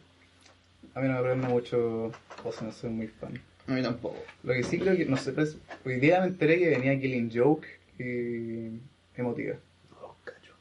[0.94, 2.12] A mí no me prende mucho,
[2.44, 3.40] o sea, no soy muy fan.
[3.68, 4.18] A mí tampoco.
[4.44, 7.32] Lo que sí creo que, no sé, pues, hoy día me enteré que venía Killing
[7.34, 7.68] Joke
[8.00, 8.80] y
[9.16, 9.56] Emotiva,
[10.02, 10.54] Oh, cacho.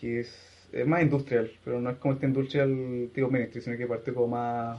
[0.00, 0.34] que es,
[0.72, 4.28] es más industrial, pero no es como este industrial tipo Ministry, sino que parte como
[4.28, 4.78] más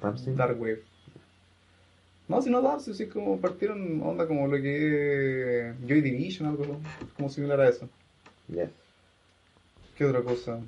[0.00, 0.36] Ramstein.
[0.36, 0.82] Dark Wave.
[2.32, 6.80] No, si no Dark, sí, como partieron onda como lo que es Joy Division, algo
[7.14, 7.90] como similar a eso.
[8.48, 8.70] Ya.
[9.98, 10.58] ¿Qué otra cosa?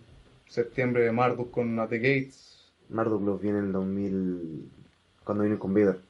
[0.46, 2.70] Septiembre, Marduk con At the Gates.
[2.90, 4.68] Marduk los viene en el 2000.
[5.24, 6.00] Cuando vino con Vader.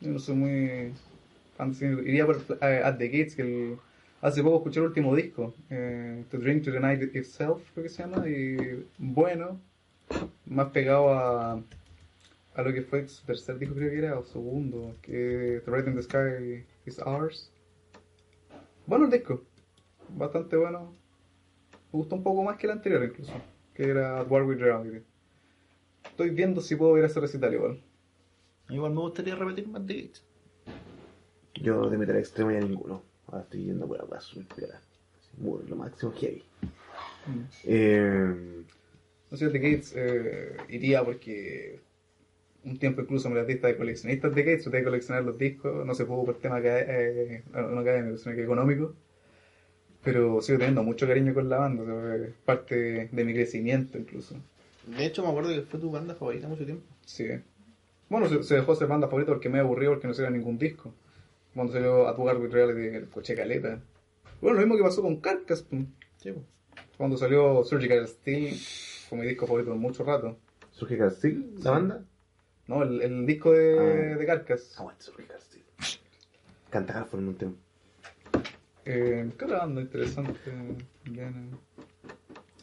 [0.00, 0.92] Yo no soy muy
[1.56, 1.74] fan,
[2.06, 3.78] iría por eh, At the Gates, que el-
[4.20, 7.88] hace poco escuché el último disco, eh, To Drink to the Night Itself, creo que
[7.90, 9.58] se llama, y bueno,
[10.46, 11.60] más pegado a,
[12.58, 15.86] a lo que fue su tercer disco, creo que era, o segundo, que The Red
[15.86, 17.52] in the Sky is Ours.
[18.84, 19.44] Bueno el disco,
[20.08, 20.92] bastante bueno,
[21.70, 23.32] me gustó un poco más que el anterior incluso,
[23.74, 25.04] que era War with Reality.
[26.04, 27.80] Estoy viendo si puedo ir a ese recital igual.
[28.70, 30.24] Igual me gustaría repetir más de Gates.
[31.62, 33.02] Yo de meter extremo ya ninguno.
[33.28, 34.18] Ahora estoy yendo por piola.
[34.18, 36.42] Así, muy- Lo máximo heavy.
[37.62, 38.64] Eh,
[39.30, 41.78] No sé, The Gates eh, iría porque
[42.64, 45.86] un tiempo incluso me las lista de coleccionistas de Gates, traté de coleccionar los discos,
[45.86, 48.94] no se pudo por tema eh, no académico, sino que económico.
[50.04, 53.98] Pero sigo teniendo mucho cariño con la banda, o sea, es parte de mi crecimiento
[53.98, 54.36] incluso.
[54.86, 56.84] De hecho, me acuerdo que fue tu banda favorita mucho tiempo.
[57.04, 57.26] Sí.
[58.08, 60.94] Bueno, se, se dejó ser banda favorita porque me aburrió porque no salió ningún disco.
[61.54, 63.80] Cuando salió A Tu with Reality, coche caleta.
[64.40, 65.62] Bueno, lo mismo que pasó con Carcass.
[65.62, 65.82] pues.
[66.18, 66.46] Sí, pues.
[66.96, 68.54] Cuando salió Surgical Steel,
[69.08, 70.38] fue mi disco favorito por mucho rato.
[70.70, 71.68] Surgical Steel, la Sí.
[71.68, 72.04] banda.
[72.68, 74.18] No, el, el disco de, Ah.
[74.18, 74.78] de Carcass.
[74.78, 75.64] Aguante Surgical Steel.
[76.70, 77.52] Canta Halford en un tema.
[78.84, 80.38] Eh, ¿Qué otra banda interesante?
[80.46, 80.76] Eh,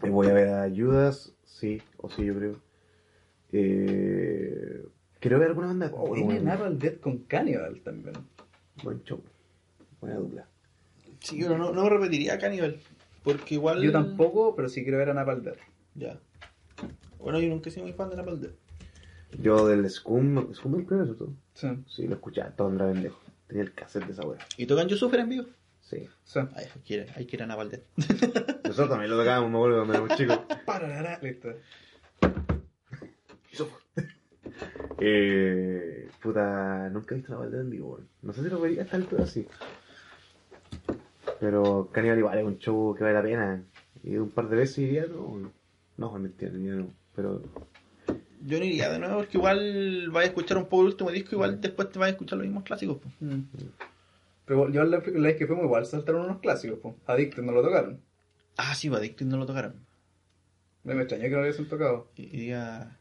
[0.09, 2.55] Voy a ver a Judas, sí, o sí, yo creo.
[3.51, 4.85] Eh,
[5.19, 5.91] quiero ver alguna banda.
[5.93, 8.15] Oh, Viene buen, Napalm Death con Cannibal también.
[8.83, 9.21] buen show.
[10.01, 10.47] Buena dupla.
[11.19, 12.79] Sí, yo no, no repetiría Cannibal.
[13.23, 13.81] Porque igual.
[13.81, 15.57] Yo tampoco, pero sí quiero ver a Napalm Death.
[15.95, 16.19] Ya.
[17.19, 18.53] Bueno, yo nunca he sido muy fan de Napalm Death.
[19.41, 21.33] Yo del Scum, Scum el primero, ¿cierto?
[21.53, 21.67] Sí.
[21.87, 23.19] Sí, lo escuchaba todo en pendejo.
[23.47, 24.39] Tenía el cassette de esa wea.
[24.57, 25.45] ¿Y tocan You Suffer en vivo?
[25.81, 26.07] Sí.
[26.23, 26.39] Sí.
[26.55, 27.47] Ay, hay que ir, hay que ir a.
[27.47, 30.39] Nosotros también lo tocábamos, me acuerdo cuando éramos chicos.
[30.65, 31.49] Pararara, listo.
[34.97, 37.99] Eh, puta, nunca he visto una banda en vivo.
[38.21, 39.45] No sé si lo vería a esta altura así.
[41.39, 43.63] Pero Cannibal igual es un show que vale la pena.
[44.03, 45.51] Y un par de veces iría, no.
[45.97, 46.87] No, mentira, ni no.
[47.13, 47.41] Pero
[48.45, 51.33] Yo no iría de nuevo porque igual vas a escuchar un poco el último disco,
[51.33, 52.97] igual después te vas a escuchar los mismos clásicos.
[53.01, 53.13] pues.
[53.19, 53.41] Mm.
[54.45, 56.95] Pero yo la, la vez que fuimos igual saltaron unos clásicos, po.
[57.07, 57.99] Addicted no lo tocaron.
[58.57, 59.73] Ah, sí, Addicted no lo tocaron.
[60.83, 62.11] Me, me extrañó que no lo hubiesen tocado.
[62.15, 62.97] Iría.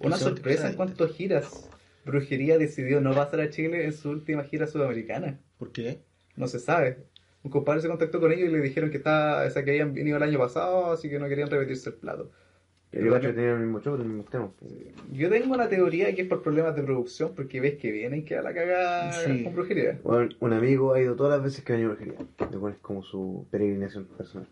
[0.00, 1.70] Una sorpresa en cuanto a giras.
[2.04, 5.40] Brujería decidió no pasar a Chile en su última gira sudamericana.
[5.58, 6.02] ¿Por qué?
[6.36, 7.06] No se sabe.
[7.42, 9.94] Un compadre se contactó con ellos y le dijeron que estaba, o sea, que habían
[9.94, 12.30] venido el año pasado, así que no querían repetirse el plato.
[12.92, 14.50] Que tenía el mismo show, los mismos temas.
[15.12, 18.36] Yo tengo una teoría que es por problemas de producción, porque ves que vienen que
[18.36, 19.42] a la cagada Sí.
[19.44, 19.98] con brujería.
[20.04, 22.26] Bueno, un amigo ha ido todas las veces que ha venido a brujería.
[22.50, 24.46] Le pones como su peregrinación personal.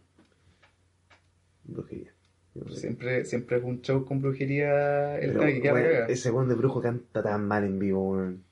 [1.64, 2.12] Brujería.
[2.54, 2.68] No.
[2.70, 6.12] Siempre, siempre es un show con brujería el Pero, tema que queda la weón, cagada.
[6.12, 8.42] ese buen de brujo canta tan mal en vivo, weón.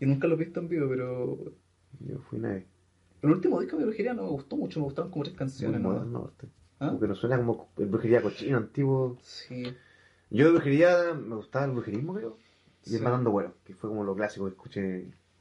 [0.00, 1.38] Yo nunca lo he visto en vivo, pero
[2.00, 2.64] Yo fui una vez.
[3.22, 5.80] el último disco de brujería no me gustó mucho, me gustaron como tres Muy canciones.
[5.80, 5.90] ¿no?
[5.92, 6.48] moderno, aparte.
[6.82, 6.88] ¿Ah?
[6.88, 9.18] Como que no suena como el brujería cochino, antiguo.
[9.22, 9.74] Sí.
[10.30, 12.36] Yo de brujería me gustaba el brujerismo, creo.
[12.86, 13.02] Y el.
[13.02, 14.80] Matando Güero, que fue como lo clásico que escuché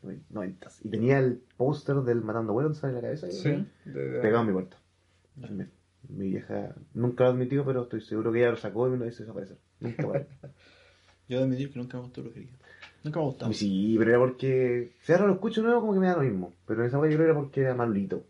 [0.03, 0.79] en noventas.
[0.83, 2.95] Y tenía el póster del Matando Güero, ¿sabes?
[2.95, 3.31] En la cabeza.
[3.31, 3.65] Sí.
[3.85, 4.77] De- de- Pegado en mi puerta.
[6.09, 8.97] Mi vieja nunca lo ha admitido, pero estoy seguro que ella lo sacó y me
[8.97, 9.57] lo hizo desaparecer.
[9.79, 10.03] Nunca.
[11.27, 12.49] Yo debo admitir que nunca me gustó brujería.
[13.03, 13.53] Nunca me ha gustado.
[13.53, 14.91] sí, pero era porque.
[15.03, 16.53] Si ahora lo escucho nuevo, como que me da lo mismo.
[16.67, 18.23] Pero en esa wea yo creo que era porque era malito.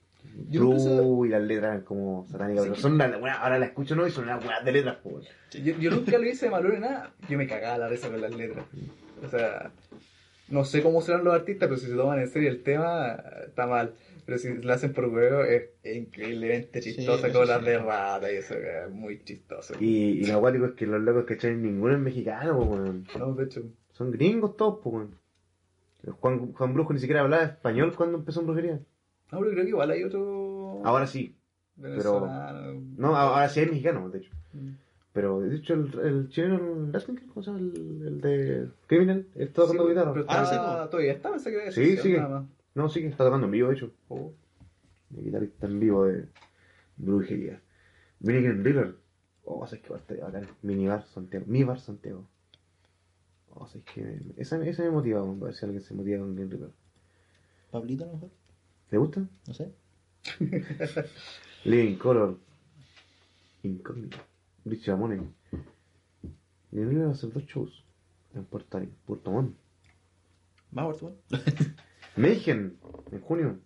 [0.49, 2.63] Y las letras como satánicas.
[2.63, 4.97] Sí, pero son una, una- ahora la escucho nuevo y son una weá de letras,
[5.03, 5.27] pues.
[5.63, 7.13] Yo, yo nunca lo hice de maluro ni nada.
[7.29, 8.65] Yo me cagaba la risa con las letras.
[9.23, 9.71] O sea,
[10.49, 13.67] no sé cómo serán los artistas, pero si se toman en serio el tema, está
[13.67, 13.93] mal.
[14.25, 17.65] Pero si lo hacen por huevo, es, increíblemente chistosa eso con las sí.
[17.65, 19.73] de rata y eso es muy chistoso.
[19.79, 23.07] Y, y lo acuático es que los locos que echan ninguno es mexicano, pues, weón.
[23.17, 25.15] No, de hecho, Son gringos todos, pues, weón.
[26.19, 28.79] Juan, Juan Brujo ni siquiera hablaba español cuando empezó en brujería.
[29.31, 31.35] No, pero creo que igual hay otro Ahora sí.
[31.75, 32.81] venezolano.
[32.97, 34.31] No, ahora sí hay mexicanos, de hecho.
[34.53, 34.69] Mm.
[35.13, 36.55] Pero de hecho, el, el chileno,
[36.85, 37.59] el Raskin, ¿cómo se llama?
[37.59, 40.13] El, el de Criminal, está tocando guitarra.
[40.13, 40.89] Pero Ah, está- sí, po.
[40.89, 42.17] todavía está, pensé que había Sí, sigue.
[42.17, 42.49] nada más.
[42.75, 43.91] No, sí, que está tocando en vivo, de hecho.
[44.07, 44.31] Oh.
[45.17, 46.27] El guitarrista en vivo de
[46.95, 47.61] brujería.
[48.21, 48.95] Minigun River.
[49.43, 50.47] Oh, sabes que parte bacán.
[50.61, 51.45] Minibar Santiago.
[51.47, 52.25] Mi bar Santiago.
[53.53, 54.19] Oh, sabes que.
[54.37, 56.69] Esa, esa me motiva, a ver si alguien se motiva con Green River.
[57.69, 58.29] Pablito, a lo mejor.
[58.91, 59.21] ¿Le gusta?
[59.47, 59.71] No sé.
[61.63, 62.37] Living Color.
[63.63, 64.17] Incógnito.
[64.65, 65.33] Rich Ramone.
[66.71, 67.83] Green River va a hacer dos shows.
[68.35, 69.57] En Puerto, Puerto Montt.
[70.77, 71.17] Va, Bartolomé.
[72.17, 72.77] Mayhem.
[73.11, 73.59] En junio.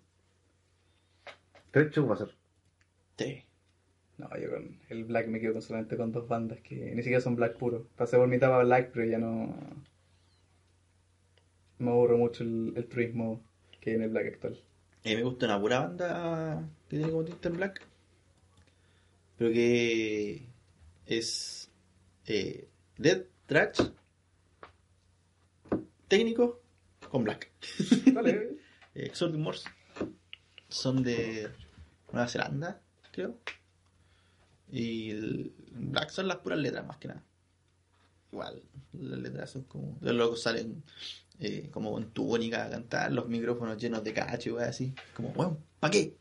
[1.71, 2.35] Tres shows va a ser.
[3.17, 3.43] Sí.
[4.17, 7.21] No, yo con el black me quedo con solamente con dos bandas que ni siquiera
[7.21, 7.87] son black puro.
[7.95, 9.55] Pasé por mitad para black, pero ya no.
[11.79, 13.43] Me aburre mucho el, el turismo
[13.81, 14.59] que hay en el black actual.
[15.05, 17.87] Eh, me gusta una pura banda que tiene como tinta en black.
[19.37, 20.47] Pero que
[21.05, 21.69] es
[22.25, 22.67] eh,
[22.97, 23.81] Dead Trash
[26.07, 26.59] técnico
[27.11, 27.51] con black.
[28.13, 28.57] Dale,
[28.95, 29.69] Eh, Exotic Morse.
[30.69, 31.51] Son de
[32.11, 33.37] Nueva Zelanda, creo.
[34.71, 37.23] Y el black son las puras letras más que nada.
[38.31, 38.63] Igual,
[38.93, 39.99] las letras son como.
[40.01, 40.81] Los locos salen
[41.39, 44.93] eh, como con túnica a cantar, los micrófonos llenos de cacho y weas así.
[45.15, 46.15] Como, weón, ¿pa' qué?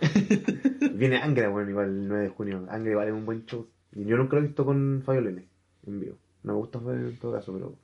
[0.94, 2.66] Viene Angra, bueno, igual el 9 de junio.
[2.70, 3.68] Angra igual es un buen show.
[3.92, 5.48] Y yo nunca lo he visto con Fabio Lene
[5.86, 6.18] en vivo.
[6.42, 7.76] No me gusta Fabio en todo caso, pero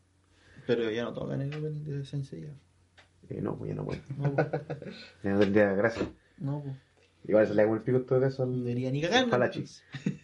[0.67, 2.49] Pero ya no tocan el opening de Sensei ya.
[3.29, 4.01] eh, no, pues ya no puedo.
[4.19, 4.43] No, po.
[5.23, 6.09] Ya no tendría gracia.
[6.39, 6.77] no, po.
[7.29, 9.27] Igual se le hago el pico en todo caso No al debería ni cagar.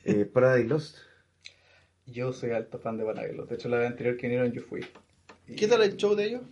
[0.05, 0.99] Eh, Paradise Lost.
[2.07, 3.49] Yo soy alto fan de Panagelos.
[3.49, 4.83] De hecho, la vez anterior que vinieron yo fui.
[5.47, 6.43] ¿Qué tal el show de ellos?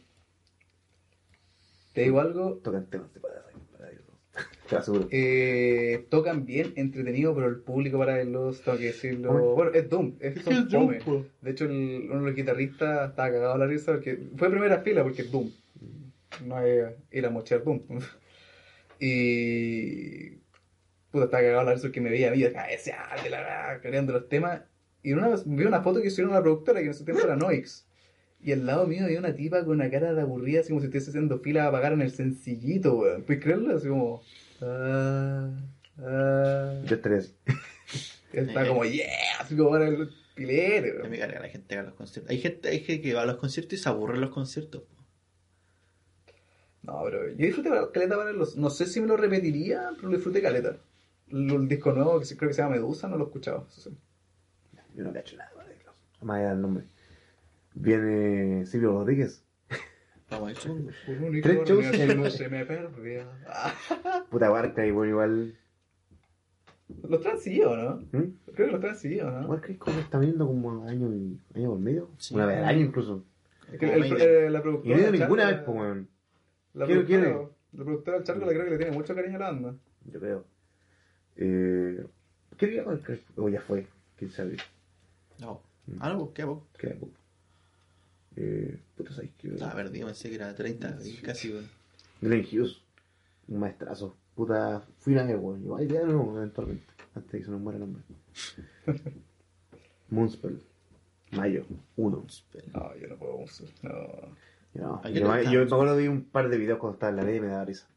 [1.93, 3.21] Te digo algo, Tocan temas de.
[4.69, 5.09] Te aseguro.
[5.11, 9.55] eh, tocan bien, entretenido, pero el público para los, tengo que decirlo.
[9.57, 11.27] Bueno, es Doom, es, son Es Doom, po.
[11.41, 14.81] De hecho, el- uno de los guitarristas estaba cagado a la risa porque fue primera
[14.83, 15.51] fila porque es Doom.
[16.47, 16.79] No hay
[17.11, 17.81] ir a mochar Doom.
[19.01, 20.31] y.
[21.11, 22.95] Puta, estaba cagado a la risa porque me veía a mí, ese
[23.25, 24.63] de la creando los temas.
[25.03, 27.35] Y una vi una foto que hicieron a la productora que en ese tiempo era
[27.35, 27.85] Noix.
[28.43, 30.87] Y al lado mío había una tipa con una cara de aburrida, así como si
[30.87, 33.23] estuviese haciendo fila a pagar en el sencillito, weón.
[33.25, 33.77] ¿Puedes creerlo?
[33.77, 34.23] Así como.
[34.63, 35.51] Ah,
[35.99, 36.83] ah.
[36.87, 37.35] Yo así.
[38.33, 39.07] Está como, yeah,
[39.41, 41.11] así como para el weón.
[41.11, 42.31] me carga la gente que va a los conciertos.
[42.31, 44.83] Hay gente, hay gente que va a los conciertos y se aburre en los conciertos.
[44.83, 44.97] po.
[46.83, 48.57] No, pero yo disfruté caleta para los.
[48.57, 50.77] No sé si me lo repetiría, pero lo disfruté caleta.
[51.29, 53.67] El disco nuevo, que se- creo que se llama Medusa, no lo he escuchado.
[53.69, 53.97] eso sí.
[54.97, 55.51] Yo no cacho nada.
[56.23, 56.85] Más allá del nombre.
[57.81, 59.43] Viene Silvio Rodríguez.
[60.29, 63.27] Tres shows en- se me perdía.
[63.47, 63.75] Ah,
[64.31, 65.57] Puta barca y bueno, igual.
[67.09, 68.19] Los seguidos, ¿no?
[68.19, 68.33] ¿Mm?
[68.55, 69.43] Creo que los seguidos, ¿no?
[69.43, 72.11] Igual que como está viendo como año y año por medio.
[72.19, 72.35] Sí.
[72.35, 73.25] Una vez al año incluso.
[73.73, 74.97] Es que el- Como eh, la Y productora.
[74.99, 76.09] no he ninguna vez, pues, weón.
[76.75, 77.49] La ¿Quiere- productora, quiere?
[77.73, 79.75] la productora del Charco le creo que le tiene mucho cariño a la banda.
[80.13, 80.45] Yo creo.
[81.37, 82.05] Eh,
[82.57, 82.85] ¿Qué día?
[83.37, 83.87] O ya fue.
[84.17, 84.57] ¿Quién sabe?
[85.41, 85.61] No.
[85.99, 86.67] Ah, no, ¿qué poco?
[86.79, 87.13] Queda poco.
[88.37, 89.49] Eh, puta, ¿sabes qué?
[89.49, 91.69] Estaba perdido, pensé que era 30, y casi, weón.
[92.21, 92.81] Glenn Hughes.
[93.49, 94.17] Un maestrazo.
[94.35, 95.63] Puta, fui una vez, weón.
[95.63, 96.85] Igual ya no, eventualmente.
[97.15, 98.03] Antes de que se nos muera el hombre.
[100.11, 100.61] Moonspell.
[101.33, 101.65] Mayo.
[101.97, 102.27] 1.
[102.75, 103.69] No, yo no puedo usar.
[103.83, 103.91] No.
[104.75, 105.73] Yo, ¿A qué yo, me- yo me Moonspell?
[105.75, 107.89] acuerdo vi un par de videos cuando estaba en la ley y me daba risa.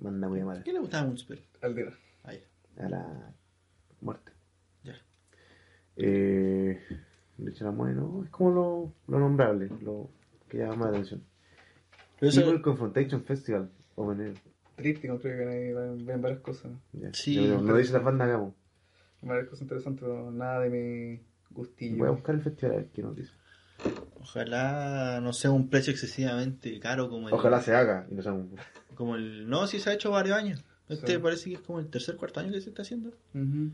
[0.00, 0.62] Manda muy mala.
[0.62, 1.40] ¿Qué le gustaba a Moonspell?
[1.60, 1.86] Al día.
[2.24, 2.42] Ahí.
[2.78, 3.32] A la
[4.00, 4.32] muerte.
[4.84, 4.94] Ya.
[5.96, 6.80] Eh,
[7.44, 10.08] Richard Ramone, no, es como lo, lo nombrable, lo
[10.48, 11.22] que llama más la atención.
[12.20, 14.34] Evil Confrontation Festival, o en
[14.76, 16.72] Tríptico, creo que ahí ven, ven varias cosas.
[16.92, 17.12] ya.
[17.12, 17.34] Sí.
[17.34, 18.54] Yo- no dice la banda Gamo.
[19.22, 21.20] Varias cosas interesantes, pero nada de mi
[21.50, 21.98] gustillo.
[21.98, 23.32] Voy a buscar el festival a ver qué nos dice.
[24.20, 27.34] Ojalá no sea un precio excesivamente caro como el.
[27.34, 28.54] Ojalá se haga y no sea un...
[28.94, 29.48] Como el.
[29.48, 30.64] No, sí se ha hecho varios años.
[30.88, 31.18] Este Sí.
[31.18, 33.08] parece que es como el tercer, cuarto año que se está haciendo.
[33.34, 33.70] Ujú.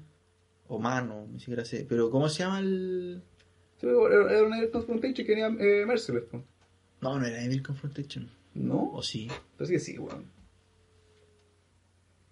[0.68, 1.86] O más, no, ni siquiera sé.
[1.88, 3.22] Pero ¿cómo se llama el.?
[3.80, 3.92] Era
[4.30, 6.24] era una Air Confrontation que venía eh, Merciless.
[7.00, 8.28] No, no era Evil Confrontation.
[8.54, 8.90] ¿No?
[8.92, 9.28] O sí.
[9.56, 10.24] Parece que sí, weón.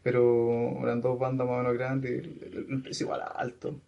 [0.03, 2.25] Pero eran dos bandas más o menos grandes.
[2.43, 3.81] El, precio igual alto.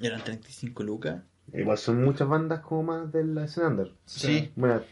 [0.00, 1.22] Eran 35 lucas.
[1.52, 3.92] Igual son muchas bandas como más de la escena under.
[4.04, 4.52] Sí.
[4.56, 4.82] Bueno,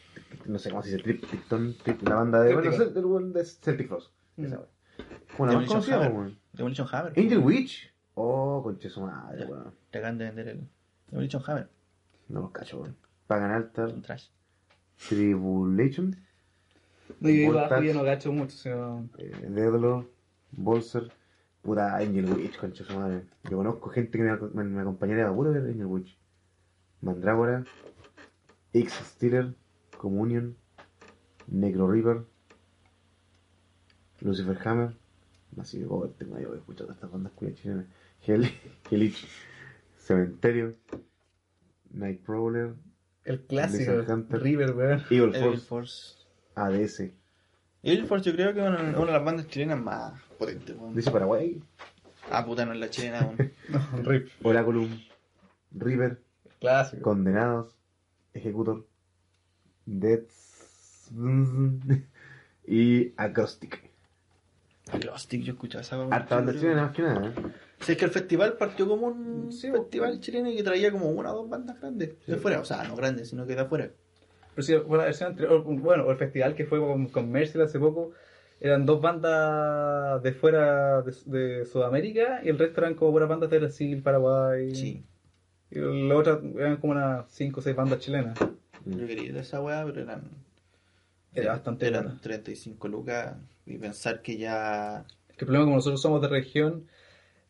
[0.46, 2.54] no sé cómo se dice, Trip, Tripton, Trip, la banda de...
[2.54, 4.12] Bueno, del de Celtic Frost.
[4.36, 4.54] Mm.
[5.36, 6.12] Como la más conocida, Hammer.
[6.12, 6.38] weón.
[6.52, 7.12] Demolition Hammer.
[7.16, 7.92] Angel Witch.
[8.14, 9.74] Oh, conche su madre, weón.
[9.90, 10.68] Te acaban de vender el.
[11.08, 11.68] Demolition Hammer.
[12.28, 12.96] No los cacho, weón.
[13.26, 14.28] Pagan Altar, Un trash.
[15.08, 16.16] Tribulation,
[17.20, 19.08] No, yo iba no gacho mucho, sino.
[19.18, 20.04] eh,
[20.52, 21.10] Bolser,
[21.62, 23.26] Puta Angel Witch, concha su madre.
[23.50, 26.16] Yo conozco gente que me, me, me acompañaría a puro ver Angel Witch.
[27.00, 27.64] Mandrágora,
[28.72, 29.54] X Stealer,
[29.98, 30.56] Communion,
[31.48, 32.24] Necro Reaper,
[34.20, 34.96] Lucifer Hammer,
[35.56, 37.86] Massive Gold, tengo yo escuchado estas bandas culias chilenas.
[38.26, 38.48] Hell,
[38.90, 39.26] Hellich,
[40.04, 40.74] Cementerio,
[41.90, 42.74] Nightcrawler,
[43.24, 43.92] El clásico.
[44.06, 44.42] Hunter.
[44.42, 45.02] River, weón.
[45.10, 46.16] Evil Evil Force.
[46.54, 47.00] ADS.
[47.82, 50.94] Evil Force yo creo que es una, una de las bandas chilenas más potentes, weón.
[50.94, 51.62] Dice Paraguay,
[52.30, 53.52] Ah, puta, no es la chilena, weón.
[53.68, 54.28] No, Rip.
[54.42, 54.90] Oraculum,
[55.72, 57.02] River, El clásico.
[57.02, 57.74] Condenados,
[58.34, 58.86] Ejecutor,
[59.86, 61.10] Deaths
[62.66, 63.90] y Acrostic.
[64.92, 66.02] Acrostic, yo escuchaba esa.
[66.10, 67.28] Harta banda chilena más que nada.
[67.28, 67.32] ¿eh?
[67.80, 71.10] Si es que el festival partió como un Sí, festival chileno y que traía como
[71.10, 72.40] una o dos bandas grandes de Sí.
[72.40, 72.60] fuera.
[72.60, 73.90] O sea, no grandes, sino que de afuera.
[74.54, 77.36] Pero sí, fue la versión anterior, o- bueno, o el festival que fue con, con
[77.36, 78.12] hace poco,
[78.60, 83.50] eran dos bandas de fuera de, de Sudamérica y el resto eran como puras bandas
[83.50, 84.74] de Brasil, Paraguay.
[84.74, 85.04] Sí.
[85.70, 88.38] Y la otra eran como unas 5 o 6 bandas chilenas.
[88.86, 90.22] Yo quería ir a esa weá, pero eran.
[91.34, 92.20] Era bastante Eran buena.
[92.20, 93.34] 35 lucas.
[93.66, 95.04] Y pensar que ya.
[95.28, 96.86] Es que el problema como nosotros somos de región,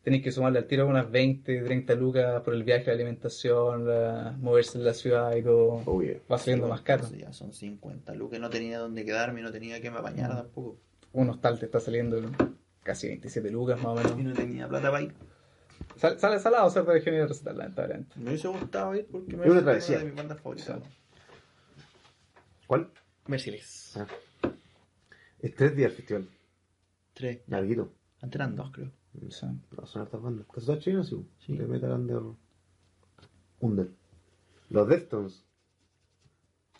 [0.05, 4.36] tenéis que sumarle al tiro unas 20, 30 lucas por el viaje, la alimentación, la-
[4.39, 5.82] moverse en la ciudad y todo.
[6.31, 7.09] Va saliendo más caro.
[7.10, 8.39] Ya son 50 lucas.
[8.39, 10.36] No tenía dónde quedarme, no tenía que me bañar Mm.
[10.36, 10.78] tampoco.
[11.12, 12.20] Un hostal te está saliendo
[12.82, 14.18] casi 27 lucas más o menos.
[14.18, 15.14] Y no tenía plata para ir.
[15.97, 18.12] Sale, sale salado ser de y de recetar, lamentablemente.
[18.18, 19.98] Me hubiese gustado ir porque me una una travesía.
[19.98, 20.81] de mis bandas favoritas.
[22.66, 22.90] ¿Cuál?
[23.26, 23.97] Merciless.
[23.97, 24.06] Ah.
[25.40, 26.28] Es tres días el festival.
[27.12, 27.40] Tres.
[27.47, 27.93] Larguito.
[28.20, 28.90] Antes eran dos, creo.
[29.20, 29.30] No,
[29.86, 30.46] son hartas bandas.
[30.52, 31.26] Casi todas chilenas, sí.
[31.46, 31.56] Sí.
[31.56, 32.22] De Metal Under.
[33.60, 33.88] Under.
[34.70, 35.44] Los Deftones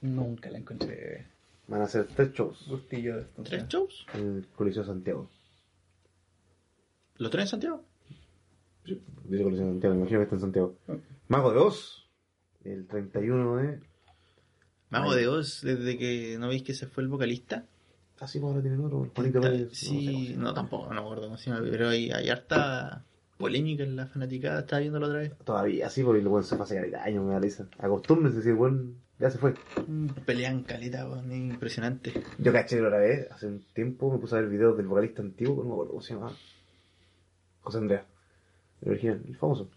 [0.01, 1.27] nunca la encontré
[1.67, 3.25] van a hacer tres shows gustillo de.
[3.43, 4.07] ¿Tres shows?
[4.15, 5.31] en el Coliseo de Santiago.
[7.17, 7.85] ¿Los tres en Santiago?
[8.85, 10.77] Sí, dice Coliseo de Santiago, me imagino que está en Santiago.
[11.29, 12.09] Mago de Oz.
[12.65, 13.81] El 31 de.
[14.91, 15.21] Mago Ay.
[15.21, 17.67] de Oz, desde que no veis que se fue el vocalista.
[18.21, 19.11] Así como ahora tienen otro.
[19.15, 19.69] Juanito Pérez.
[19.73, 23.05] sí, no no, tampoco, no me acuerdo cómo se llama, pero hay, hay harta
[23.37, 25.33] polémica en la fanaticada, estaba viéndolo otra vez.
[25.45, 27.67] Todavía, sí, porque el buen se pasa ya de años, me da risa.
[27.79, 29.55] Acostúmbrense, si el buen ya se fue.
[30.27, 32.13] Pelean caleta, weón, es impresionante.
[32.39, 35.23] Yo caché la otra vez, hace un tiempo, me puse a ver videos del vocalista
[35.23, 36.37] antiguo, no me acuerdo cómo se llamaba.
[37.63, 38.05] José Andrea.
[38.83, 39.71] El original, el famoso.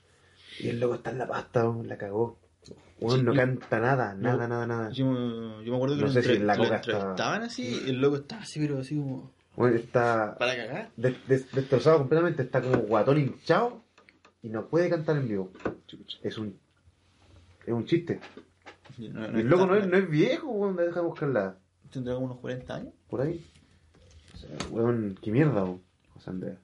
[0.59, 2.37] Y el loco está en la pasta, weón, la cagó.
[2.99, 4.89] Weón, Sí, no canta nada, nada, Yo- nada, nada.
[4.91, 7.81] Yo, me- yo me acuerdo que No lo, sé si entre- la lo entrevistaban así,
[7.85, 9.31] y el loco estaba así, pero así como,
[9.67, 10.91] está para cagar.
[10.97, 13.83] des- des- destrozado completamente, está como guatón hinchado
[14.41, 15.51] y no puede cantar en vivo.
[16.23, 16.57] Es un,
[17.65, 18.19] es un chiste.
[18.97, 21.57] Y Y el loco no es, no es viejo, weón, me deja buscarla
[21.91, 22.93] Tendrá como unos 40 años.
[23.09, 23.45] por ahí.
[24.33, 25.81] O sea, weón, qué mierda, weón.
[26.15, 26.57] José Andrea.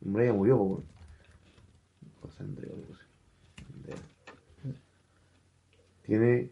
[0.00, 0.84] El hombre ya murió, weón.
[2.22, 2.98] José Andrea, weón.
[3.74, 3.96] Andrea.
[6.08, 6.50] Tiene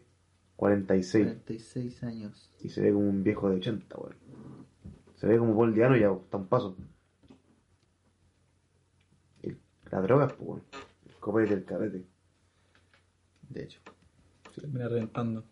[0.55, 2.51] 46 46 años.
[2.61, 4.15] y se ve como un viejo de 80, weón.
[5.15, 6.77] Se ve como Paul Diano ya, está un paso.
[9.41, 9.53] Y
[9.89, 10.63] las drogas, pues, weón.
[11.07, 12.05] El copete, el carrete.
[13.49, 13.81] De hecho.
[14.53, 15.43] Termina reventando.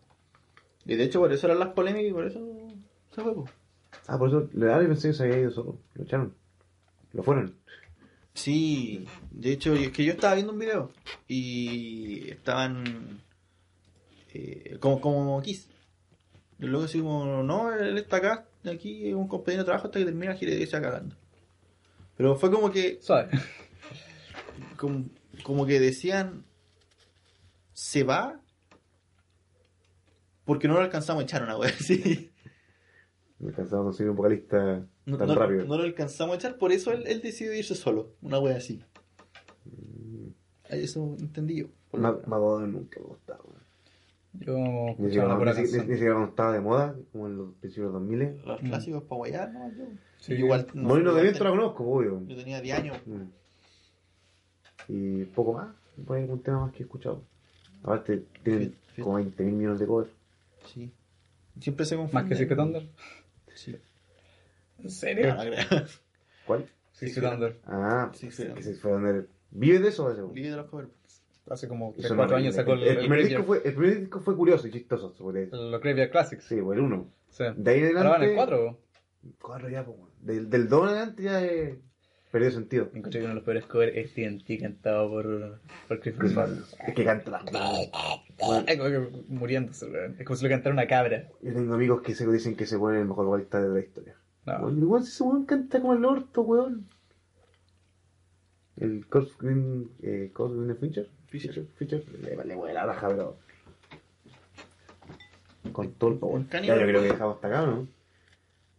[0.84, 2.68] Y de hecho por eso eran las polémicas y por eso
[3.10, 3.34] se fue.
[3.34, 3.48] po.
[4.06, 5.80] Ah, por eso, le daba pensé que se había ido solo.
[5.94, 6.32] Lo echaron.
[7.12, 7.56] Lo fueron.
[8.34, 10.92] Sí, de hecho es que yo estaba viendo un video
[11.26, 13.25] y estaban
[14.36, 15.68] eh, como, como Kiss.
[16.58, 20.04] Luego así como, no, él está acá, aquí es un compañero de trabajo hasta que
[20.06, 21.14] termina la gira y se va cagando.
[22.16, 22.98] Pero fue como que,
[24.78, 25.04] como,
[25.42, 26.44] como que decían,
[27.72, 28.40] se va
[30.44, 32.30] porque no lo alcanzamos a echar una wea así.
[33.38, 35.66] Me alcanzaba a conseguir un vocalista No, tan no- rápido.
[35.66, 38.82] no lo alcanzamos a echar, por eso él, él decidió irse solo, una wea así.
[40.70, 41.66] Eso entendí yo.
[41.90, 42.28] por lo Ma- menos.
[42.28, 43.44] Mago de nunca me gustaba.
[44.40, 45.96] Yo Ni escuchaba siquiera, una ni, pura siquiera- ni canción.
[45.96, 48.42] siquiera cuando estaba de moda, como en los principios de los 2000.
[48.44, 48.66] Los Mm.
[48.66, 49.70] clásicos para guayar, ¿no?
[49.72, 49.84] Yo,
[50.18, 50.32] Sí.
[50.34, 50.66] igual.
[50.74, 52.22] no, Molino de viento la conozco, obvio.
[52.26, 52.96] Yo tenía 10 años.
[53.06, 53.22] Mm.
[54.88, 55.68] Y poco más.
[55.96, 57.22] No hay algún tema más que he escuchado.
[57.82, 59.04] Aparte, tienen Fit- fit.
[59.04, 60.10] como 20 mil millones de covers.
[60.66, 60.92] Sí.
[61.60, 62.14] Siempre se confunde.
[62.22, 62.88] Más que Secret Thunder.
[63.54, 63.76] Sí.
[64.82, 65.34] ¿En serio?
[66.46, 66.66] ¿Cuál?
[66.92, 67.60] Secret Thunder.
[67.66, 69.26] Ah, ese fue donde.
[69.50, 70.28] ¿Vive de eso eso?
[70.28, 70.90] Vive de los covers.
[71.48, 73.62] Hace como Eso 3 no 4 me- años sacó el, el, el, primer disco fue,
[73.64, 75.14] el primer disco fue curioso y chistoso.
[75.32, 75.52] decir.
[75.52, 76.44] los Graveyard Classics.
[76.44, 77.10] Sí, el 1.
[77.30, 77.44] Sí.
[77.56, 78.30] De ahí en Ahora van adelante.
[78.30, 78.80] en 4.
[79.40, 79.96] Cuatro ya, pues.
[80.20, 81.78] Del, del 2 en adelante ya eh,
[82.32, 82.90] perdió sentido.
[82.94, 86.14] Encontré que uno de los peores covers es TNT cantado por, por Chris.
[86.86, 87.38] Es que canta la
[88.66, 90.16] Es como que muriéndose, weón.
[90.18, 91.28] Es como si lo cantara una cabra.
[91.42, 94.16] Yo tengo amigos que se dicen que se pone el mejor vocalista de la historia.
[94.46, 94.68] No.
[94.70, 96.88] Igual si ese weón canta como el orto, weón.
[98.76, 99.06] El
[99.40, 100.30] Green, eh,
[100.78, 101.08] Fincher.
[101.28, 101.66] Fisher.
[101.76, 102.04] Fischer.
[102.22, 103.36] Le vale hueá la raja, pero.
[105.72, 106.46] Con todo el power.
[106.50, 107.88] Ya, yo creo que dejamos hasta acá, ¿no?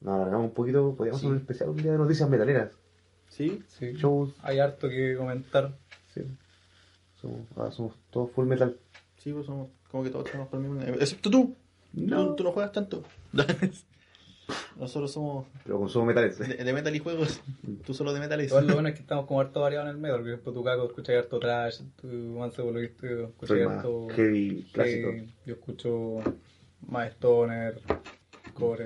[0.02, 0.96] Nos alargamos un poquito.
[0.96, 2.72] Podríamos hacer un especial un día de noticias metaleras.
[3.30, 3.62] Sí.
[3.68, 3.94] Sí.
[3.94, 4.34] Shows.
[4.42, 5.78] Hay harto que comentar.
[6.14, 6.22] Sí.
[7.22, 8.78] Somos, ahora somos todos full metal.
[9.18, 10.82] Sí, pues somos como que todos tenemos por el mismo.
[10.96, 11.56] Excepto tú.
[11.94, 12.28] No.
[12.30, 13.04] Tú, tú no juegas tanto.
[14.80, 16.38] Nosotros somos Pero consumo metales.
[16.38, 17.42] de, de metal y juegos.
[17.86, 18.48] Tú solo de metales.
[18.48, 20.20] Igual lo bueno es que estamos como harto variados en el metal.
[20.20, 22.80] Por ejemplo, tu caco escuchas harto trash, tu Manso por lo
[23.48, 24.08] Soy más harto.
[24.12, 25.10] heavy clásico.
[25.46, 26.18] Yo escucho
[26.88, 27.82] más stoner,
[28.54, 28.86] core,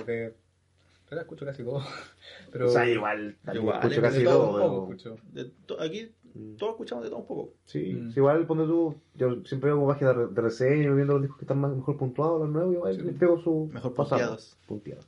[1.10, 1.82] realidad escucho casi todo.
[2.52, 2.68] Pero.
[2.68, 3.36] O sea, igual.
[3.54, 4.60] Igual, escucho de casi de todo.
[4.60, 5.18] poco escucho.
[5.34, 6.56] De to- aquí Mm.
[6.56, 7.50] todos escuchamos de todo un poco.
[7.66, 8.12] Sí, Mm.
[8.12, 11.38] sí, igual ponte tú, yo siempre veo como páginas de, de reseña, viendo los discos
[11.40, 13.02] que están más, mejor puntuados, los nuevos, igual Sí.
[13.02, 14.58] les pego su Mejor pasado, punteados.
[14.66, 15.08] punteados.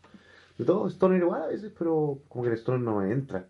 [0.57, 3.47] De todo, Stoner igual a veces, pero como que el Stoner no me entra.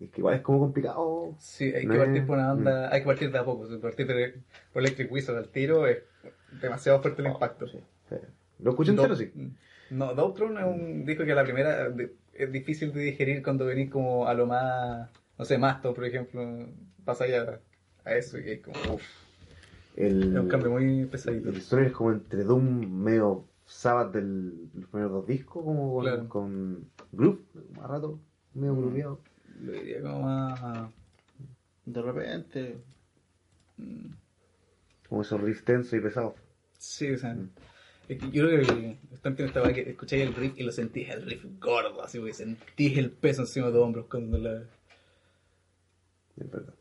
[0.00, 1.34] Es que igual es como complicado.
[1.38, 2.92] Sí, hay No que es- partir por una banda.
[2.92, 3.66] Hay que partir de a poco.
[3.68, 4.34] Si partir de
[4.72, 5.98] por Electric Wizard al tiro es
[6.60, 7.68] demasiado fuerte el impacto.
[7.68, 7.78] Sí.
[8.08, 8.16] Sí.
[8.60, 9.30] Lo escucho entero, sí.
[9.90, 11.88] No, Doctron es un disco que a la primera
[12.32, 15.08] es difícil de digerir cuando venís como a lo más,
[15.38, 16.42] no sé, Masto, por ejemplo,
[17.04, 17.60] pasa ya
[18.04, 19.02] a eso y es como, uff,
[19.96, 21.50] El, es un cambio muy pesadito.
[21.50, 26.02] el Stoner es como entre Doom medio Sabbath de los primeros dos discos, como con,
[26.04, 26.28] Claro.
[26.28, 27.40] con Groove,
[27.76, 28.18] más rato,
[28.54, 28.78] medio Mm.
[28.80, 29.20] grooveado.
[29.60, 30.90] Lo diría como más...
[31.86, 32.78] De repente.
[33.76, 34.06] mm,
[35.08, 36.34] Como esos riffs tensos y pesados.
[36.78, 37.36] Sí, o sea,
[38.08, 40.62] es que yo creo que el- Stone tiene esta weá que escucháis el riff y
[40.64, 44.38] lo sentís el riff gordo, así porque sentís el peso encima de tus hombros cuando
[44.38, 44.62] la...
[46.36, 46.74] Es verdad.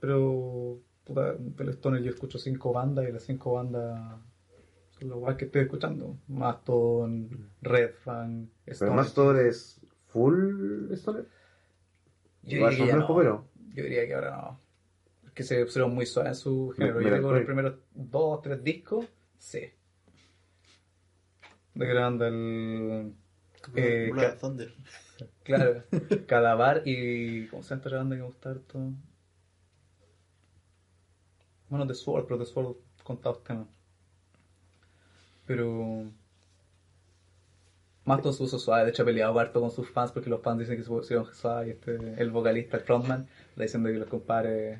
[0.00, 4.20] Pero, puta, del Stoner yo escucho cinco bandas y las cinco bandas
[5.06, 6.16] las weas que estoy escuchando.
[6.28, 11.26] Maston, Red Fan, Pero Stoner es full Stoner.
[12.42, 13.16] Yo Igual diría que no.
[13.16, 14.60] pero- Yo diría que ahora no.
[15.26, 17.00] Es que se pusieron muy suaves en su género.
[17.00, 19.06] Yo digo los primeros dos o tres discos,
[19.38, 19.60] sí.
[21.74, 23.14] De que anda el...
[23.76, 24.72] Eh, Blood Thunder.
[25.42, 25.82] Claro,
[26.28, 27.48] Cadavar y.
[27.48, 28.92] ¿Cómo se llama esta banda que me gusta harto?
[31.68, 33.66] Bueno, The Sword, pero The Sword contaba los temas.
[35.48, 36.04] Pero.
[38.04, 40.40] Más todo se puso suave, de hecho ha peleado harto con sus fans porque los
[40.40, 43.96] fans dicen que se pusieron suave y este, el vocalista, el frontman, está diciendo que
[43.96, 44.78] los compadres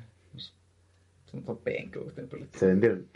[1.25, 2.13] son son pencos.
[2.53, 3.07] Se vendieron.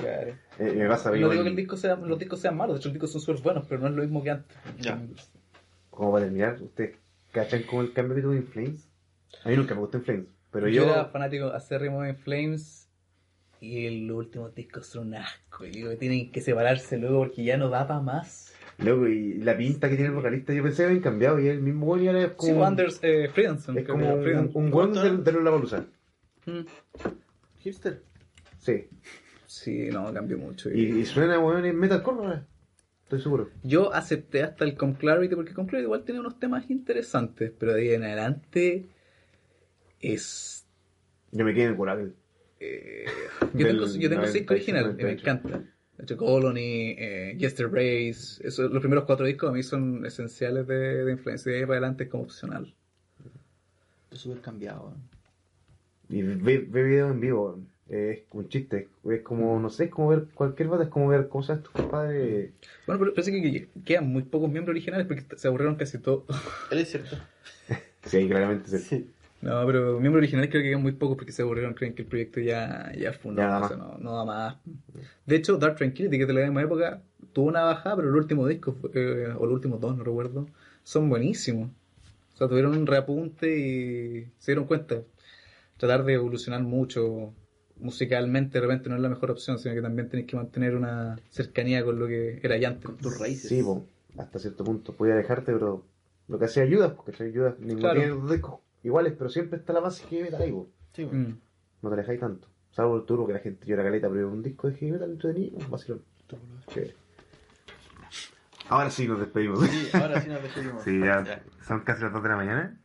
[0.00, 0.34] Claro.
[0.58, 2.88] Eh, me pasa No digo que el disco sea, los discos sean malos, de hecho
[2.88, 4.56] los discos son súper buenos, pero no es lo mismo que antes.
[4.80, 4.98] Ya.
[5.90, 6.96] como para terminar, ¿ustedes
[7.30, 8.88] cachan como el cambio que tuvo en Flames?
[9.44, 10.90] A mí nunca me gustó en Flames, pero yo, yo...
[10.90, 12.85] era fanático acérrimo de Flames
[13.60, 15.64] y el último disco son un asco.
[15.64, 18.52] Y digo que tienen que separarse luego porque ya no da para más.
[18.78, 21.62] Loco, y la pinta que tiene el vocalista, yo pensé que habían cambiado y el
[21.62, 22.60] mismo bueno y ahora es Sí, como...
[22.60, 23.78] Wanders eh, Freedomson.
[23.78, 24.50] es como un, era Freedom.
[24.54, 25.84] un buen de, de la Palusa.
[27.60, 28.02] Hipster.
[28.58, 28.88] Sí.
[29.46, 30.70] Sí, no, cambió mucho.
[30.72, 32.42] Y, y suena weón en metalcore.
[33.04, 33.50] Estoy seguro.
[33.62, 37.72] Yo acepté hasta el Com Clarity porque Com Clarity igual tiene unos temas interesantes, pero
[37.72, 38.86] de ahí en adelante
[40.00, 40.66] es
[41.30, 42.12] Yo me quedé en el Coracle.
[42.60, 43.06] Eh,
[43.54, 45.20] yo tengo, yo tengo cinco 96, originales y me 98.
[45.22, 45.58] encanta.
[45.98, 50.66] De hecho, Colony, eh, Jester Brace, eso, los primeros cuatro discos a mí son esenciales
[50.66, 51.50] de, de influencia.
[51.50, 52.74] De ahí para adelante es como opcional.
[54.04, 54.94] Estoy súper cambiado.
[56.08, 57.58] Y ve, ve video en vivo.
[57.88, 58.88] Es un chiste.
[59.08, 62.50] Es como, no sé, es como ver cualquier banda, es como ver cosas tus compadres.
[62.86, 66.24] Bueno, pero parece que, que quedan muy pocos miembros originales porque se aburrieron casi todos.
[66.70, 67.16] Él es cierto.
[68.06, 68.78] Sí, claramente.
[68.78, 69.10] Sí.
[69.42, 72.08] No, pero miembros originales creo que quedan muy pocos porque se aburrieron, creen que el
[72.08, 74.56] proyecto ya, ya fue Ya da no, o sea, no, no da más.
[75.26, 77.02] De hecho, Dark Tranquility, que es de la misma época,
[77.32, 80.46] tuvo una bajada, pero el último disco, fue- eh, o los últimos dos, no recuerdo,
[80.84, 81.70] son buenísimos.
[82.34, 85.02] O sea, tuvieron un reapunte y se dieron cuenta.
[85.76, 87.32] Tratar de evolucionar mucho
[87.80, 91.16] musicalmente de repente no es la mejor opción, sino que también tenés que mantener una
[91.30, 92.86] cercanía con lo que era ya antes.
[92.86, 93.50] Con tus raíces.
[93.50, 93.84] Sí, po,
[94.18, 94.92] hasta cierto punto.
[94.92, 95.84] Podía alejarte, pero
[96.28, 98.40] lo que hacía ayuda, porque ayuda, ninguno Claro.
[98.82, 100.68] Iguales, pero siempre está la base que metal ahí, po.
[100.92, 101.04] Sí.
[101.04, 101.38] Mm.
[101.82, 102.48] No te alejáis tanto.
[102.70, 105.58] Salvo el turbo que la gente llora caleta, pero un disco de heavy metal entretenido,
[105.68, 106.02] vacilón.
[106.68, 106.94] Chévere.
[108.68, 109.60] Ahora sí nos despedimos.
[109.66, 110.82] Sí, ahora sí nos despedimos.
[110.84, 112.76] Sí, ya son casi las 2 de la mañana.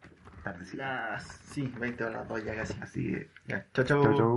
[0.43, 0.77] Tarde, sí.
[0.77, 2.73] Las, sí, 20 horas, 2 ya casi.
[2.81, 4.03] Así que, Ya, chao, chao.
[4.03, 4.29] chau, chau.